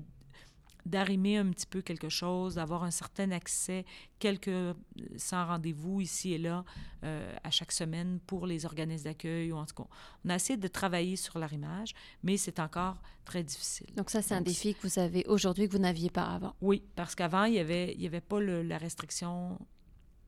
d'arrimer 0.86 1.38
un 1.38 1.50
petit 1.50 1.66
peu 1.66 1.82
quelque 1.82 2.10
chose, 2.10 2.56
d'avoir 2.56 2.84
un 2.84 2.92
certain 2.92 3.32
accès, 3.32 3.86
quelques 4.20 4.48
euh, 4.48 4.74
sans 5.18 5.46
rendez-vous 5.46 6.02
ici 6.02 6.34
et 6.34 6.38
là 6.38 6.64
euh, 7.04 7.34
à 7.44 7.52
chaque 7.52 7.72
semaine 7.72 8.20
pour 8.26 8.48
les 8.48 8.66
organismes 8.66 9.06
d'accueil. 9.06 9.52
Ou 9.52 9.58
en 9.58 9.66
tout 9.66 9.76
cas, 9.76 9.90
on 10.26 10.30
a 10.30 10.36
essayé 10.36 10.58
de 10.58 10.68
travailler 10.68 11.16
sur 11.16 11.40
l'arrimage, 11.40 11.94
mais 12.24 12.38
c'est 12.38 12.60
encore 12.60 12.98
très 13.26 13.44
difficile. 13.44 13.88
Donc 13.96 14.10
ça, 14.10 14.22
c'est 14.22 14.36
un 14.36 14.42
défi 14.42 14.76
que 14.76 14.88
vous 14.88 15.00
avez 15.00 15.26
aujourd'hui 15.28 15.68
que 15.68 15.74
vous 15.74 15.80
n'aviez 15.80 16.10
pas 16.10 16.26
avant. 16.26 16.56
Oui, 16.62 16.84
parce 16.96 17.16
qu'avant, 17.16 17.46
il 17.46 17.54
n'y 17.54 17.60
avait, 17.60 17.94
il 17.94 18.02
y 18.02 18.08
avait 18.08 18.22
pas 18.22 18.42
la 18.42 18.78
restriction 18.78 19.58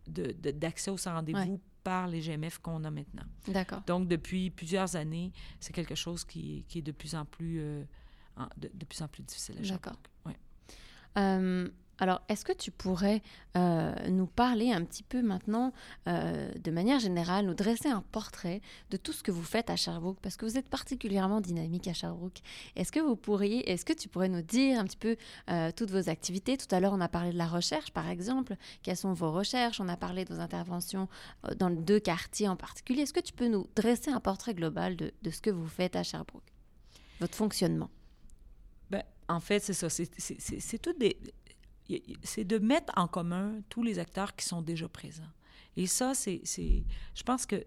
d'accès 0.07 0.91
de, 0.91 0.95
aux 0.95 0.97
sans 0.97 1.13
rendez-vous 1.13 1.59
par 1.83 2.07
les 2.07 2.19
GMF 2.19 2.57
qu'on 2.59 2.83
a 2.83 2.91
maintenant. 2.91 3.25
D'accord. 3.47 3.81
Donc, 3.85 4.07
depuis 4.07 4.49
plusieurs 4.49 4.95
années, 4.95 5.31
c'est 5.59 5.73
quelque 5.73 5.95
chose 5.95 6.25
qui, 6.25 6.65
qui, 6.67 6.79
est 6.79 6.81
de 6.81 6.91
plus 6.91 7.13
en 7.13 7.25
plus, 7.25 7.59
euh, 7.59 7.83
de, 8.57 8.71
de, 8.73 8.85
plus 8.85 9.01
en 9.03 9.07
plus 9.07 9.21
difficile 9.21 9.59
à 9.59 9.61
D'accord. 9.61 9.99
Ouais. 10.25 10.35
Euh, 11.17 11.67
alors, 11.97 12.21
est-ce 12.27 12.43
que 12.43 12.51
tu 12.51 12.71
pourrais 12.71 13.21
euh, 13.55 13.93
nous 14.09 14.25
parler 14.27 14.73
un 14.73 14.83
petit 14.83 15.01
peu 15.01 15.21
maintenant, 15.21 15.71
euh, 16.09 16.51
de 16.61 16.69
manière 16.69 16.99
générale, 16.99 17.45
nous 17.45 17.53
dresser 17.53 17.87
un 17.87 18.03
portrait 18.11 18.61
de 18.89 18.97
tout 18.97 19.13
ce 19.13 19.23
que 19.23 19.31
vous 19.31 19.43
faites 19.43 19.69
à 19.69 19.77
Sherbrooke, 19.77 20.19
parce 20.21 20.35
que 20.35 20.45
vous 20.45 20.57
êtes 20.57 20.67
particulièrement 20.67 21.39
dynamique 21.39 21.87
à 21.87 21.93
Sherbrooke. 21.93 22.41
Est-ce 22.75 22.91
que 22.91 22.99
vous 22.99 23.15
pourriez, 23.15 23.71
est-ce 23.71 23.85
que 23.85 23.93
tu 23.93 24.09
pourrais 24.09 24.27
nous 24.27 24.41
dire 24.41 24.77
un 24.77 24.83
petit 24.83 24.97
peu 24.97 25.15
toutes 25.77 25.89
vos 25.89 26.09
activités? 26.09 26.57
Tout 26.57 26.73
à 26.75 26.81
l'heure, 26.81 26.91
on 26.91 26.99
a 26.99 27.07
parlé 27.07 27.31
de 27.31 27.37
la 27.37 27.47
recherche, 27.47 27.91
par 27.91 28.09
exemple. 28.09 28.57
Quelles 28.83 28.97
sont 28.97 29.13
vos 29.13 29.31
recherches? 29.31 29.79
On 29.79 29.87
a 29.87 29.95
parlé 29.95 30.25
de 30.25 30.33
vos 30.33 30.41
interventions 30.41 31.07
dans 31.57 31.69
deux 31.69 32.01
quartiers 32.01 32.49
en 32.49 32.57
particulier. 32.57 33.03
Est-ce 33.03 33.13
que 33.13 33.21
tu 33.21 33.31
peux 33.31 33.47
nous 33.47 33.67
dresser 33.73 34.11
un 34.11 34.19
portrait 34.19 34.53
global 34.53 34.97
de, 34.97 35.13
de 35.21 35.31
ce 35.31 35.39
que 35.39 35.49
vous 35.49 35.67
faites 35.67 35.95
à 35.95 36.03
Sherbrooke, 36.03 36.51
votre 37.21 37.35
fonctionnement 37.35 37.89
ben, 38.89 39.03
en 39.27 39.39
fait, 39.39 39.59
c'est 39.59 39.73
ça. 39.73 39.89
C'est 39.89 40.79
tout 40.79 40.93
des. 40.93 41.17
C'est 42.23 42.45
de 42.45 42.57
mettre 42.57 42.91
en 42.95 43.07
commun 43.07 43.59
tous 43.69 43.83
les 43.83 43.99
acteurs 43.99 44.35
qui 44.35 44.45
sont 44.45 44.61
déjà 44.61 44.87
présents. 44.87 45.23
Et 45.77 45.87
ça, 45.87 46.13
c'est. 46.13 46.41
Je 46.45 47.23
pense 47.23 47.45
que 47.45 47.65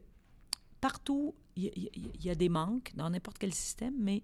partout, 0.81 1.35
il 1.57 1.91
y, 2.21 2.31
a 2.31 2.35
des 2.35 2.49
manques 2.49 2.93
dans 2.95 3.11
n'importe 3.11 3.39
quel 3.39 3.53
système, 3.53 3.95
mais 3.99 4.23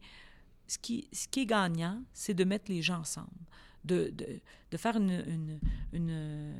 ce 0.68 0.78
qui, 0.78 1.08
ce 1.12 1.26
qui 1.28 1.40
est 1.40 1.46
gagnant, 1.46 2.02
c'est 2.12 2.34
de 2.34 2.44
mettre 2.44 2.70
les 2.70 2.80
gens 2.80 3.00
ensemble, 3.00 3.28
de, 3.84 4.10
de, 4.10 4.40
de 4.70 4.76
faire 4.76 4.96
une. 4.96 5.58
une, 5.92 6.54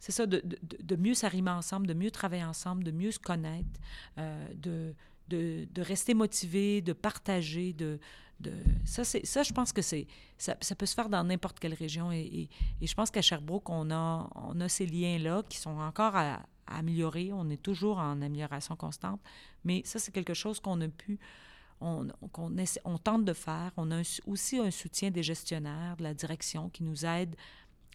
c'est 0.00 0.12
ça, 0.12 0.26
de, 0.26 0.42
de, 0.62 0.96
mieux 0.96 1.14
s'arrimer 1.14 1.52
ensemble, 1.52 1.86
de 1.86 1.94
mieux 1.94 2.10
travailler 2.10 2.44
ensemble, 2.44 2.84
de 2.84 2.90
mieux 2.90 3.10
se 3.10 3.18
connaître, 3.18 3.80
euh, 4.18 4.48
de, 4.54 4.94
de, 5.28 5.82
rester 5.82 6.12
motivé, 6.12 6.82
de 6.82 6.92
partager, 6.92 7.72
de, 7.72 7.98
ça, 8.84 9.04
ça, 9.04 9.42
je 9.42 9.52
pense 9.52 9.72
que 9.72 9.82
c'est 9.82 10.06
ça, 10.38 10.54
peut 10.54 10.86
se 10.86 10.94
faire 10.94 11.08
dans 11.08 11.24
n'importe 11.24 11.58
quelle 11.58 11.74
région. 11.74 12.12
Et, 12.12 12.48
je 12.82 12.94
pense 12.94 13.10
qu'à 13.10 13.22
Sherbrooke, 13.22 13.68
on 13.70 13.90
a, 13.90 14.28
on 14.34 14.60
a 14.60 14.68
ces 14.68 14.86
liens-là 14.86 15.42
qui 15.48 15.58
sont 15.58 15.78
encore 15.78 16.16
à, 16.16 16.42
améliorer. 16.66 17.30
On 17.32 17.50
est 17.50 17.62
toujours 17.62 17.98
en 17.98 18.22
amélioration 18.22 18.76
constante. 18.76 19.20
Mais 19.64 19.82
ça, 19.84 19.98
c'est 19.98 20.12
quelque 20.12 20.34
chose 20.34 20.60
qu'on 20.60 20.80
a 20.80 20.88
pu... 20.88 21.18
On, 21.80 22.06
qu'on 22.32 22.54
on 22.84 22.98
tente 22.98 23.24
de 23.24 23.32
faire. 23.34 23.72
On 23.76 23.90
a 23.90 24.00
aussi 24.26 24.58
un 24.58 24.70
soutien 24.70 25.10
des 25.10 25.22
gestionnaires, 25.22 25.96
de 25.98 26.04
la 26.04 26.14
direction 26.14 26.70
qui 26.70 26.82
nous 26.82 27.04
aident 27.04 27.36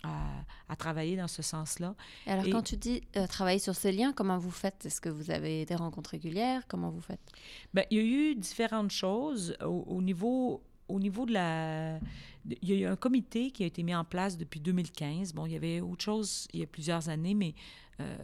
à, 0.04 0.76
travailler 0.76 1.18
dans 1.18 1.28
ce 1.28 1.42
sens-là. 1.42 1.96
alors, 2.26 2.46
quand 2.46 2.62
tu 2.62 2.78
dis 2.78 3.02
euh, 3.18 3.28
travailler 3.28 3.60
sur 3.60 3.76
ces 3.76 3.92
liens, 3.92 4.14
comment 4.14 4.38
vous 4.38 4.52
faites? 4.52 4.86
Est-ce 4.86 5.02
que 5.02 5.10
vous 5.10 5.32
avez 5.32 5.66
des 5.66 5.76
rencontres 5.76 6.12
régulières? 6.12 6.64
Comment 6.68 6.90
vous 6.90 7.02
faites? 7.02 7.20
Bien, 7.74 7.84
il 7.90 7.98
y 7.98 8.02
a 8.02 8.04
eu 8.04 8.36
différentes 8.36 8.92
choses 8.92 9.58
au, 9.62 10.02
niveau 10.02 10.62
au 10.88 11.00
niveau 11.00 11.26
de 11.26 11.34
la... 11.34 12.00
Il 12.62 12.70
y 12.70 12.74
a 12.74 12.76
eu 12.76 12.86
un 12.86 12.96
comité 12.96 13.52
qui 13.52 13.64
a 13.64 13.68
été 13.68 13.84
mis 13.84 13.96
en 13.96 14.04
place 14.06 14.38
depuis 14.38 14.60
2015. 14.60 15.34
Bon, 15.34 15.46
il 15.46 15.54
y 15.54 15.56
avait 15.56 15.82
autre 15.82 16.04
chose 16.04 16.48
il 16.54 16.62
y 16.62 16.64
a 16.64 16.68
plusieurs 16.68 17.10
années, 17.10 17.34
mais 17.34 17.54
euh, 18.02 18.16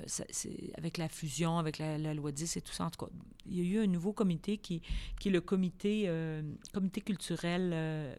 avec 0.78 0.97
la 0.97 1.10
fusion, 1.10 1.58
avec 1.58 1.80
la, 1.80 2.14
loi 2.14 2.32
10 2.32 2.56
et 2.56 2.62
tout 2.62 2.72
ça, 2.72 2.86
en 2.86 2.89
tout 2.89 3.06
cas, 3.06 3.12
il 3.45 3.58
y 3.58 3.62
a 3.62 3.64
eu 3.64 3.84
un 3.84 3.88
nouveau 3.88 4.14
comité 4.14 4.58
qui, 4.58 4.82
qui 5.20 5.28
est 5.28 5.32
le 5.32 5.41
comité, 5.41 6.04
euh, 6.08 6.41
comité 6.74 7.02
culturel, 7.02 7.72
euh, 7.74 8.16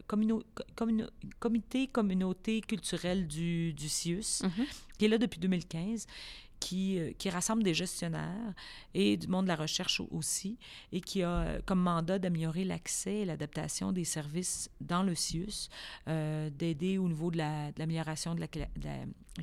comité 1.39 1.87
communauté 1.87 2.61
culturelle 2.61 3.27
du, 3.27 3.73
du 3.73 3.89
CIUS, 3.89 4.43
mm-hmm. 4.43 4.65
qui 4.99 5.05
est 5.05 5.07
là 5.07 5.17
depuis 5.17 5.39
2015 5.39 6.05
qui, 6.59 6.99
euh, 6.99 7.11
qui, 7.17 7.29
rassemble 7.29 7.63
des 7.63 7.73
gestionnaires 7.73 8.53
et 8.93 9.17
du 9.17 9.27
monde 9.27 9.45
de 9.45 9.49
la 9.49 9.55
recherche 9.55 10.01
aussi, 10.11 10.57
et 10.91 11.01
qui 11.01 11.23
a 11.23 11.29
euh, 11.29 11.59
comme 11.65 11.79
mandat 11.79 12.19
d'améliorer 12.19 12.65
l'accès 12.65 13.17
et 13.17 13.25
l'adaptation 13.25 13.91
des 13.91 14.03
services 14.03 14.69
dans 14.81 15.03
le 15.03 15.15
CIUS, 15.15 15.69
euh, 16.07 16.49
d'aider 16.49 16.97
au 16.97 17.07
niveau 17.07 17.31
de 17.31 17.37
l'amélioration 17.37 18.35
de, 18.35 18.41
la, 18.41 18.47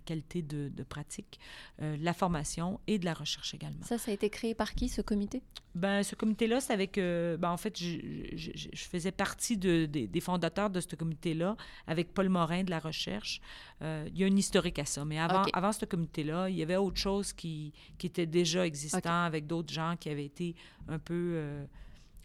qualité 0.05 0.43
de, 0.43 0.83
pratique, 0.83 1.39
la 1.79 2.13
formation 2.13 2.81
et 2.87 2.99
de 2.99 3.05
la 3.05 3.15
recherche 3.15 3.55
également. 3.55 3.85
Ça, 3.85 3.99
ça 3.99 4.11
a 4.11 4.15
été 4.15 4.31
créé 4.31 4.55
par 4.55 4.75
qui, 4.75 4.89
ce 4.89 5.01
comité? 5.01 5.43
Ben, 5.75 6.03
ce 6.03 6.15
comité-là, 6.15 6.61
c'est 6.61 6.73
avec... 6.73 6.97
ben, 6.97 7.51
en 7.51 7.57
fait, 7.57 7.79
je, 7.79 7.99
je, 8.37 8.51
je, 8.55 8.85
faisais 8.85 9.11
partie 9.11 9.57
de, 9.57 9.87
des 9.87 10.21
fondateurs 10.21 10.71
de 10.71 10.81
ce 10.81 10.95
comité-là 10.95 11.57
avec 11.87 12.15
Paul 12.15 12.29
Morin 12.29 12.63
de 12.63 12.71
la 12.71 12.79
recherche. 12.79 13.41
il 13.81 14.17
y 14.17 14.23
a 14.23 14.27
un 14.27 14.37
historique 14.37 14.79
à 14.79 14.85
ça, 14.85 15.05
mais 15.05 15.19
avant, 15.19 15.43
avant 15.53 15.73
ce 15.73 15.85
comité-là, 15.85 16.49
il 16.49 16.57
y 16.57 16.63
avait 16.63 16.77
autre 16.77 16.99
chose 16.99 17.33
qui, 17.33 17.73
qui 17.99 18.07
était 18.07 18.27
déjà 18.27 18.65
existant 18.65 19.25
avec 19.25 19.47
d'autres 19.47 19.73
gens 19.73 19.97
qui 19.99 20.11
avaient 20.11 20.27
été 20.27 20.55
un 20.89 20.99
peu... 20.99 21.33
Euh, 21.35 21.65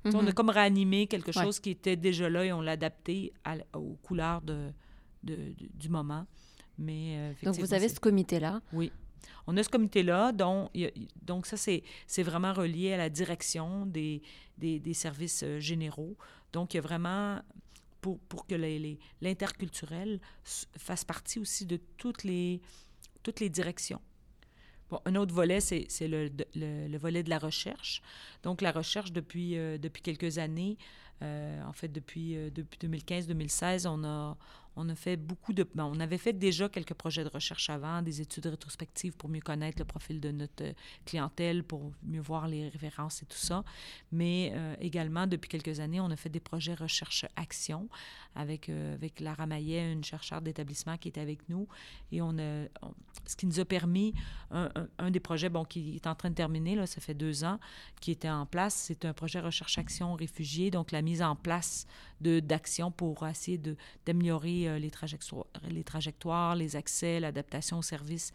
on 0.06 0.20
a 0.20 0.22
mhm. 0.22 0.34
comme 0.34 0.50
réanimé 0.50 1.08
quelque 1.08 1.32
chose 1.32 1.60
qui 1.60 1.72
était 1.72 1.96
déjà 1.96 2.30
là 2.30 2.46
et 2.46 2.54
on 2.54 2.62
l'a 2.62 2.72
adapté 2.74 3.34
aux 3.74 3.98
couleurs 4.02 4.42
de, 4.42 4.72
de, 5.24 5.54
du 5.74 5.90
moment. 5.90 6.26
Mais, 6.78 7.16
euh, 7.18 7.34
donc, 7.44 7.60
vous 7.60 7.74
avez 7.74 7.90
ce 7.90 8.00
comité-là. 8.00 8.62
Oui. 8.72 8.92
On 9.48 9.58
a 9.58 9.64
ce 9.64 9.70
comité-là, 9.70 10.32
donc, 10.32 10.72
donc 11.22 11.46
ça, 11.46 11.58
c'est 11.58 12.24
vraiment 12.24 12.54
relié 12.54 12.94
à 12.94 12.98
la 12.98 13.10
direction 13.10 13.86
des, 13.86 14.22
des, 14.58 14.80
des 14.80 14.94
services 14.94 15.44
euh, 15.44 15.60
généraux. 15.60 16.16
Donc, 16.54 16.74
il 16.74 16.78
y 16.78 16.80
a 16.80 16.82
vraiment, 16.82 17.40
pour, 18.02 18.20
pour 18.20 18.46
que 18.46 18.56
l'interculturel 19.22 20.20
fasse 20.44 21.04
partie 21.04 21.40
aussi 21.40 21.66
de 21.66 21.80
toutes 21.98 22.24
les, 22.24 22.62
toutes 23.24 23.40
les 23.40 23.50
directions 23.50 24.02
un 25.06 25.16
autre 25.16 25.36
volet, 25.36 25.60
c'est 25.60 26.08
le, 26.08 26.32
le, 26.56 26.98
volet 26.98 27.22
de 27.22 27.30
la 27.30 27.38
recherche. 27.38 28.02
Donc, 28.42 28.62
la 28.62 28.72
recherche, 28.72 29.12
depuis, 29.12 29.56
euh, 29.56 29.78
depuis 29.78 30.02
quelques 30.02 30.40
années, 30.40 30.80
euh, 31.22 31.62
en 31.64 31.74
fait, 31.74 31.90
depuis, 31.90 32.36
depuis 32.52 32.80
2015-2016, 32.80 33.88
on 33.88 34.04
a, 34.04 34.36
on 34.80 34.90
a 34.90 34.96
fait 34.96 35.18
beaucoup 35.18 35.54
de... 35.54 35.68
Ben, 35.76 35.86
on 35.86 36.00
avait 36.00 36.18
fait 36.18 36.34
déjà 36.34 36.70
quelques 36.70 36.94
projets 36.94 37.24
de 37.24 37.30
recherche 37.30 37.70
avant, 37.70 38.02
des 38.02 38.22
études 38.22 38.46
rétrospectives 38.46 39.16
pour 39.16 39.30
mieux 39.30 39.42
connaître 39.42 39.80
le 39.80 39.86
profil 39.86 40.20
de 40.20 40.32
notre 40.32 40.74
clientèle, 41.06 41.64
pour 41.64 41.92
mieux 42.04 42.22
voir 42.22 42.48
les 42.48 42.70
références 42.70 43.22
et 43.22 43.26
tout 43.26 43.38
ça. 43.38 43.64
Mais 44.12 44.54
également, 44.80 45.28
depuis 45.28 45.50
quelques 45.50 45.80
années, 45.80 46.00
on 46.00 46.10
a 46.10 46.16
fait 46.16 46.30
des 46.30 46.40
projets 46.40 46.74
recherche-action 46.74 47.90
avec, 48.36 48.70
avec 48.70 49.20
Lara 49.20 49.46
Maillet, 49.46 49.92
une 49.92 50.04
chercheure 50.04 50.42
d'établissement 50.42 50.98
qui 50.98 51.10
est 51.10 51.18
avec 51.18 51.48
nous. 51.50 51.68
Et 52.12 52.22
on 52.22 52.38
a... 52.40 52.66
ce 53.26 53.36
qui 53.36 53.46
nous 53.46 53.60
a 53.60 53.66
permis, 53.66 54.14
un, 54.52 54.70
un, 54.98 55.12
des 55.12 55.20
projets 55.20 55.50
bon, 55.50 55.66
qui 55.66 55.96
est 55.96 56.08
en 56.08 56.16
train 56.16 56.30
de 56.30 56.36
terminer, 56.36 56.76
là, 56.76 56.88
ça 56.88 57.02
fait 57.02 57.14
deux 57.14 57.44
ans, 57.44 57.60
qui 58.00 58.12
était 58.12 58.30
en 58.30 58.46
place, 58.46 58.74
c'est 58.76 59.06
un 59.06 59.14
projet 59.14 59.40
recherche-action 59.40 60.14
réfugiés, 60.16 60.72
donc 60.72 60.92
la 60.92 61.02
mise 61.02 61.22
en 61.22 61.36
place 61.36 61.86
d'actions 62.22 62.92
pour 62.92 63.26
essayer 63.28 63.62
d'améliorer 64.06 64.68
euh, 64.68 64.80
les, 64.80 64.92
trajectoires, 64.92 65.48
les 65.70 65.84
trajectoires, 65.84 66.56
les 66.56 66.76
accès, 66.76 67.20
l'adaptation 67.20 67.80
aux 67.80 67.84
services, 67.84 68.32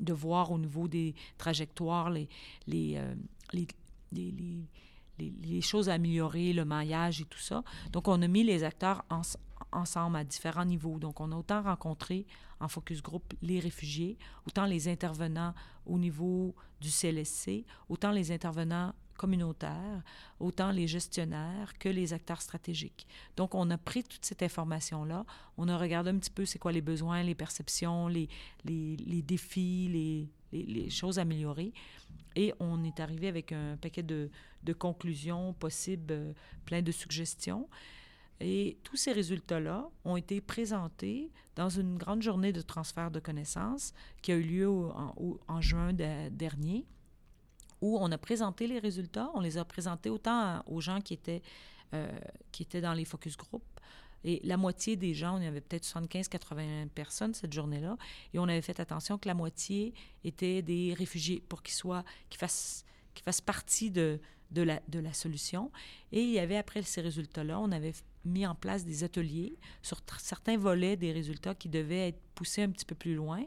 de 0.00 0.12
voir 0.12 0.50
au 0.50 0.58
niveau 0.58 0.88
des 0.88 1.14
trajectoires 1.38 2.10
les, 2.10 2.28
les, 2.66 2.96
euh, 2.96 3.14
les, 3.52 3.66
les 4.12 4.64
les, 5.18 5.60
choses 5.60 5.88
à 5.88 5.94
améliorer, 5.94 6.52
le 6.52 6.64
maillage 6.64 7.20
et 7.20 7.24
tout 7.24 7.38
ça. 7.38 7.62
Donc, 7.92 8.08
on 8.08 8.20
a 8.22 8.28
mis 8.28 8.44
les 8.44 8.64
acteurs 8.64 9.04
ensemble 9.72 10.16
à 10.16 10.24
différents 10.24 10.64
niveaux. 10.64 10.98
Donc, 10.98 11.20
on 11.20 11.32
a 11.32 11.36
autant 11.36 11.62
rencontré 11.62 12.26
en 12.60 12.68
focus 12.68 13.02
group 13.02 13.34
les 13.42 13.60
réfugiés, 13.60 14.18
autant 14.46 14.66
les 14.66 14.88
intervenants 14.88 15.54
au 15.84 15.98
niveau 15.98 16.54
du 16.80 16.90
CLSC, 16.90 17.64
autant 17.88 18.10
les 18.10 18.32
intervenants 18.32 18.94
communautaires, 19.16 20.02
autant 20.40 20.70
les 20.70 20.86
gestionnaires 20.86 21.76
que 21.78 21.88
les 21.88 22.12
acteurs 22.12 22.42
stratégiques. 22.42 23.06
Donc, 23.36 23.54
on 23.54 23.70
a 23.70 23.78
pris 23.78 24.04
toute 24.04 24.24
cette 24.24 24.42
information-là, 24.42 25.24
on 25.56 25.68
a 25.68 25.76
regardé 25.76 26.10
un 26.10 26.18
petit 26.18 26.30
peu 26.30 26.44
c'est 26.44 26.58
quoi 26.58 26.72
les 26.72 26.80
besoins, 26.80 27.22
les 27.22 27.34
perceptions, 27.34 28.08
les, 28.08 28.28
les, 28.64 29.22
défis, 29.22 29.88
les, 30.52 30.64
les, 30.64 30.90
choses 30.90 31.18
améliorées. 31.18 31.72
Et 32.34 32.52
on 32.60 32.84
est 32.84 33.00
arrivé 33.00 33.28
avec 33.28 33.52
un 33.52 33.76
paquet 33.76 34.02
de, 34.02 34.30
de 34.62 34.72
conclusions 34.72 35.54
possibles, 35.54 36.12
euh, 36.12 36.32
plein 36.66 36.82
de 36.82 36.92
suggestions. 36.92 37.68
Et 38.40 38.76
tous 38.82 38.96
ces 38.96 39.12
résultats-là 39.12 39.88
ont 40.04 40.16
été 40.16 40.42
présentés 40.42 41.30
dans 41.54 41.70
une 41.70 41.96
grande 41.96 42.20
journée 42.20 42.52
de 42.52 42.60
transfert 42.60 43.10
de 43.10 43.18
connaissances 43.18 43.94
qui 44.20 44.30
a 44.32 44.34
eu 44.34 44.42
lieu 44.42 44.68
en 44.68 45.60
juin 45.62 45.94
dernier 45.94 46.84
où 47.80 47.98
on 47.98 48.10
a 48.10 48.18
présenté 48.18 48.66
les 48.66 48.78
résultats. 48.78 49.30
On 49.34 49.40
les 49.40 49.58
a 49.58 49.64
présentés 49.64 50.10
autant 50.10 50.62
aux 50.66 50.80
gens 50.80 51.00
qui 51.00 51.14
étaient, 51.14 51.42
euh, 51.94 52.08
qui 52.52 52.62
étaient 52.62 52.80
dans 52.80 52.94
les 52.94 53.04
focus 53.04 53.36
group. 53.36 53.62
Et 54.24 54.40
la 54.42 54.56
moitié 54.56 54.96
des 54.96 55.14
gens, 55.14 55.38
on 55.38 55.40
y 55.40 55.46
avait 55.46 55.60
peut-être 55.60 55.84
75-80 55.84 56.88
personnes 56.88 57.32
cette 57.32 57.52
journée-là, 57.52 57.96
et 58.34 58.38
on 58.38 58.44
avait 58.44 58.62
fait 58.62 58.80
attention 58.80 59.18
que 59.18 59.28
la 59.28 59.34
moitié 59.34 59.94
étaient 60.24 60.62
des 60.62 60.94
réfugiés 60.94 61.42
pour 61.48 61.62
qu'ils 61.62 61.74
soient, 61.74 62.04
qu'ils 62.28 62.40
fassent, 62.40 62.84
qu'ils 63.14 63.22
fassent 63.22 63.40
partie 63.40 63.90
de, 63.90 64.18
de, 64.50 64.62
la, 64.62 64.80
de 64.88 64.98
la 64.98 65.12
solution. 65.12 65.70
Et 66.10 66.22
il 66.22 66.30
y 66.30 66.40
avait, 66.40 66.56
après 66.56 66.82
ces 66.82 67.02
résultats-là, 67.02 67.60
on 67.60 67.70
avait 67.70 67.92
mis 68.24 68.46
en 68.46 68.54
place 68.54 68.84
des 68.84 69.04
ateliers 69.04 69.56
sur 69.82 70.00
certains 70.18 70.56
volets 70.56 70.96
des 70.96 71.12
résultats 71.12 71.54
qui 71.54 71.68
devaient 71.68 72.08
être 72.08 72.20
poussés 72.34 72.62
un 72.62 72.70
petit 72.70 72.84
peu 72.84 72.96
plus 72.96 73.14
loin 73.14 73.44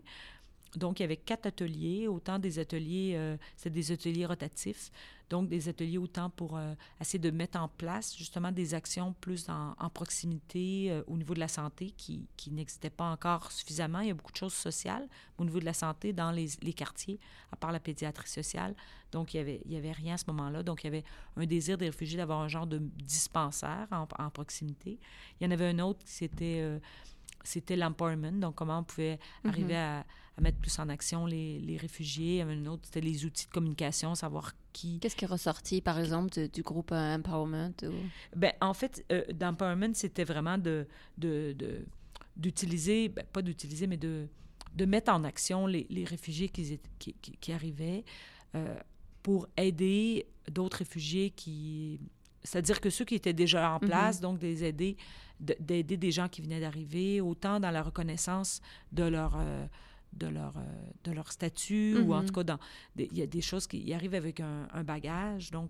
donc, 0.76 1.00
il 1.00 1.04
y 1.04 1.06
avait 1.06 1.18
quatre 1.18 1.48
ateliers, 1.48 2.08
autant 2.08 2.38
des 2.38 2.60
ateliers, 2.60 3.14
euh, 3.16 3.38
c'est 3.56 3.72
des 3.72 3.92
ateliers 3.92 4.26
rotatifs, 4.26 4.92
donc 5.30 5.50
des 5.50 5.68
ateliers 5.68 5.98
autant 5.98 6.30
pour 6.30 6.58
euh, 6.58 6.74
essayer 7.02 7.20
de 7.20 7.32
mettre 7.32 7.60
en 7.60 7.68
place 7.68 8.16
justement 8.16 8.52
des 8.52 8.74
actions 8.74 9.14
plus 9.20 9.48
en, 9.50 9.90
proximité 9.90 10.92
euh, 10.92 11.04
au 11.08 11.18
niveau 11.18 11.34
de 11.34 11.40
la 11.40 11.48
santé 11.48 11.92
qui, 11.92 12.28
qui 12.38 12.52
n'existaient 12.52 12.90
pas 12.92 13.10
encore 13.10 13.52
suffisamment. 13.52 14.02
Il 14.02 14.08
y 14.08 14.12
a 14.12 14.14
beaucoup 14.14 14.32
de 14.32 14.38
choses 14.38 14.54
sociales 14.54 15.08
au 15.40 15.46
niveau 15.46 15.60
de 15.60 15.66
la 15.66 15.74
santé 15.74 16.14
dans 16.14 16.32
les, 16.32 16.48
les 16.62 16.74
quartiers, 16.74 17.20
à 17.52 17.56
part 17.56 17.72
la 17.72 17.80
pédiatrie 17.80 18.30
sociale. 18.30 18.76
Donc, 19.12 19.34
il 19.34 19.38
n'y 19.38 19.42
avait, 19.42 19.62
il 19.66 19.74
y 19.74 19.78
avait 19.78 19.92
rien 19.92 20.14
à 20.16 20.18
ce 20.18 20.26
moment-là. 20.28 20.62
Donc, 20.62 20.84
il 20.84 20.88
y 20.88 20.90
avait 20.90 21.04
un 21.36 21.46
désir 21.48 21.80
des 21.80 21.88
réfugiés 21.88 22.18
d'avoir 22.18 22.42
un 22.42 22.48
genre 22.48 22.68
de 22.68 22.78
dispensaire 22.78 23.88
en, 23.92 24.08
en, 24.20 24.30
proximité. 24.30 25.00
Il 25.40 25.46
y 25.46 25.48
en 25.48 25.52
avait 25.52 25.68
un 25.68 25.80
autre 25.80 26.00
qui 26.06 26.12
c'était 26.12 26.80
c'était 27.44 27.76
l'empowerment, 27.76 28.40
donc 28.40 28.56
comment 28.56 28.80
on 28.80 28.84
pouvait 28.84 29.20
arriver 29.46 29.74
mm-hmm. 29.74 30.04
À 30.40 30.42
mettre 30.42 30.58
plus 30.58 30.80
en 30.80 30.88
action 30.88 31.26
les, 31.26 31.60
les 31.60 31.78
réfugiés. 31.78 32.42
Un 32.42 32.66
autre, 32.66 32.84
c'était 32.86 33.02
les 33.02 33.26
outils 33.26 33.46
de 33.46 33.52
communication, 33.52 34.16
savoir 34.16 34.54
qui... 34.72 35.00
Qu'est-ce 35.00 35.16
qui 35.16 35.26
est 35.26 35.28
ressorti, 35.28 35.82
par 35.82 36.00
exemple, 36.00 36.48
du 36.48 36.62
groupe 36.62 36.92
euh, 36.94 37.16
Empowerment? 37.16 37.74
Ou... 37.84 37.92
Ben, 38.36 38.54
en 38.62 38.74
fait, 38.74 39.06
euh, 39.12 39.24
d'Empowerment, 39.34 39.94
c'était 39.94 40.24
vraiment 40.24 40.58
de, 40.58 40.88
de, 41.18 41.56
d'utiliser, 42.38 43.10
ben, 43.10 43.26
pas 43.34 43.42
d'utiliser, 43.42 43.86
mais 43.86 43.98
de, 43.98 44.28
de 44.74 44.86
mettre 44.86 45.12
en 45.12 45.26
action 45.26 45.68
les, 45.68 45.86
les 45.90 46.06
réfugiés 46.06 46.48
qui, 46.48 46.80
qui, 46.98 47.14
qui, 47.14 47.52
arrivaient 47.52 48.06
euh, 48.56 48.80
pour 49.22 49.48
aider 49.58 50.26
d'autres 50.50 50.78
réfugiés 50.78 51.32
qui... 51.32 52.00
C'est-à-dire 52.44 52.80
que 52.80 52.90
ceux 52.90 53.04
qui 53.04 53.16
étaient 53.16 53.34
déjà 53.34 53.74
en 53.74 53.80
place, 53.80 54.20
mm-hmm. 54.20 54.22
donc 54.22 54.40
des 54.40 54.64
aider, 54.64 54.96
d'aider 55.42 55.98
des 55.98 56.12
gens 56.12 56.30
qui 56.30 56.42
venaient 56.42 56.62
d'arriver, 56.62 57.20
autant 57.20 57.60
dans 57.60 57.72
la 57.72 57.84
reconnaissance 57.84 58.62
de 58.94 59.04
leur 59.04 59.36
de 60.14 60.28
leur, 60.28 60.58
euh, 60.58 60.62
de 61.04 61.12
leur 61.12 61.32
statut, 61.32 61.98
ou 62.00 62.14
en 62.14 62.22
mm-hmm. 62.22 62.26
tout 62.26 62.34
cas, 62.34 62.44
dans 62.44 62.60
il 62.98 63.18
y 63.18 63.22
a 63.22 63.28
des 63.28 63.42
choses 63.42 63.68
qui 63.68 63.94
arrivent 63.94 64.16
avec 64.16 64.40
un, 64.40 64.84
bagage. 64.84 65.52
Donc, 65.52 65.70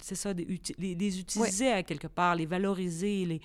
c'est 0.00 0.14
ça, 0.14 0.32
les, 0.32 0.60
les, 0.78 1.20
utiliser 1.20 1.72
à 1.72 1.82
quelque 1.82 2.06
part, 2.06 2.36
les 2.36 2.46
valoriser, 2.46 3.24
les, 3.24 3.40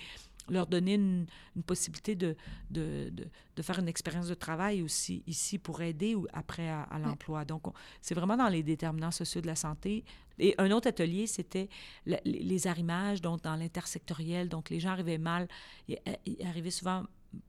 leur 0.48 0.66
donner 0.66 0.94
une, 0.94 1.26
une 1.56 1.62
possibilité 1.62 2.14
de, 2.14 2.36
de, 2.70 3.12
de, 3.56 3.62
faire 3.62 3.78
une 3.78 3.88
expérience 3.88 4.28
de 4.28 4.34
travail 4.34 4.82
aussi 4.82 5.22
ici 5.26 5.58
pour 5.58 5.80
aider 5.82 6.14
ou 6.14 6.26
après 6.32 6.68
à, 6.68 6.98
l'emploi. 7.02 7.44
Donc, 7.44 7.62
c'est 8.00 8.14
vraiment 8.14 8.36
dans 8.36 8.48
les 8.48 8.62
déterminants 8.62 9.10
sociaux 9.10 9.40
de 9.40 9.46
la 9.46 9.56
santé. 9.56 10.04
Et 10.38 10.54
un 10.58 10.70
autre 10.70 10.88
atelier, 10.88 11.26
c'était 11.26 11.68
les 12.06 12.66
arrimages, 12.66 13.20
donc 13.20 13.42
dans 13.42 13.56
l'intersectoriel. 13.56 14.48
Donc, 14.48 14.70
les 14.70 14.80
gens 14.80 14.90
arrivaient 14.90 15.18
mal, 15.18 15.48
ils 15.88 15.98
arrivaient 16.44 16.70
souvent 16.70 17.04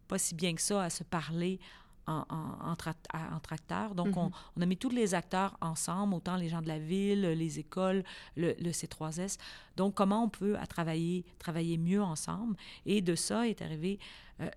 pas 0.07 0.17
si 0.17 0.35
bien 0.35 0.53
que 0.53 0.61
ça 0.61 0.83
à 0.83 0.89
se 0.89 1.03
parler 1.03 1.59
en, 2.07 2.25
en, 2.29 3.39
tracteur. 3.39 3.95
Donc, 3.95 4.15
on, 4.17 4.27
mm-hmm. 4.27 4.33
on, 4.57 4.61
a 4.61 4.65
mis 4.65 4.77
tous 4.77 4.89
les 4.89 5.13
acteurs 5.13 5.57
ensemble, 5.61 6.13
autant 6.15 6.35
les 6.35 6.49
gens 6.49 6.61
de 6.61 6.67
la 6.67 6.79
ville, 6.79 7.21
les 7.21 7.59
écoles, 7.59 8.03
le, 8.35 8.53
C3S. 8.53 9.37
Donc, 9.75 9.95
comment 9.95 10.23
on 10.23 10.29
peut 10.29 10.57
à 10.57 10.67
travailler, 10.67 11.25
travailler 11.39 11.77
mieux 11.77 12.01
ensemble. 12.01 12.55
Et 12.85 13.01
de 13.01 13.15
ça 13.15 13.47
est 13.47 13.61
arrivé, 13.61 13.99
euh, 14.39 14.49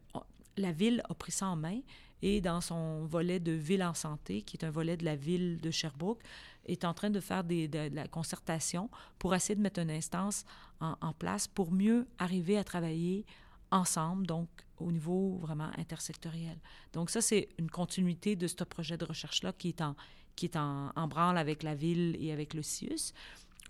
la 0.57 0.73
ville 0.73 1.03
a 1.09 1.15
pris 1.15 1.33
ça 1.33 1.47
en 1.47 1.57
main 1.57 1.81
et 2.21 2.41
dans 2.41 2.61
son 2.61 3.07
volet 3.07 3.39
de 3.39 3.53
ville 3.53 3.85
en 3.85 3.95
santé, 3.95 4.43
qui 4.43 4.57
est 4.57 4.65
un 4.65 4.71
volet 4.71 4.97
de 4.97 5.05
la 5.05 5.17
ville 5.17 5.61
de 5.61 5.71
Sherbrooke, 5.71 6.21
est 6.67 6.85
en 6.85 6.93
train 6.93 7.11
de 7.11 7.21
faire 7.21 7.45
des, 7.45 7.69
de, 7.69 7.89
la 7.95 8.09
concertation 8.09 8.91
pour 9.19 9.35
essayer 9.35 9.55
de 9.55 9.63
mettre 9.63 9.81
une 9.81 9.91
instance 9.91 10.45
en, 10.81 10.97
en 11.01 11.13
place 11.13 11.47
pour 11.47 11.73
mieux 11.73 12.07
arriver 12.19 12.59
à 12.59 12.65
travailler 12.65 13.25
ensemble, 13.71 14.27
donc 14.27 14.49
au 14.81 14.93
niveau 14.93 15.39
vraiment 15.41 15.71
intersectoriel. 15.79 16.59
Donc 16.93 17.11
ça, 17.11 17.21
c'est 17.21 17.49
une 17.59 17.71
continuité 17.71 18.37
de 18.37 18.47
ce 18.47 18.65
projet 18.65 18.97
de 18.97 19.05
recherche-là 19.05 19.53
qui 19.53 19.69
est, 19.69 19.81
en, 19.81 19.97
qui 20.37 20.47
est 20.47 20.57
en, 20.57 21.09
branle 21.09 21.39
avec 21.39 21.63
la 21.63 21.75
ville 21.75 22.17
et 22.21 22.33
avec 22.33 22.55
le 22.55 22.63
CIUS. 22.63 23.13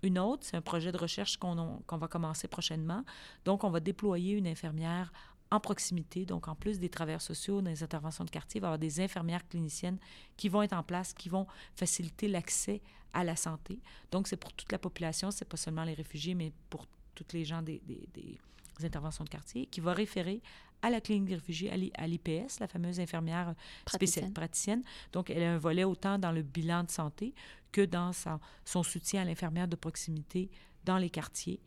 Une 0.01 0.17
autre, 0.17 0.45
c'est 0.45 0.55
un 0.55 0.61
projet 0.61 0.91
de 0.91 0.97
recherche 0.97 1.37
qu'on 1.37 1.81
qu'on 1.85 1.97
va 1.97 2.07
commencer 2.07 2.47
prochainement. 2.47 3.03
Donc, 3.43 3.63
on 3.63 3.69
va 3.69 3.81
déployer 3.81 4.35
une 4.35 4.47
infirmière 4.47 5.11
en 5.51 5.59
proximité, 5.59 6.25
donc 6.25 6.47
en 6.47 6.55
plus 6.55 6.79
des 6.79 6.89
travailleurs 6.89 7.21
sociaux 7.21 7.61
dans 7.61 7.71
les 7.71 7.83
interventions 7.83 8.23
de 8.23 8.29
quartier, 8.29 8.59
il 8.59 8.61
va 8.61 8.67
y 8.67 8.69
avoir 8.69 8.79
des 8.79 9.01
infirmières 9.01 9.47
cliniciennes 9.47 9.97
qui 10.37 10.47
vont 10.47 10.61
être 10.61 10.73
en 10.73 10.83
place, 10.83 11.13
qui 11.13 11.27
vont 11.27 11.47
faciliter 11.75 12.27
l'accès 12.27 12.81
à 13.13 13.23
la 13.23 13.35
santé. 13.35 13.79
Donc, 14.11 14.27
c'est 14.27 14.37
pour 14.37 14.53
toute 14.53 14.71
la 14.71 14.77
population, 14.77 15.31
c'est 15.31 15.45
pas 15.45 15.57
seulement 15.57 15.83
les 15.83 15.95
réfugiés, 15.95 16.35
mais 16.35 16.53
pour 16.69 16.85
toutes 17.15 17.33
les 17.33 17.45
gens 17.45 17.63
des, 17.63 17.81
des, 17.85 18.07
des 18.13 18.85
interventions 18.85 19.23
de 19.23 19.29
quartier, 19.29 19.65
qui 19.65 19.81
va 19.81 19.93
référer 19.93 20.41
à 20.81 20.89
la 20.89 21.01
clinique 21.01 21.25
des 21.25 21.35
réfugiés, 21.35 21.71
à 21.95 22.07
l'IPS, 22.07 22.59
la 22.59 22.67
fameuse 22.67 22.99
infirmière 22.99 23.53
spéciale 23.87 24.31
praticienne. 24.31 24.83
Donc, 25.11 25.29
elle 25.29 25.43
a 25.43 25.53
un 25.53 25.57
volet 25.57 25.83
autant 25.83 26.17
dans 26.17 26.31
le 26.31 26.41
bilan 26.41 26.83
de 26.83 26.89
santé 26.89 27.33
que 27.71 27.81
dans 27.81 28.11
son 28.65 28.83
soutien 28.83 29.21
à 29.21 29.25
l'infirmière 29.25 29.67
de 29.67 29.75
proximité 29.75 30.49
dans 30.85 30.97
les 30.97 31.09
quartiers. 31.09 31.61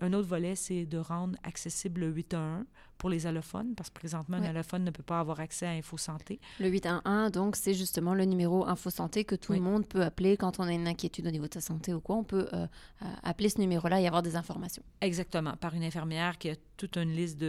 Un 0.00 0.12
autre 0.12 0.28
volet, 0.28 0.54
c'est 0.54 0.86
de 0.86 0.98
rendre 0.98 1.36
accessible 1.42 2.02
le 2.02 2.10
811 2.12 2.64
pour 2.98 3.08
les 3.08 3.26
allophones, 3.26 3.74
parce 3.76 3.90
que 3.90 3.94
présentement, 3.94 4.36
un 4.36 4.42
allophone 4.42 4.84
ne 4.84 4.90
peut 4.90 5.04
pas 5.04 5.20
avoir 5.20 5.38
accès 5.38 5.66
à 5.66 5.70
InfoSanté. 5.70 6.40
Le 6.58 6.68
811, 6.68 7.30
donc, 7.30 7.54
c'est 7.54 7.72
justement 7.72 8.12
le 8.12 8.24
numéro 8.24 8.66
InfoSanté 8.66 9.24
que 9.24 9.36
tout 9.36 9.52
le 9.52 9.60
monde 9.60 9.86
peut 9.86 10.02
appeler 10.02 10.36
quand 10.36 10.58
on 10.58 10.64
a 10.64 10.72
une 10.72 10.88
inquiétude 10.88 11.26
au 11.26 11.30
niveau 11.30 11.46
de 11.46 11.54
sa 11.54 11.60
santé 11.60 11.94
ou 11.94 12.00
quoi. 12.00 12.16
On 12.16 12.24
peut 12.24 12.48
euh, 12.52 12.66
euh, 13.02 13.06
appeler 13.22 13.48
ce 13.48 13.60
numéro-là 13.60 14.00
et 14.00 14.06
avoir 14.08 14.22
des 14.22 14.34
informations. 14.34 14.82
Exactement, 15.00 15.56
par 15.56 15.74
une 15.74 15.84
infirmière 15.84 16.38
qui 16.38 16.50
a 16.50 16.56
toute 16.76 16.96
une 16.96 17.12
liste 17.12 17.42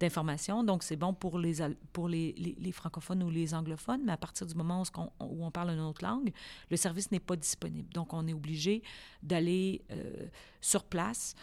d'informations. 0.00 0.62
Donc, 0.62 0.84
c'est 0.84 0.96
bon 0.96 1.12
pour, 1.12 1.38
les, 1.38 1.56
pour 1.92 2.08
les, 2.08 2.56
les, 2.58 2.72
francophones 2.72 3.22
ou 3.22 3.30
les 3.30 3.52
anglophones, 3.54 4.02
mais 4.04 4.12
à 4.12 4.16
partir 4.16 4.46
du 4.46 4.54
moment 4.54 4.82
où 4.82 5.00
on, 5.20 5.26
où 5.26 5.44
on 5.44 5.50
parle 5.50 5.70
une 5.70 5.80
autre 5.80 6.04
langue, 6.04 6.32
le 6.70 6.76
service 6.76 7.10
n'est 7.10 7.20
pas 7.20 7.36
disponible. 7.36 7.92
Donc, 7.92 8.12
on 8.12 8.26
est 8.26 8.32
obligé 8.32 8.82
d'aller 9.22 9.82
euh, 9.90 10.26
sur 10.60 10.84
place. 10.84 11.34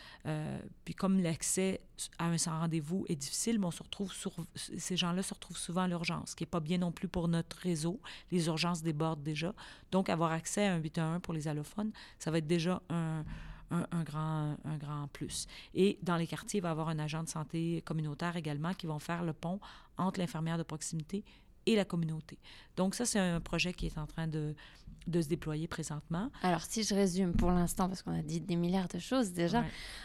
puis, 0.85 0.93
comme 0.93 1.21
l'accès 1.21 1.81
à 2.17 2.27
un 2.27 2.37
sans 2.37 2.59
rendez-vous 2.59 3.05
est 3.07 3.15
difficile, 3.15 3.40
mais 3.47 3.65
on 3.65 3.71
se 3.71 3.83
retrouve 3.83 4.13
ces 4.55 4.97
gens-là 4.97 5.23
se 5.23 5.33
retrouvent 5.33 5.57
souvent 5.57 5.81
à 5.81 5.87
l'urgence, 5.87 6.31
ce 6.31 6.35
qui 6.35 6.43
n'est 6.43 6.49
pas 6.49 6.59
bien 6.59 6.77
non 6.77 6.91
plus 6.91 7.07
pour 7.07 7.27
notre 7.27 7.57
réseau. 7.57 7.99
Les 8.31 8.47
urgences 8.47 8.81
débordent 8.81 9.23
déjà. 9.23 9.53
Donc, 9.91 10.09
avoir 10.09 10.31
accès 10.31 10.67
à 10.67 10.73
un 10.73 10.77
811 10.77 11.21
pour 11.21 11.33
les 11.33 11.47
allophones, 11.47 11.91
ça 12.19 12.31
va 12.31 12.37
être 12.37 12.47
déjà 12.47 12.81
un, 12.89 13.23
un, 13.71 14.03
grand, 14.03 14.57
un 14.65 14.77
grand 14.77 15.07
plus. 15.07 15.47
Et 15.73 15.97
dans 16.03 16.17
les 16.17 16.27
quartiers, 16.27 16.59
il 16.59 16.63
va 16.63 16.69
y 16.69 16.71
avoir 16.71 16.89
un 16.89 16.99
agent 16.99 17.23
de 17.23 17.29
santé 17.29 17.81
communautaire 17.85 18.35
également 18.35 18.73
qui 18.73 18.87
vont 18.87 18.99
faire 18.99 19.23
le 19.23 19.33
pont 19.33 19.59
entre 19.97 20.19
l'infirmière 20.19 20.57
de 20.57 20.63
proximité 20.63 21.23
et 21.65 21.75
la 21.75 21.85
communauté. 21.85 22.37
Donc 22.75 22.95
ça, 22.95 23.05
c'est 23.05 23.19
un 23.19 23.39
projet 23.39 23.73
qui 23.73 23.87
est 23.87 23.97
en 23.97 24.07
train 24.07 24.27
de, 24.27 24.55
de 25.07 25.21
se 25.21 25.27
déployer 25.27 25.67
présentement. 25.67 26.31
Alors, 26.43 26.61
si 26.61 26.83
je 26.83 26.93
résume 26.93 27.33
pour 27.33 27.51
l'instant, 27.51 27.87
parce 27.87 28.01
qu'on 28.01 28.17
a 28.17 28.21
dit 28.21 28.41
des 28.41 28.55
milliards 28.55 28.87
de 28.87 28.99
choses 28.99 29.31
déjà, 29.31 29.63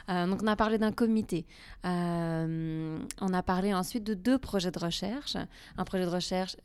euh, 0.09 0.27
donc 0.27 0.43
on 0.43 0.47
a 0.47 0.57
parlé 0.57 0.79
d'un 0.79 0.93
comité, 0.93 1.47
euh, 1.85 2.99
on 3.21 3.33
a 3.33 3.43
parlé 3.43 3.75
ensuite 3.75 4.05
de 4.05 4.15
deux 4.15 4.39
projets 4.39 4.71
de 4.71 4.79
recherche, 4.79 5.37
un 5.77 5.85
projet 5.85 6.05
de 6.05 6.11
recherche 6.11 6.57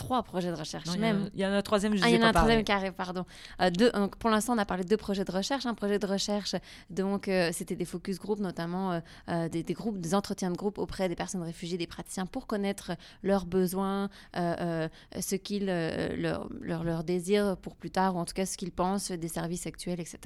trois 0.00 0.22
projets 0.22 0.50
de 0.50 0.56
recherche 0.56 0.96
même. 0.96 1.28
Il 1.34 1.40
y, 1.40 1.46
en 1.46 1.50
a 1.50 1.56
un 1.56 1.62
troisième, 1.62 1.94
je 1.94 2.02
ah, 2.02 2.08
Il 2.08 2.16
y 2.16 2.18
en 2.18 2.22
a 2.22 2.28
un 2.28 2.32
troisième 2.32 2.64
carré, 2.64 2.90
pardon. 2.90 3.26
Euh, 3.60 3.68
deux, 3.68 3.90
donc 3.90 4.16
pour 4.16 4.30
l'instant, 4.30 4.54
on 4.54 4.58
a 4.58 4.64
parlé 4.64 4.82
de 4.82 4.88
deux 4.88 4.96
projets 4.96 5.26
de 5.26 5.30
recherche. 5.30 5.66
Un 5.66 5.74
projet 5.74 5.98
de 5.98 6.06
recherche, 6.06 6.56
donc 6.88 7.28
euh, 7.28 7.50
c'était 7.52 7.76
des 7.76 7.84
focus 7.84 8.18
groups, 8.18 8.40
notamment 8.40 9.02
euh, 9.28 9.48
des, 9.50 9.62
des, 9.62 9.74
groupes, 9.74 10.00
des 10.00 10.14
entretiens 10.14 10.50
de 10.50 10.56
groupe 10.56 10.78
auprès 10.78 11.10
des 11.10 11.16
personnes 11.16 11.42
réfugiées, 11.42 11.76
des 11.76 11.86
praticiens, 11.86 12.24
pour 12.24 12.46
connaître 12.46 12.92
leurs 13.22 13.44
besoins, 13.44 14.08
ce 14.34 15.34
qu'ils 15.36 15.66
leur, 15.66 16.48
leur, 16.60 16.82
leur, 16.82 17.04
désirent 17.04 17.58
pour 17.58 17.76
plus 17.76 17.90
tard, 17.90 18.16
ou 18.16 18.18
en 18.18 18.24
tout 18.24 18.34
cas 18.34 18.46
ce 18.46 18.56
qu'ils 18.56 18.72
pensent 18.72 19.10
des 19.10 19.28
services 19.28 19.62
sexuels, 19.62 20.00
etc. 20.00 20.18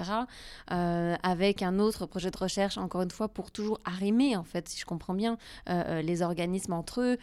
avec 0.68 1.62
un 1.62 1.80
autre 1.80 2.06
projet 2.06 2.30
de 2.30 2.38
recherche, 2.38 2.78
encore 2.78 3.02
une 3.02 3.10
fois, 3.10 3.28
pour 3.28 3.50
toujours 3.50 3.80
arrimer, 3.84 4.36
en 4.36 4.44
fait, 4.44 4.68
si 4.68 4.78
je 4.78 4.84
comprends 4.84 5.14
bien, 5.14 5.36
les 5.66 6.22
organismes 6.22 6.74
entre 6.74 7.00
eux, 7.00 7.18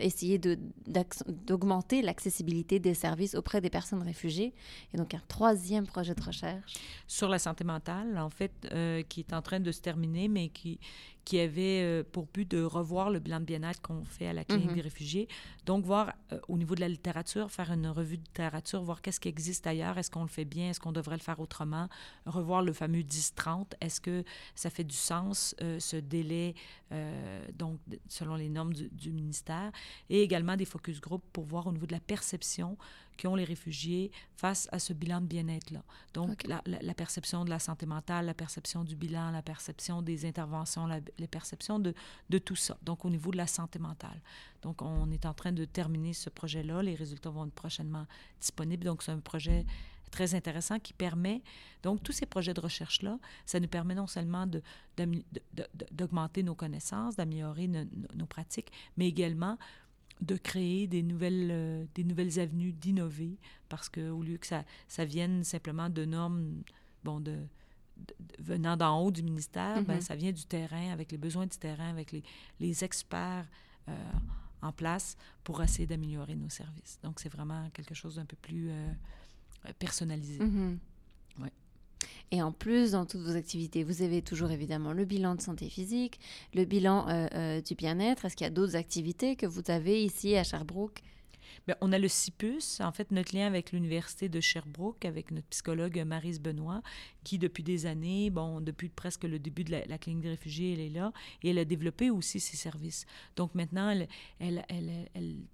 essayer 0.00 0.38
d'augmenter 0.38 1.81
l'accessibilité 1.90 2.78
des 2.78 2.94
services 2.94 3.34
auprès 3.34 3.60
des 3.60 3.70
personnes 3.70 4.02
réfugiées. 4.02 4.54
Et 4.94 4.96
donc, 4.96 5.14
un 5.14 5.22
troisième 5.28 5.86
projet 5.86 6.14
de 6.14 6.22
recherche. 6.22 6.74
Sur 7.06 7.28
la 7.28 7.38
santé 7.38 7.64
mentale, 7.64 8.18
en 8.18 8.30
fait, 8.30 8.52
euh, 8.72 9.02
qui 9.02 9.20
est 9.20 9.32
en 9.32 9.42
train 9.42 9.60
de 9.60 9.72
se 9.72 9.80
terminer, 9.80 10.28
mais 10.28 10.48
qui, 10.48 10.78
qui 11.24 11.38
avait 11.38 11.82
euh, 11.82 12.02
pour 12.10 12.26
but 12.26 12.50
de 12.50 12.62
revoir 12.62 13.10
le 13.10 13.18
bilan 13.18 13.40
de 13.40 13.44
bien-être 13.44 13.80
qu'on 13.80 14.04
fait 14.04 14.26
à 14.26 14.32
la 14.32 14.44
clinique 14.44 14.70
mhm. 14.70 14.74
des 14.74 14.80
réfugiés. 14.80 15.28
Donc, 15.66 15.84
voir 15.84 16.12
euh, 16.32 16.40
au 16.48 16.58
niveau 16.58 16.74
de 16.74 16.80
la 16.80 16.88
littérature, 16.88 17.50
faire 17.50 17.70
une 17.70 17.86
revue 17.86 18.16
de 18.16 18.24
littérature, 18.24 18.82
voir 18.82 19.02
qu'est-ce 19.02 19.20
qui 19.20 19.28
existe 19.28 19.66
ailleurs, 19.66 19.98
est-ce 19.98 20.10
qu'on 20.10 20.22
le 20.22 20.28
fait 20.28 20.44
bien, 20.44 20.70
est-ce 20.70 20.80
qu'on 20.80 20.92
devrait 20.92 21.16
le 21.16 21.22
faire 21.22 21.40
autrement, 21.40 21.88
revoir 22.26 22.62
le 22.62 22.72
fameux 22.72 23.02
10-30, 23.02 23.72
est-ce 23.80 24.00
que 24.00 24.24
ça 24.54 24.70
fait 24.70 24.84
du 24.84 24.96
sens, 24.96 25.54
euh, 25.62 25.78
ce 25.78 25.96
délai, 25.96 26.54
donc 27.54 27.78
selon 28.06 28.34
les 28.34 28.50
normes 28.50 28.74
du, 28.74 28.90
du, 28.90 29.12
ministère, 29.12 29.72
et 30.10 30.22
également 30.22 30.56
des 30.56 30.66
focus 30.66 31.00
group 31.00 31.22
pour 31.32 31.44
voir 31.44 31.66
au 31.66 31.72
niveau 31.72 31.86
de 31.86 31.92
la 31.92 32.00
perception 32.00 32.76
qu'ont 33.16 33.34
les 33.34 33.44
réfugiés 33.44 34.10
face 34.36 34.68
à 34.72 34.78
ce 34.78 34.92
bilan 34.92 35.20
de 35.20 35.26
bien-être-là. 35.26 35.82
Donc, 36.14 36.44
la, 36.46 36.62
la, 36.66 36.94
perception 36.94 37.44
de 37.44 37.50
la 37.50 37.58
santé 37.58 37.86
mentale, 37.86 38.26
la 38.26 38.34
perception 38.34 38.84
du 38.84 38.96
bilan, 38.96 39.30
la 39.30 39.42
perception 39.42 40.02
des 40.02 40.26
interventions, 40.26 40.86
la, 40.86 41.00
les 41.18 41.26
perceptions 41.26 41.78
de, 41.78 41.94
de, 42.30 42.38
tout 42.38 42.56
ça. 42.56 42.76
Donc, 42.82 43.04
au 43.04 43.10
niveau 43.10 43.30
de 43.30 43.36
la 43.36 43.46
santé 43.46 43.78
mentale. 43.78 44.20
Donc, 44.62 44.82
on 44.82 45.10
est 45.10 45.26
en 45.26 45.34
train 45.34 45.52
de 45.52 45.64
terminer 45.64 46.12
ce 46.12 46.30
projet-là. 46.30 46.82
Les 46.82 46.94
résultats 46.94 47.30
vont 47.30 47.46
être 47.46 47.54
prochainement 47.54 48.06
disponibles. 48.40 48.84
Donc, 48.84 49.02
c'est 49.02 49.12
un 49.12 49.20
projet 49.20 49.64
très 50.12 50.34
intéressant 50.36 50.78
qui 50.78 50.92
permet, 50.92 51.42
donc 51.82 52.02
tous 52.04 52.12
ces 52.12 52.26
projets 52.26 52.54
de 52.54 52.60
recherche-là, 52.60 53.18
ça 53.46 53.58
nous 53.58 53.66
permet 53.66 53.94
non 53.94 54.06
seulement 54.06 54.46
d'augmenter 55.90 56.44
nos 56.44 56.54
connaissances, 56.54 57.16
d'améliorer 57.16 57.66
nos 57.66 58.26
pratiques, 58.26 58.70
mais 58.96 59.08
également 59.08 59.58
de 60.22 60.36
créer 60.36 60.86
des 60.86 61.02
nouvelles, 61.02 61.48
euh, 61.50 61.84
des 61.94 62.04
nouvelles 62.04 62.38
avenues 62.38 62.72
d'innover, 62.72 63.38
parce 63.68 63.88
qu'au 63.88 64.22
lieu 64.22 64.38
que 64.38 64.46
ça, 64.46 64.64
ça 64.88 65.04
vienne 65.04 65.44
simplement 65.44 65.90
de 65.90 66.04
normes, 66.04 66.62
bon, 67.04 67.20
de, 67.20 67.36
venant 68.38 68.76
d'en 68.76 69.00
haut 69.00 69.10
du 69.10 69.22
ministère, 69.22 69.82
ben, 69.82 69.98
mm-hmm. 69.98 70.00
ça 70.00 70.16
vient 70.16 70.32
du 70.32 70.44
terrain, 70.44 70.90
avec 70.92 71.10
les 71.12 71.18
besoins 71.18 71.46
du 71.46 71.58
terrain, 71.58 71.90
avec 71.90 72.12
les, 72.12 72.22
les 72.60 72.84
experts 72.84 73.48
euh, 73.88 73.92
en 74.62 74.72
place 74.72 75.16
pour 75.42 75.60
essayer 75.62 75.86
d'améliorer 75.86 76.36
nos 76.36 76.48
services. 76.48 77.00
Donc, 77.02 77.18
c'est 77.18 77.28
vraiment 77.28 77.68
quelque 77.70 77.94
chose 77.94 78.16
d'un 78.16 78.24
peu 78.24 78.36
plus 78.36 78.70
euh, 78.70 78.92
personnalisé. 79.78 80.38
Mm-hmm. 80.38 80.78
Et 82.30 82.42
en 82.42 82.52
plus, 82.52 82.92
dans 82.92 83.04
toutes 83.04 83.20
vos 83.20 83.36
activités, 83.36 83.84
vous 83.84 84.02
avez 84.02 84.22
toujours 84.22 84.50
évidemment 84.50 84.92
le 84.92 85.04
bilan 85.04 85.34
de 85.34 85.40
santé 85.40 85.68
physique, 85.68 86.18
le 86.54 86.64
bilan 86.64 87.06
euh, 87.08 87.26
euh, 87.34 87.60
du 87.60 87.74
bien-être. 87.74 88.24
Est-ce 88.24 88.36
qu'il 88.36 88.46
y 88.46 88.48
a 88.48 88.50
d'autres 88.50 88.76
activités 88.76 89.36
que 89.36 89.46
vous 89.46 89.62
avez 89.68 90.02
ici 90.02 90.36
à 90.36 90.44
Sherbrooke? 90.44 91.02
Bien, 91.66 91.76
on 91.80 91.92
a 91.92 91.98
le 91.98 92.08
CIPUS, 92.08 92.80
en 92.80 92.90
fait, 92.90 93.12
notre 93.12 93.36
lien 93.36 93.46
avec 93.46 93.70
l'Université 93.70 94.28
de 94.28 94.40
Sherbrooke, 94.40 95.04
avec 95.04 95.30
notre 95.30 95.46
psychologue 95.46 95.96
Marise 96.04 96.40
Benoît, 96.40 96.82
qui, 97.22 97.38
depuis 97.38 97.62
des 97.62 97.86
années, 97.86 98.30
bon, 98.30 98.60
depuis 98.60 98.88
presque 98.88 99.22
le 99.22 99.38
début 99.38 99.62
de 99.62 99.70
la, 99.70 99.98
clinique 99.98 100.22
des 100.22 100.30
réfugiés, 100.30 100.72
elle 100.72 100.80
est 100.80 100.88
là, 100.88 101.12
et 101.44 101.50
elle 101.50 101.58
a 101.58 101.64
développé 101.64 102.10
aussi 102.10 102.40
ses 102.40 102.56
services. 102.56 103.06
Donc 103.36 103.54
maintenant, 103.54 103.94
elle, 104.40 104.66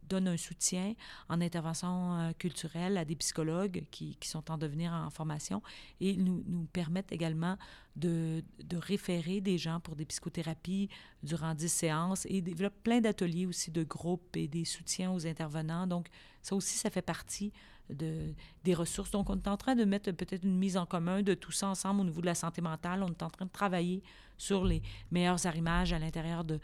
donne 0.08 0.28
un 0.28 0.38
soutien 0.38 0.94
en 1.28 1.42
intervention 1.42 2.18
euh, 2.18 2.32
culturelle 2.32 2.96
à 2.96 3.04
des 3.04 3.16
psychologues 3.16 3.84
qui, 3.90 4.16
sont 4.22 4.50
en 4.50 4.58
devenir 4.58 4.92
en 4.92 5.10
formation 5.10 5.62
et 6.00 6.16
nous 6.16 6.66
permettent 6.72 7.12
également 7.12 7.56
de, 7.98 8.42
de, 8.64 8.76
référer 8.76 9.40
des 9.40 9.58
gens 9.58 9.80
pour 9.80 9.96
des 9.96 10.04
psychothérapies 10.04 10.88
durant 11.22 11.54
10 11.54 11.68
séances 11.68 12.26
et 12.26 12.40
développe 12.40 12.74
plein 12.82 13.00
d'ateliers 13.00 13.46
aussi 13.46 13.70
de 13.70 13.82
groupes 13.82 14.36
et 14.36 14.48
des 14.48 14.64
soutiens 14.64 15.10
aux 15.12 15.26
intervenants. 15.26 15.86
Donc, 15.86 16.08
ça 16.42 16.54
aussi, 16.54 16.78
ça 16.78 16.90
fait 16.90 17.02
partie 17.02 17.52
de, 17.90 18.34
des 18.64 18.74
ressources. 18.74 19.10
Donc, 19.10 19.30
on 19.30 19.36
est 19.36 19.48
en 19.48 19.56
train 19.56 19.74
de 19.74 19.84
mettre 19.84 20.10
peut-être 20.12 20.44
une 20.44 20.58
mise 20.58 20.76
en 20.76 20.86
commun 20.86 21.22
de 21.22 21.34
tout 21.34 21.52
ça 21.52 21.68
ensemble 21.68 22.00
au 22.02 22.04
niveau 22.04 22.20
de 22.20 22.26
la 22.26 22.34
santé 22.34 22.60
mentale. 22.60 23.02
On 23.02 23.08
est 23.08 23.22
en 23.22 23.30
train 23.30 23.46
de 23.46 23.50
travailler 23.50 24.02
sur 24.36 24.64
les 24.64 24.82
meilleurs 25.10 25.46
arrimages 25.46 25.92
à 25.92 25.98
l'intérieur 25.98 26.44
de, 26.44 26.60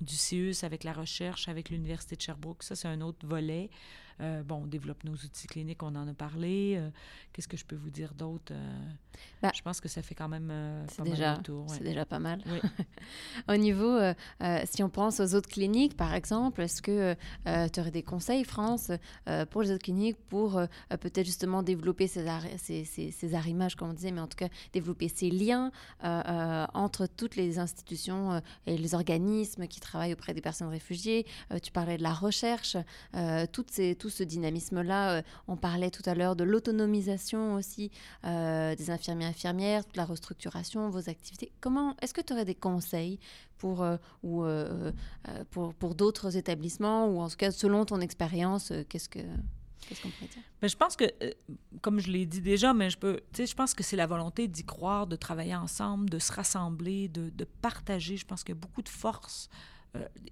du 0.00 0.14
CIUS 0.14 0.62
avec 0.62 0.84
la 0.84 0.92
recherche, 0.92 1.48
avec 1.48 1.70
l'Université 1.70 2.16
de 2.16 2.22
Sherbrooke. 2.22 2.62
Ça, 2.62 2.74
c'est 2.74 2.88
un 2.88 3.00
autre 3.00 3.26
volet. 3.26 3.70
Euh, 4.20 4.42
bon, 4.42 4.62
on 4.64 4.66
développe 4.66 5.04
nos 5.04 5.14
outils 5.14 5.46
cliniques, 5.46 5.82
on 5.82 5.94
en 5.94 6.06
a 6.06 6.14
parlé. 6.14 6.76
Euh, 6.76 6.90
qu'est-ce 7.32 7.48
que 7.48 7.56
je 7.56 7.64
peux 7.64 7.76
vous 7.76 7.90
dire 7.90 8.14
d'autre? 8.14 8.52
Bah, 9.42 9.50
je 9.54 9.62
pense 9.62 9.80
que 9.80 9.88
ça 9.88 10.02
fait 10.02 10.14
quand 10.14 10.28
même 10.28 10.52
c'est 10.88 11.02
déjà, 11.02 11.40
C'est 11.68 11.82
déjà 11.82 12.04
pas 12.04 12.18
mal. 12.18 12.40
Oui. 12.46 12.60
Au 13.48 13.56
niveau, 13.56 13.98
si 14.64 14.82
on 14.82 14.88
pense 14.88 15.20
aux 15.20 15.34
autres 15.34 15.48
cliniques, 15.48 15.96
par 15.96 16.14
exemple, 16.14 16.62
est-ce 16.62 16.82
que 16.82 17.14
tu 17.44 17.80
aurais 17.80 17.90
des 17.90 18.02
conseils, 18.02 18.44
France, 18.44 18.90
pour 19.50 19.62
les 19.62 19.70
autres 19.72 19.84
cliniques, 19.84 20.16
pour 20.28 20.60
peut-être 20.88 21.26
justement 21.26 21.62
développer 21.62 22.06
ces, 22.06 22.26
ces, 22.58 22.84
ces, 22.84 23.10
ces 23.10 23.34
arrimages, 23.34 23.74
comme 23.74 23.90
on 23.90 23.94
disait, 23.94 24.12
mais 24.12 24.20
en 24.20 24.28
tout 24.28 24.36
cas 24.36 24.48
développer 24.72 25.08
ces 25.08 25.30
liens 25.30 25.70
entre 26.02 27.06
toutes 27.06 27.36
les 27.36 27.58
institutions 27.58 28.40
et 28.66 28.76
les 28.76 28.94
organismes 28.94 29.66
qui 29.66 29.80
travaillent 29.80 30.12
auprès 30.12 30.34
des 30.34 30.40
personnes 30.40 30.68
réfugiées? 30.68 31.26
tu 31.62 31.72
parlais 31.72 31.98
de 31.98 32.02
la 32.02 32.14
recherche. 32.14 32.76
Euh, 33.14 33.46
ces, 33.70 33.94
ce 34.10 34.22
dynamisme-là, 34.22 35.12
euh, 35.12 35.22
on 35.48 35.56
parlait 35.56 35.90
tout 35.90 36.02
à 36.06 36.14
l'heure 36.14 36.36
de 36.36 36.44
l'autonomisation 36.44 37.54
aussi 37.54 37.90
euh, 38.24 38.74
des 38.74 38.90
infirmiers 38.90 39.26
infirmières, 39.26 39.84
toute 39.84 39.96
la 39.96 40.04
restructuration, 40.04 40.90
vos 40.90 41.08
activités. 41.08 41.52
Comment 41.60 41.96
est-ce 42.02 42.14
que 42.14 42.20
tu 42.20 42.32
aurais 42.32 42.44
des 42.44 42.54
conseils 42.54 43.18
pour, 43.58 43.84
ou, 44.22 44.44
pour, 45.50 45.74
pour 45.74 45.94
d'autres 45.94 46.36
établissements 46.38 47.08
ou 47.08 47.20
en 47.20 47.28
tout 47.28 47.36
cas 47.36 47.50
selon 47.50 47.84
ton 47.84 48.00
expérience, 48.00 48.72
qu'est-ce 48.88 49.08
que 49.10 49.20
Qu'est-ce 49.86 50.02
qu'on 50.02 50.10
pourrait 50.10 50.28
dire? 50.28 50.42
Ben, 50.60 50.68
je 50.68 50.76
pense 50.76 50.96
que, 50.96 51.04
comme 51.80 52.00
je 52.00 52.10
l'ai 52.10 52.26
dit 52.26 52.40
déjà, 52.40 52.72
mais 52.74 52.90
je 52.90 52.98
peux, 52.98 53.20
je 53.36 53.54
pense 53.54 53.74
que 53.74 53.82
c'est 53.82 53.96
la 53.96 54.06
volonté 54.06 54.46
d'y 54.46 54.64
croire, 54.64 55.06
de 55.06 55.16
travailler 55.16 55.56
ensemble, 55.56 56.08
de 56.10 56.18
se 56.18 56.32
rassembler, 56.32 57.08
de, 57.08 57.30
de 57.30 57.44
partager. 57.44 58.16
Je 58.16 58.26
pense 58.26 58.44
qu'il 58.44 58.54
y 58.54 58.58
a 58.58 58.60
beaucoup 58.60 58.82
de 58.82 58.88
force 58.88 59.48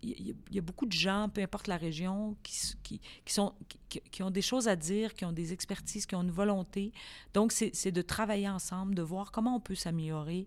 il 0.02 0.30
euh, 0.30 0.34
y, 0.50 0.58
a 0.58 0.62
beaucoup 0.62 0.86
de 0.86 0.92
gens, 0.92 1.28
peu 1.28 1.42
importe 1.42 1.66
la 1.66 1.76
région, 1.76 2.36
qui, 2.42 2.54
qui, 2.82 3.00
qui 3.24 3.32
sont, 3.32 3.54
qui, 3.88 4.00
qui, 4.00 4.22
ont 4.22 4.30
des 4.30 4.42
choses 4.42 4.68
à 4.68 4.76
dire, 4.76 5.14
qui 5.14 5.24
ont 5.24 5.32
des 5.32 5.52
expertises, 5.52 6.06
qui 6.06 6.14
ont 6.14 6.22
une 6.22 6.30
volonté. 6.30 6.92
Donc, 7.34 7.52
c'est 7.52 7.92
de 7.92 8.02
travailler 8.02 8.48
ensemble, 8.48 8.94
de 8.94 9.02
voir 9.02 9.32
comment 9.32 9.56
on 9.56 9.60
peut 9.60 9.74
s'améliorer 9.74 10.46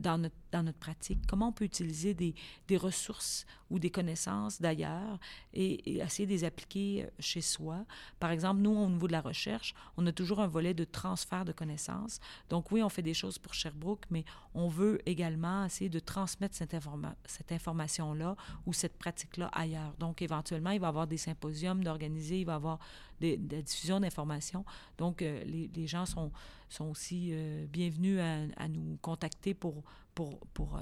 dans 0.00 0.18
notre, 0.18 0.34
dans 0.50 0.62
notre 0.62 0.78
pratique, 0.78 1.20
comment 1.28 1.48
on 1.48 1.52
peut 1.52 1.64
utiliser 1.64 2.14
des, 2.14 2.34
des 2.68 2.76
ressources 2.76 3.46
ou 3.70 3.78
des 3.78 3.90
connaissances 3.90 4.60
d'ailleurs 4.60 5.18
et, 5.52 5.98
essayer 6.00 6.26
de 6.26 6.32
les 6.32 6.44
appliquer 6.44 7.04
euh, 7.04 7.08
chez 7.18 7.40
soi? 7.40 7.84
Par 8.18 8.30
exemple, 8.30 8.60
nous, 8.60 8.70
au 8.70 8.88
niveau 8.88 9.06
de 9.06 9.12
la 9.12 9.20
recherche, 9.20 9.74
on 9.96 10.06
a 10.06 10.12
toujours 10.12 10.40
un 10.40 10.46
volet 10.46 10.74
de 10.74 10.84
transfert 10.84 11.44
de 11.44 11.52
connaissances. 11.52 12.18
Donc 12.48 12.72
oui, 12.72 12.82
on 12.82 12.88
fait 12.88 13.02
des 13.02 13.14
choses 13.14 13.38
pour 13.38 13.54
Sherbrooke, 13.54 14.06
mais 14.10 14.24
on 14.54 14.68
veut 14.68 15.00
également 15.06 15.64
essayer 15.64 15.90
de 15.90 16.00
transmettre 16.00 16.56
cette, 16.56 16.74
informa 16.74 17.14
cette 17.26 17.52
information-là 17.52 18.36
ou 18.66 18.72
cette 18.72 18.98
pratique-là 18.98 19.48
ailleurs. 19.52 19.94
Donc 19.98 20.22
éventuellement, 20.22 20.70
il 20.70 20.80
va 20.80 20.86
y 20.86 20.88
avoir 20.88 21.06
des 21.06 21.18
symposiums 21.18 21.84
d'organiser, 21.84 22.40
il 22.40 22.46
va 22.46 22.54
y 22.54 22.56
avoir 22.56 22.78
des, 23.20 23.36
de 23.36 23.56
la 23.56 23.62
diffusion 23.62 24.00
d'informations. 24.00 24.64
Donc 24.98 25.22
euh, 25.22 25.44
les, 25.44 25.86
gens 25.86 26.06
sont, 26.06 26.32
sont 26.68 26.86
aussi 26.86 27.30
euh, 27.32 27.66
bienvenus 27.66 28.20
à, 28.56 28.68
nous 28.68 28.98
contacter 29.02 29.54
pour, 29.54 29.82
pour, 30.14 30.40
pour 30.54 30.78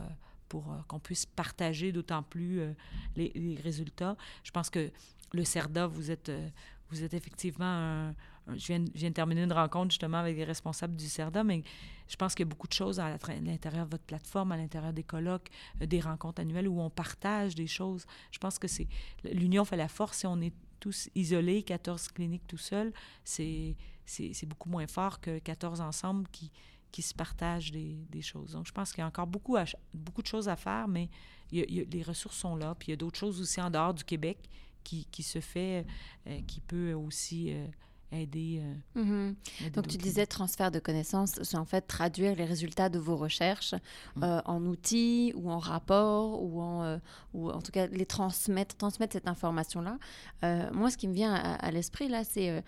pour 0.48 0.72
euh, 0.72 0.76
qu'on 0.88 0.98
puisse 0.98 1.26
partager 1.26 1.92
d'autant 1.92 2.22
plus 2.22 2.62
les, 3.16 3.60
résultats. 3.62 4.16
Je 4.42 4.50
pense 4.50 4.70
que 4.70 4.90
le 5.34 5.44
CERDA, 5.44 5.86
vous 5.86 6.10
êtes, 6.10 6.32
vous 6.88 7.02
êtes 7.04 7.12
effectivement 7.12 7.66
un, 7.66 8.14
je, 8.56 8.66
viens, 8.68 8.82
je, 8.94 9.00
viens, 9.00 9.10
de 9.10 9.14
terminer 9.14 9.42
une 9.42 9.52
rencontre 9.52 9.90
justement 9.90 10.16
avec 10.16 10.38
les 10.38 10.44
responsables 10.44 10.96
du 10.96 11.06
CERDA, 11.06 11.44
mais 11.44 11.62
je 12.08 12.16
pense 12.16 12.34
qu'il 12.34 12.46
y 12.46 12.48
a 12.48 12.50
beaucoup 12.50 12.66
de 12.66 12.72
choses 12.72 12.98
à 12.98 13.18
l'intérieur 13.42 13.84
de 13.84 13.90
votre 13.90 14.04
plateforme, 14.04 14.52
à 14.52 14.56
l'intérieur 14.56 14.94
des 14.94 15.02
colloques, 15.02 15.50
des 15.78 16.00
rencontres 16.00 16.40
annuelles 16.40 16.66
où 16.66 16.80
on 16.80 16.88
partage 16.88 17.54
des 17.54 17.66
choses. 17.66 18.06
Je 18.30 18.38
pense 18.38 18.58
que 18.58 18.68
c'est 18.68 18.88
l'union 19.24 19.66
fait 19.66 19.76
la 19.76 19.88
force. 19.88 20.18
Si 20.18 20.26
on 20.26 20.40
est 20.40 20.54
tous 20.80 21.08
isolés, 21.14 21.62
14 21.62 22.08
cliniques 22.08 22.46
tout 22.46 22.58
seuls, 22.58 22.92
c'est 23.24 23.76
beaucoup 24.46 24.68
moins 24.68 24.86
fort 24.86 25.20
que 25.20 25.38
14 25.38 25.80
ensemble 25.80 26.28
qui, 26.28 26.50
qui 26.90 27.02
se 27.02 27.14
partagent 27.14 27.72
des, 27.72 27.96
des, 28.10 28.22
choses. 28.22 28.52
Donc, 28.52 28.66
je 28.66 28.72
pense 28.72 28.92
qu'il 28.92 29.00
y 29.00 29.04
a 29.04 29.06
encore 29.06 29.26
beaucoup, 29.26 29.56
beaucoup 29.94 30.22
de 30.22 30.26
choses 30.26 30.48
à 30.48 30.56
faire, 30.56 30.88
mais 30.88 31.08
les 31.52 32.02
ressources 32.02 32.36
sont 32.36 32.56
là. 32.56 32.74
Puis 32.74 32.88
il 32.88 32.90
y 32.90 32.94
a 32.94 32.96
d'autres 32.96 33.18
choses 33.18 33.40
aussi 33.40 33.60
en 33.60 33.70
dehors 33.70 33.94
du 33.94 34.04
Québec 34.04 34.38
qui, 34.84 35.06
qui 35.10 35.22
se 35.22 35.40
fait, 35.40 35.86
euh, 36.26 36.40
qui 36.46 36.60
peut 36.60 36.94
aussi 36.94 37.52
euh, 37.52 37.66
aider. 38.12 38.62
Euh, 38.96 39.02
mm-hmm. 39.02 39.70
Donc, 39.72 39.88
tu 39.88 39.96
disais 39.96 40.26
transfert 40.26 40.70
de 40.70 40.78
connaissances, 40.78 41.42
c'est 41.42 41.56
en 41.56 41.64
fait 41.64 41.82
traduire 41.82 42.34
les 42.34 42.44
résultats 42.44 42.88
de 42.88 42.98
vos 42.98 43.16
recherches 43.16 43.74
mm. 44.16 44.22
euh, 44.22 44.40
en 44.44 44.64
outils 44.64 45.32
ou 45.36 45.50
en 45.50 45.58
rapports 45.58 46.42
ou 46.42 46.60
en, 46.60 46.82
euh, 46.82 46.98
ou 47.34 47.50
en 47.50 47.60
tout 47.60 47.72
cas 47.72 47.86
les 47.86 48.06
transmettre, 48.06 48.76
transmettre 48.76 49.12
cette 49.12 49.28
information-là. 49.28 49.98
moi, 50.72 50.90
ce 50.90 50.96
qui 50.96 51.08
me 51.08 51.14
vient 51.14 51.34
à, 51.34 51.70
l'esprit 51.70 52.08
là, 52.08 52.24
c'est 52.24 52.62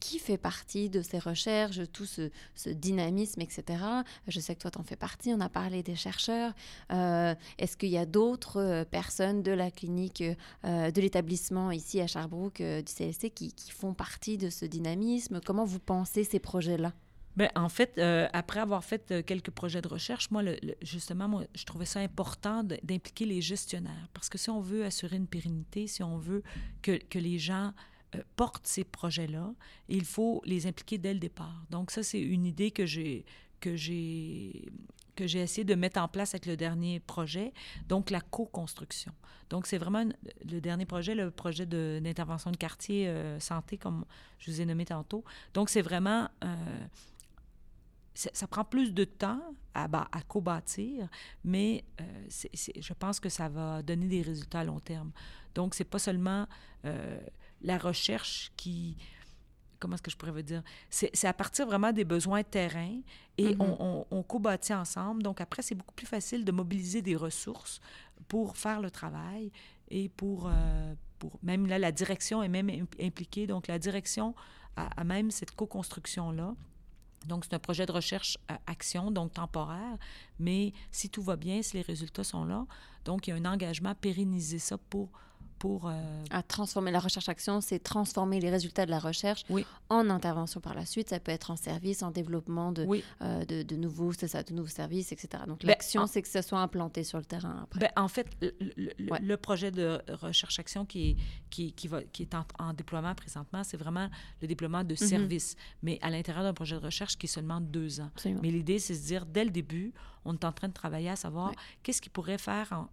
qui 0.00 0.18
fait 0.18 0.36
partie 0.36 0.90
de 0.90 1.02
ces 1.02 1.18
recherches, 1.18 1.80
tout 1.92 2.04
ce, 2.04 2.30
ce 2.54 2.70
dynamisme, 2.70 3.40
etc. 3.40 3.82
Je 4.26 4.40
sais 4.40 4.54
que 4.54 4.60
toi, 4.60 4.70
tu 4.70 4.78
en 4.78 4.82
fais 4.82 4.96
partie, 4.96 5.32
on 5.32 5.40
a 5.40 5.48
parlé 5.48 5.82
des 5.82 5.94
chercheurs. 5.94 6.52
Est-ce 6.90 7.76
qu'il 7.76 7.90
y 7.90 7.98
a 7.98 8.06
d'autres 8.06 8.84
personnes 8.90 9.42
de 9.42 9.52
la 9.52 9.70
clinique, 9.70 10.22
de 10.64 11.00
l'établissement 11.00 11.70
ici 11.70 12.00
à 12.00 12.06
Sherbrooke, 12.06 12.62
du 12.62 12.92
CLC, 12.92 13.30
qui, 13.30 13.52
qui 13.52 13.70
font 13.70 13.94
partie 13.94 14.38
de 14.38 14.50
ce 14.56 14.66
dynamisme? 14.66 15.40
Comment 15.44 15.64
vous 15.64 15.78
pensez 15.78 16.24
ces 16.24 16.38
projets-là? 16.38 16.92
Bien, 17.36 17.50
en 17.54 17.68
fait, 17.68 17.98
euh, 17.98 18.26
après 18.32 18.60
avoir 18.60 18.82
fait 18.82 19.10
euh, 19.10 19.22
quelques 19.22 19.50
projets 19.50 19.82
de 19.82 19.88
recherche, 19.88 20.30
moi, 20.30 20.42
justement, 20.80 21.28
moi, 21.28 21.44
je 21.54 21.64
trouvais 21.64 21.84
ça 21.84 22.00
important 22.00 22.64
d'impliquer 22.64 23.26
les 23.26 23.42
gestionnaires. 23.42 24.08
Parce 24.14 24.30
que 24.30 24.38
si 24.38 24.48
on 24.48 24.60
veut 24.60 24.86
assurer 24.86 25.16
une 25.16 25.26
pérennité, 25.26 25.86
si 25.86 26.02
on 26.02 26.16
veut 26.16 26.42
que, 26.80 26.92
que 26.96 27.18
les 27.18 27.38
gens 27.38 27.72
euh, 28.14 28.22
portent 28.36 28.66
ces 28.66 28.84
projets-là, 28.84 29.52
il 29.90 30.06
faut 30.06 30.40
les 30.46 30.66
impliquer 30.66 30.96
dès 30.96 31.12
le 31.12 31.20
départ. 31.20 31.66
Donc, 31.68 31.90
ça, 31.90 32.02
c'est 32.02 32.20
une 32.20 32.46
idée 32.46 32.70
que 32.70 32.86
j'ai 32.86 33.26
que 35.16 35.26
j'ai 35.26 35.40
essayé 35.40 35.64
de 35.64 35.74
mettre 35.74 36.00
en 36.00 36.06
place 36.06 36.34
avec 36.34 36.46
le 36.46 36.56
dernier 36.56 37.00
projet, 37.00 37.52
donc 37.88 38.10
la 38.10 38.20
co-construction. 38.20 39.12
Donc, 39.50 39.66
c'est 39.66 39.78
vraiment 39.78 40.04
le 40.44 40.60
dernier 40.60 40.86
projet, 40.86 41.14
le 41.14 41.30
projet 41.30 41.66
d'intervention 41.66 42.50
de, 42.50 42.56
quartier 42.56 43.08
euh, 43.08 43.38
santé, 43.40 43.78
comme 43.78 44.04
je 44.38 44.50
vous 44.50 44.60
ai 44.60 44.64
nommé 44.64 44.84
tantôt. 44.84 45.24
Donc, 45.54 45.70
c'est 45.70 45.82
vraiment... 45.82 46.28
Euh, 46.44 46.54
ça 48.14 48.46
prend 48.46 48.64
plus 48.64 48.94
de 48.94 49.04
temps 49.04 49.42
à, 49.74 49.84
à 49.84 50.22
co-bâtir, 50.22 51.06
mais 51.44 51.84
euh, 52.00 52.04
je 52.30 52.92
pense 52.94 53.20
que 53.20 53.28
ça 53.28 53.50
va 53.50 53.82
donner 53.82 54.06
des 54.06 54.22
résultats 54.22 54.60
à 54.60 54.64
long 54.64 54.80
terme. 54.80 55.12
Donc, 55.54 55.74
c'est 55.74 55.84
pas 55.84 55.98
seulement 55.98 56.46
la 57.62 57.76
recherche 57.76 58.52
qui 58.56 58.96
comment 59.78 59.94
est-ce 59.94 60.02
que 60.02 60.10
je 60.10 60.16
pourrais 60.16 60.32
vous 60.32 60.42
dire? 60.42 60.62
C'est 60.90 61.24
à 61.24 61.32
partir 61.32 61.66
vraiment 61.66 61.92
des 61.92 62.04
besoins 62.04 62.42
terrain 62.42 63.00
et 63.38 63.54
mm-hmm. 63.54 63.76
on, 63.78 64.06
on, 64.10 64.22
co-bâtit 64.22 64.74
ensemble. 64.74 65.22
Donc 65.22 65.40
après, 65.40 65.62
c'est 65.62 65.74
beaucoup 65.74 65.94
plus 65.94 66.06
facile 66.06 66.44
de 66.44 66.52
mobiliser 66.52 67.02
des 67.02 67.16
ressources 67.16 67.80
pour 68.28 68.56
faire 68.56 68.80
le 68.80 68.90
travail 68.90 69.50
et 69.88 70.08
pour, 70.08 70.48
euh, 70.48 70.94
pour 71.18 71.38
même 71.42 71.66
là, 71.66 71.78
la 71.78 71.92
direction 71.92 72.42
est 72.42 72.48
même 72.48 72.70
impliquée. 73.00 73.46
Donc 73.46 73.66
la 73.66 73.78
direction 73.78 74.34
a, 74.76 75.04
même 75.04 75.30
cette 75.30 75.52
co-construction-là. 75.52 76.54
Donc, 77.26 77.44
c'est 77.44 77.54
un 77.54 77.58
projet 77.58 77.86
de 77.86 77.92
recherche-action, 77.92 79.10
donc 79.10 79.32
temporaire, 79.32 79.96
mais 80.38 80.72
si 80.92 81.10
tout 81.10 81.22
va 81.22 81.34
bien, 81.34 81.60
si 81.60 81.76
les 81.76 81.82
résultats 81.82 82.22
sont 82.22 82.44
là, 82.44 82.66
donc 83.04 83.26
il 83.26 83.30
y 83.30 83.32
a 83.32 83.36
un 83.36 83.52
engagement 83.52 83.90
à 83.90 83.94
pérenniser 83.94 84.58
ça 84.58 84.78
pour 84.78 85.10
pour... 85.58 85.88
Euh, 85.88 85.92
à 86.30 86.42
transformer 86.42 86.90
la 86.90 87.00
recherche-action, 87.00 87.60
c'est 87.60 87.78
transformer 87.78 88.40
les 88.40 88.50
résultats 88.50 88.86
de 88.86 88.90
la 88.90 88.98
recherche 88.98 89.42
en 89.88 90.10
intervention 90.10 90.60
par 90.60 90.74
la 90.74 90.84
suite. 90.84 91.10
Ça 91.10 91.20
peut 91.20 91.32
être 91.32 91.50
en 91.50 91.56
service, 91.56 92.02
en 92.02 92.10
développement 92.10 92.72
de, 92.72 92.86
euh, 93.22 93.44
de, 93.44 93.62
de, 93.62 93.76
nouveaux, 93.76 94.12
ça, 94.12 94.42
de 94.42 94.52
nouveaux 94.52 94.68
services, 94.68 95.12
etc. 95.12 95.44
Donc 95.46 95.60
ben, 95.60 95.68
l'action, 95.68 96.06
c'est 96.06 96.22
que 96.22 96.28
ça 96.28 96.42
soit 96.42 96.60
implanté 96.60 97.04
sur 97.04 97.18
le 97.18 97.24
terrain 97.24 97.60
après. 97.62 97.80
Ben, 97.80 97.90
en 97.96 98.08
fait, 98.08 98.28
le, 98.40 99.36
projet 99.36 99.70
de 99.70 100.00
recherche-action 100.08 100.84
qui 100.86 101.10
est, 101.10 101.16
qui, 101.50 101.72
qui, 101.72 101.88
va, 101.88 102.02
qui 102.02 102.22
est 102.22 102.34
en, 102.34 102.72
déploiement 102.72 103.14
présentement, 103.14 103.62
c'est 103.64 103.76
vraiment 103.76 104.08
le 104.42 104.48
déploiement 104.48 104.84
de 104.84 104.92
mhm. 104.92 105.08
services, 105.08 105.56
mais 105.82 105.98
à 106.02 106.10
l'intérieur 106.10 106.44
d'un 106.44 106.54
projet 106.54 106.76
de 106.76 106.84
recherche 106.84 107.16
qui 107.16 107.26
est 107.26 107.30
seulement 107.30 107.60
deux 107.60 108.00
ans. 108.00 108.10
Mais 108.42 108.50
l'idée, 108.50 108.78
c'est 108.78 108.94
de 108.94 108.98
se 108.98 109.06
dire, 109.06 109.26
dès 109.26 109.44
le 109.44 109.50
début, 109.50 109.92
on 110.24 110.34
est 110.34 110.44
en 110.44 110.52
train 110.52 110.68
de 110.68 110.72
travailler 110.72 111.10
à 111.10 111.16
savoir 111.16 111.52
qu'est-ce 111.82 112.02
qui 112.02 112.10
pourrait 112.10 112.38
faire 112.38 112.72
en, 112.72 112.88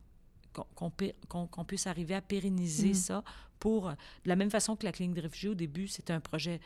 qu'on 0.53 1.65
puisse 1.65 1.87
arriver 1.87 2.15
à 2.15 2.21
pérenniser 2.21 2.91
mm. 2.91 2.95
ça 2.95 3.23
pour, 3.59 3.89
de 3.89 3.95
la 4.25 4.35
même 4.35 4.49
façon 4.49 4.75
que 4.75 4.85
la 4.85 4.91
clinique 4.91 5.15
de 5.15 5.21
réfugiés, 5.21 5.49
au 5.49 5.55
début, 5.55 5.87
c'était 5.87 6.13
un 6.13 6.19
projet, 6.19 6.59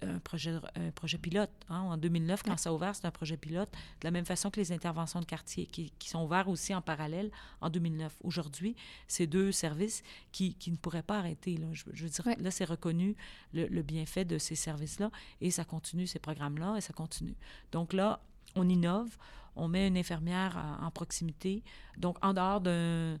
un 0.00 0.18
projet, 0.20 0.54
un 0.76 0.90
projet 0.92 1.18
pilote. 1.18 1.50
Hein. 1.68 1.80
En 1.80 1.96
2009, 1.96 2.42
quand 2.44 2.56
ça 2.56 2.70
a 2.70 2.72
ouvert, 2.72 2.94
c'était 2.94 3.08
un 3.08 3.12
projet 3.12 3.36
pilote. 3.36 3.70
De 4.00 4.06
la 4.06 4.10
même 4.10 4.24
façon 4.24 4.50
que 4.50 4.60
les 4.60 4.72
interventions 4.72 5.20
de 5.20 5.24
quartier, 5.24 5.66
qui, 5.66 5.92
qui 5.98 6.08
sont 6.08 6.24
ouvertes 6.24 6.48
aussi 6.48 6.74
en 6.74 6.82
parallèle 6.82 7.30
en 7.60 7.68
2009. 7.68 8.14
Aujourd'hui, 8.22 8.76
c'est 9.08 9.26
deux 9.26 9.52
services 9.52 10.02
qui, 10.32 10.54
qui, 10.54 10.70
ne 10.70 10.76
pourraient 10.76 11.02
pas 11.02 11.18
arrêter. 11.18 11.56
Là. 11.56 11.66
Je, 11.72 11.84
veux 12.04 12.08
dire, 12.08 12.24
là, 12.38 12.50
c'est 12.50 12.64
reconnu 12.64 13.16
le, 13.52 13.66
le, 13.66 13.82
bienfait 13.82 14.24
de 14.24 14.38
ces 14.38 14.54
services-là 14.54 15.10
et 15.40 15.50
ça 15.50 15.64
continue, 15.64 16.06
ces 16.06 16.18
programmes-là, 16.20 16.76
et 16.76 16.80
ça 16.80 16.92
continue. 16.92 17.34
Donc 17.72 17.92
là, 17.92 18.20
on 18.54 18.68
innove, 18.68 19.16
on 19.56 19.68
met 19.68 19.88
une 19.88 19.96
infirmière 19.96 20.78
en 20.80 20.90
proximité. 20.90 21.62
Donc, 21.98 22.16
en 22.24 22.34
dehors 22.34 22.60
d'un 22.60 23.18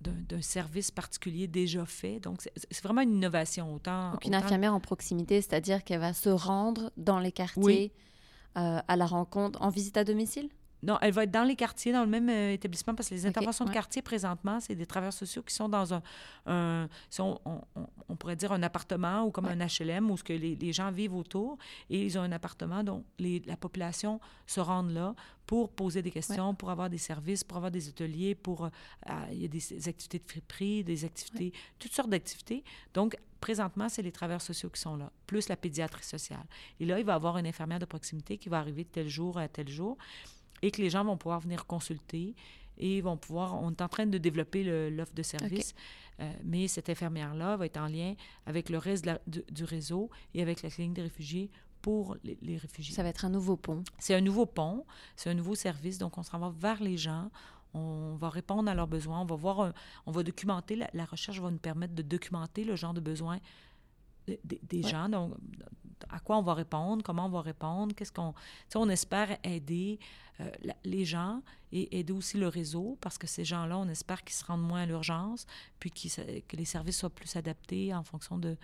d'un 0.00 0.42
service 0.42 0.90
particulier 0.90 1.46
déjà 1.46 1.86
fait. 1.86 2.20
Donc, 2.20 2.42
c'est 2.42 2.82
vraiment 2.82 3.00
une 3.00 3.14
innovation. 3.14 3.74
Autant, 3.74 4.12
Donc, 4.12 4.24
une 4.26 4.34
infirmière 4.34 4.74
en 4.74 4.80
proximité, 4.80 5.40
c'est-à-dire 5.40 5.82
qu'elle 5.82 6.00
va 6.00 6.12
se 6.12 6.28
rendre 6.28 6.92
dans 6.96 7.18
les 7.18 7.32
quartiers 7.32 7.92
euh, 8.56 8.80
à 8.86 8.96
la 8.96 9.06
rencontre 9.06 9.60
en 9.62 9.70
visite 9.70 9.96
à 9.96 10.04
domicile? 10.04 10.48
Non, 10.84 10.98
elle 11.00 11.12
va 11.12 11.24
être 11.24 11.30
dans 11.30 11.44
les 11.44 11.56
quartiers, 11.56 11.92
dans 11.92 12.04
le 12.04 12.10
même 12.10 12.28
euh, 12.28 12.52
établissement, 12.52 12.94
parce 12.94 13.08
que 13.08 13.14
les 13.14 13.26
interventions 13.26 13.64
de 13.64 13.70
quartier, 13.70 14.02
présentement, 14.02 14.60
c'est 14.60 14.74
des 14.74 14.84
travailleurs 14.84 15.14
sociaux 15.14 15.42
qui 15.42 15.54
sont 15.54 15.68
dans 15.68 15.94
un, 15.94 16.02
on, 17.18 18.16
pourrait 18.16 18.36
dire 18.36 18.52
un 18.52 18.62
appartement 18.62 19.24
ou 19.24 19.30
comme 19.30 19.46
un 19.46 19.56
HLM 19.56 20.10
où 20.10 20.16
ce 20.16 20.24
que 20.24 20.32
les, 20.34 20.72
gens 20.72 20.90
vivent 20.90 21.14
autour 21.14 21.56
et 21.88 22.04
ils 22.04 22.18
ont 22.18 22.22
un 22.22 22.32
appartement 22.32 22.82
dont 22.82 23.04
les, 23.18 23.42
la 23.46 23.56
population 23.56 24.20
se 24.46 24.60
rend 24.60 24.82
là 24.82 25.14
pour 25.46 25.70
poser 25.70 26.02
des 26.02 26.10
questions, 26.10 26.54
pour 26.54 26.70
avoir 26.70 26.90
des 26.90 26.98
services, 26.98 27.44
pour 27.44 27.56
avoir 27.56 27.70
des 27.70 27.88
ateliers, 27.88 28.34
pour... 28.34 28.64
Euh, 28.64 28.70
il 29.32 29.42
y 29.42 29.44
a 29.44 29.48
des, 29.48 29.88
activités 29.88 30.18
de 30.18 30.30
friperie, 30.30 30.84
des 30.84 31.04
activités, 31.04 31.52
toutes 31.78 31.92
sortes 31.92 32.10
d'activités. 32.10 32.64
Donc, 32.92 33.16
présentement, 33.40 33.88
c'est 33.88 34.02
les 34.02 34.12
travailleurs 34.12 34.42
sociaux 34.42 34.70
qui 34.70 34.80
sont 34.80 34.96
là, 34.96 35.10
plus 35.26 35.48
la 35.48 35.56
pédiatrie 35.56 36.04
sociale. 36.04 36.44
Et 36.80 36.86
là, 36.86 36.98
il 36.98 37.04
va 37.04 37.12
y 37.12 37.16
avoir 37.16 37.36
une 37.38 37.46
infirmière 37.46 37.78
de 37.78 37.84
proximité 37.84 38.38
qui 38.38 38.48
va 38.48 38.58
arriver 38.58 38.84
de 38.84 38.88
tel 38.88 39.08
jour 39.08 39.38
à 39.38 39.48
tel 39.48 39.68
jour 39.68 39.98
et 40.64 40.70
que 40.70 40.80
les 40.80 40.88
gens 40.88 41.04
vont 41.04 41.18
pouvoir 41.18 41.40
venir 41.40 41.66
consulter 41.66 42.34
et 42.78 43.02
vont 43.02 43.18
pouvoir. 43.18 43.62
On 43.62 43.70
est 43.70 43.82
en 43.82 43.88
train 43.88 44.06
de 44.06 44.16
développer 44.16 44.64
l'offre 44.90 45.12
de 45.14 45.22
service, 45.22 45.74
euh, 46.20 46.32
mais 46.42 46.68
cette 46.68 46.88
infirmière-là 46.88 47.58
va 47.58 47.66
être 47.66 47.76
en 47.76 47.86
lien 47.86 48.14
avec 48.46 48.70
le 48.70 48.78
reste 48.78 49.06
du, 49.26 49.64
réseau 49.64 50.08
et 50.32 50.40
avec 50.40 50.62
la 50.62 50.70
clinique 50.70 50.94
des 50.94 51.02
réfugiés 51.02 51.50
pour 51.82 52.16
les, 52.24 52.56
réfugiés. 52.56 52.94
Ça 52.94 53.02
va 53.02 53.10
être 53.10 53.26
un 53.26 53.28
nouveau 53.28 53.58
pont. 53.58 53.84
C'est 53.98 54.14
un 54.14 54.22
nouveau 54.22 54.46
pont, 54.46 54.86
c'est 55.16 55.28
un 55.28 55.34
nouveau 55.34 55.54
service, 55.54 55.98
donc 55.98 56.16
on 56.16 56.22
s'en 56.22 56.38
va 56.38 56.48
vers 56.48 56.82
les 56.82 56.96
gens. 56.96 57.30
On 57.74 58.14
va 58.16 58.30
répondre 58.30 58.70
à 58.70 58.74
leurs 58.74 58.86
besoins. 58.86 59.20
On 59.20 59.26
va 59.26 59.36
voir, 59.36 59.74
on 60.06 60.12
va 60.12 60.22
documenter. 60.22 60.76
La, 60.76 60.88
la, 60.94 61.04
recherche 61.04 61.40
va 61.40 61.50
nous 61.50 61.58
permettre 61.58 61.94
de 61.94 62.02
documenter 62.02 62.64
le 62.64 62.74
genre 62.74 62.94
de 62.94 63.00
besoins 63.00 63.38
des 64.44 64.82
gens. 64.82 65.10
Donc, 65.10 65.34
à 66.10 66.20
quoi 66.20 66.38
on 66.38 66.42
va 66.42 66.54
répondre, 66.54 67.02
comment 67.02 67.26
on 67.26 67.30
va 67.30 67.42
répondre, 67.42 67.94
qu'est-ce 67.94 68.12
qu'on... 68.12 68.34
on 68.74 68.88
espère 68.88 69.38
aider 69.44 69.98
euh, 70.40 70.50
les 70.84 71.04
gens 71.04 71.42
et 71.72 71.98
aider 71.98 72.12
aussi 72.12 72.38
le 72.38 72.48
réseau 72.48 72.98
parce 73.00 73.18
que 73.18 73.26
ces 73.26 73.44
gens-là, 73.44 73.78
on 73.78 73.88
espère 73.88 74.24
qu'ils 74.24 74.34
se 74.34 74.44
rendent 74.44 74.66
moins 74.66 74.82
à 74.82 74.86
l'urgence, 74.86 75.46
puis 75.78 75.90
que 75.90 76.56
les 76.56 76.64
services 76.64 76.98
soient 76.98 77.10
plus 77.10 77.36
adaptés 77.36 77.94
en 77.94 78.02
fonction 78.02 78.38
de, 78.38 78.56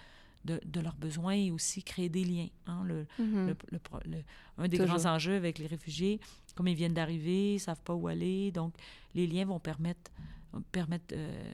de, 0.44 0.80
leurs 0.80 0.96
besoins 0.96 1.34
et 1.34 1.50
aussi 1.50 1.82
créer 1.82 2.08
des 2.08 2.24
liens. 2.24 2.48
Hein. 2.66 2.82
Le, 2.84 3.06
mm-hmm. 3.20 3.54
le, 3.70 4.24
un 4.58 4.68
des 4.68 4.78
grands 4.78 5.06
enjeux 5.06 5.36
avec 5.36 5.58
les 5.58 5.66
réfugiés, 5.66 6.20
comme 6.54 6.68
ils 6.68 6.74
viennent 6.74 6.94
d'arriver, 6.94 7.52
ils 7.52 7.56
ne 7.56 7.60
savent 7.60 7.82
pas 7.82 7.94
où 7.94 8.08
aller, 8.08 8.50
donc 8.50 8.74
les 9.14 9.26
liens 9.26 9.44
vont 9.44 9.60
permettre, 9.60 10.10
permettre 10.72 11.14
euh, 11.16 11.52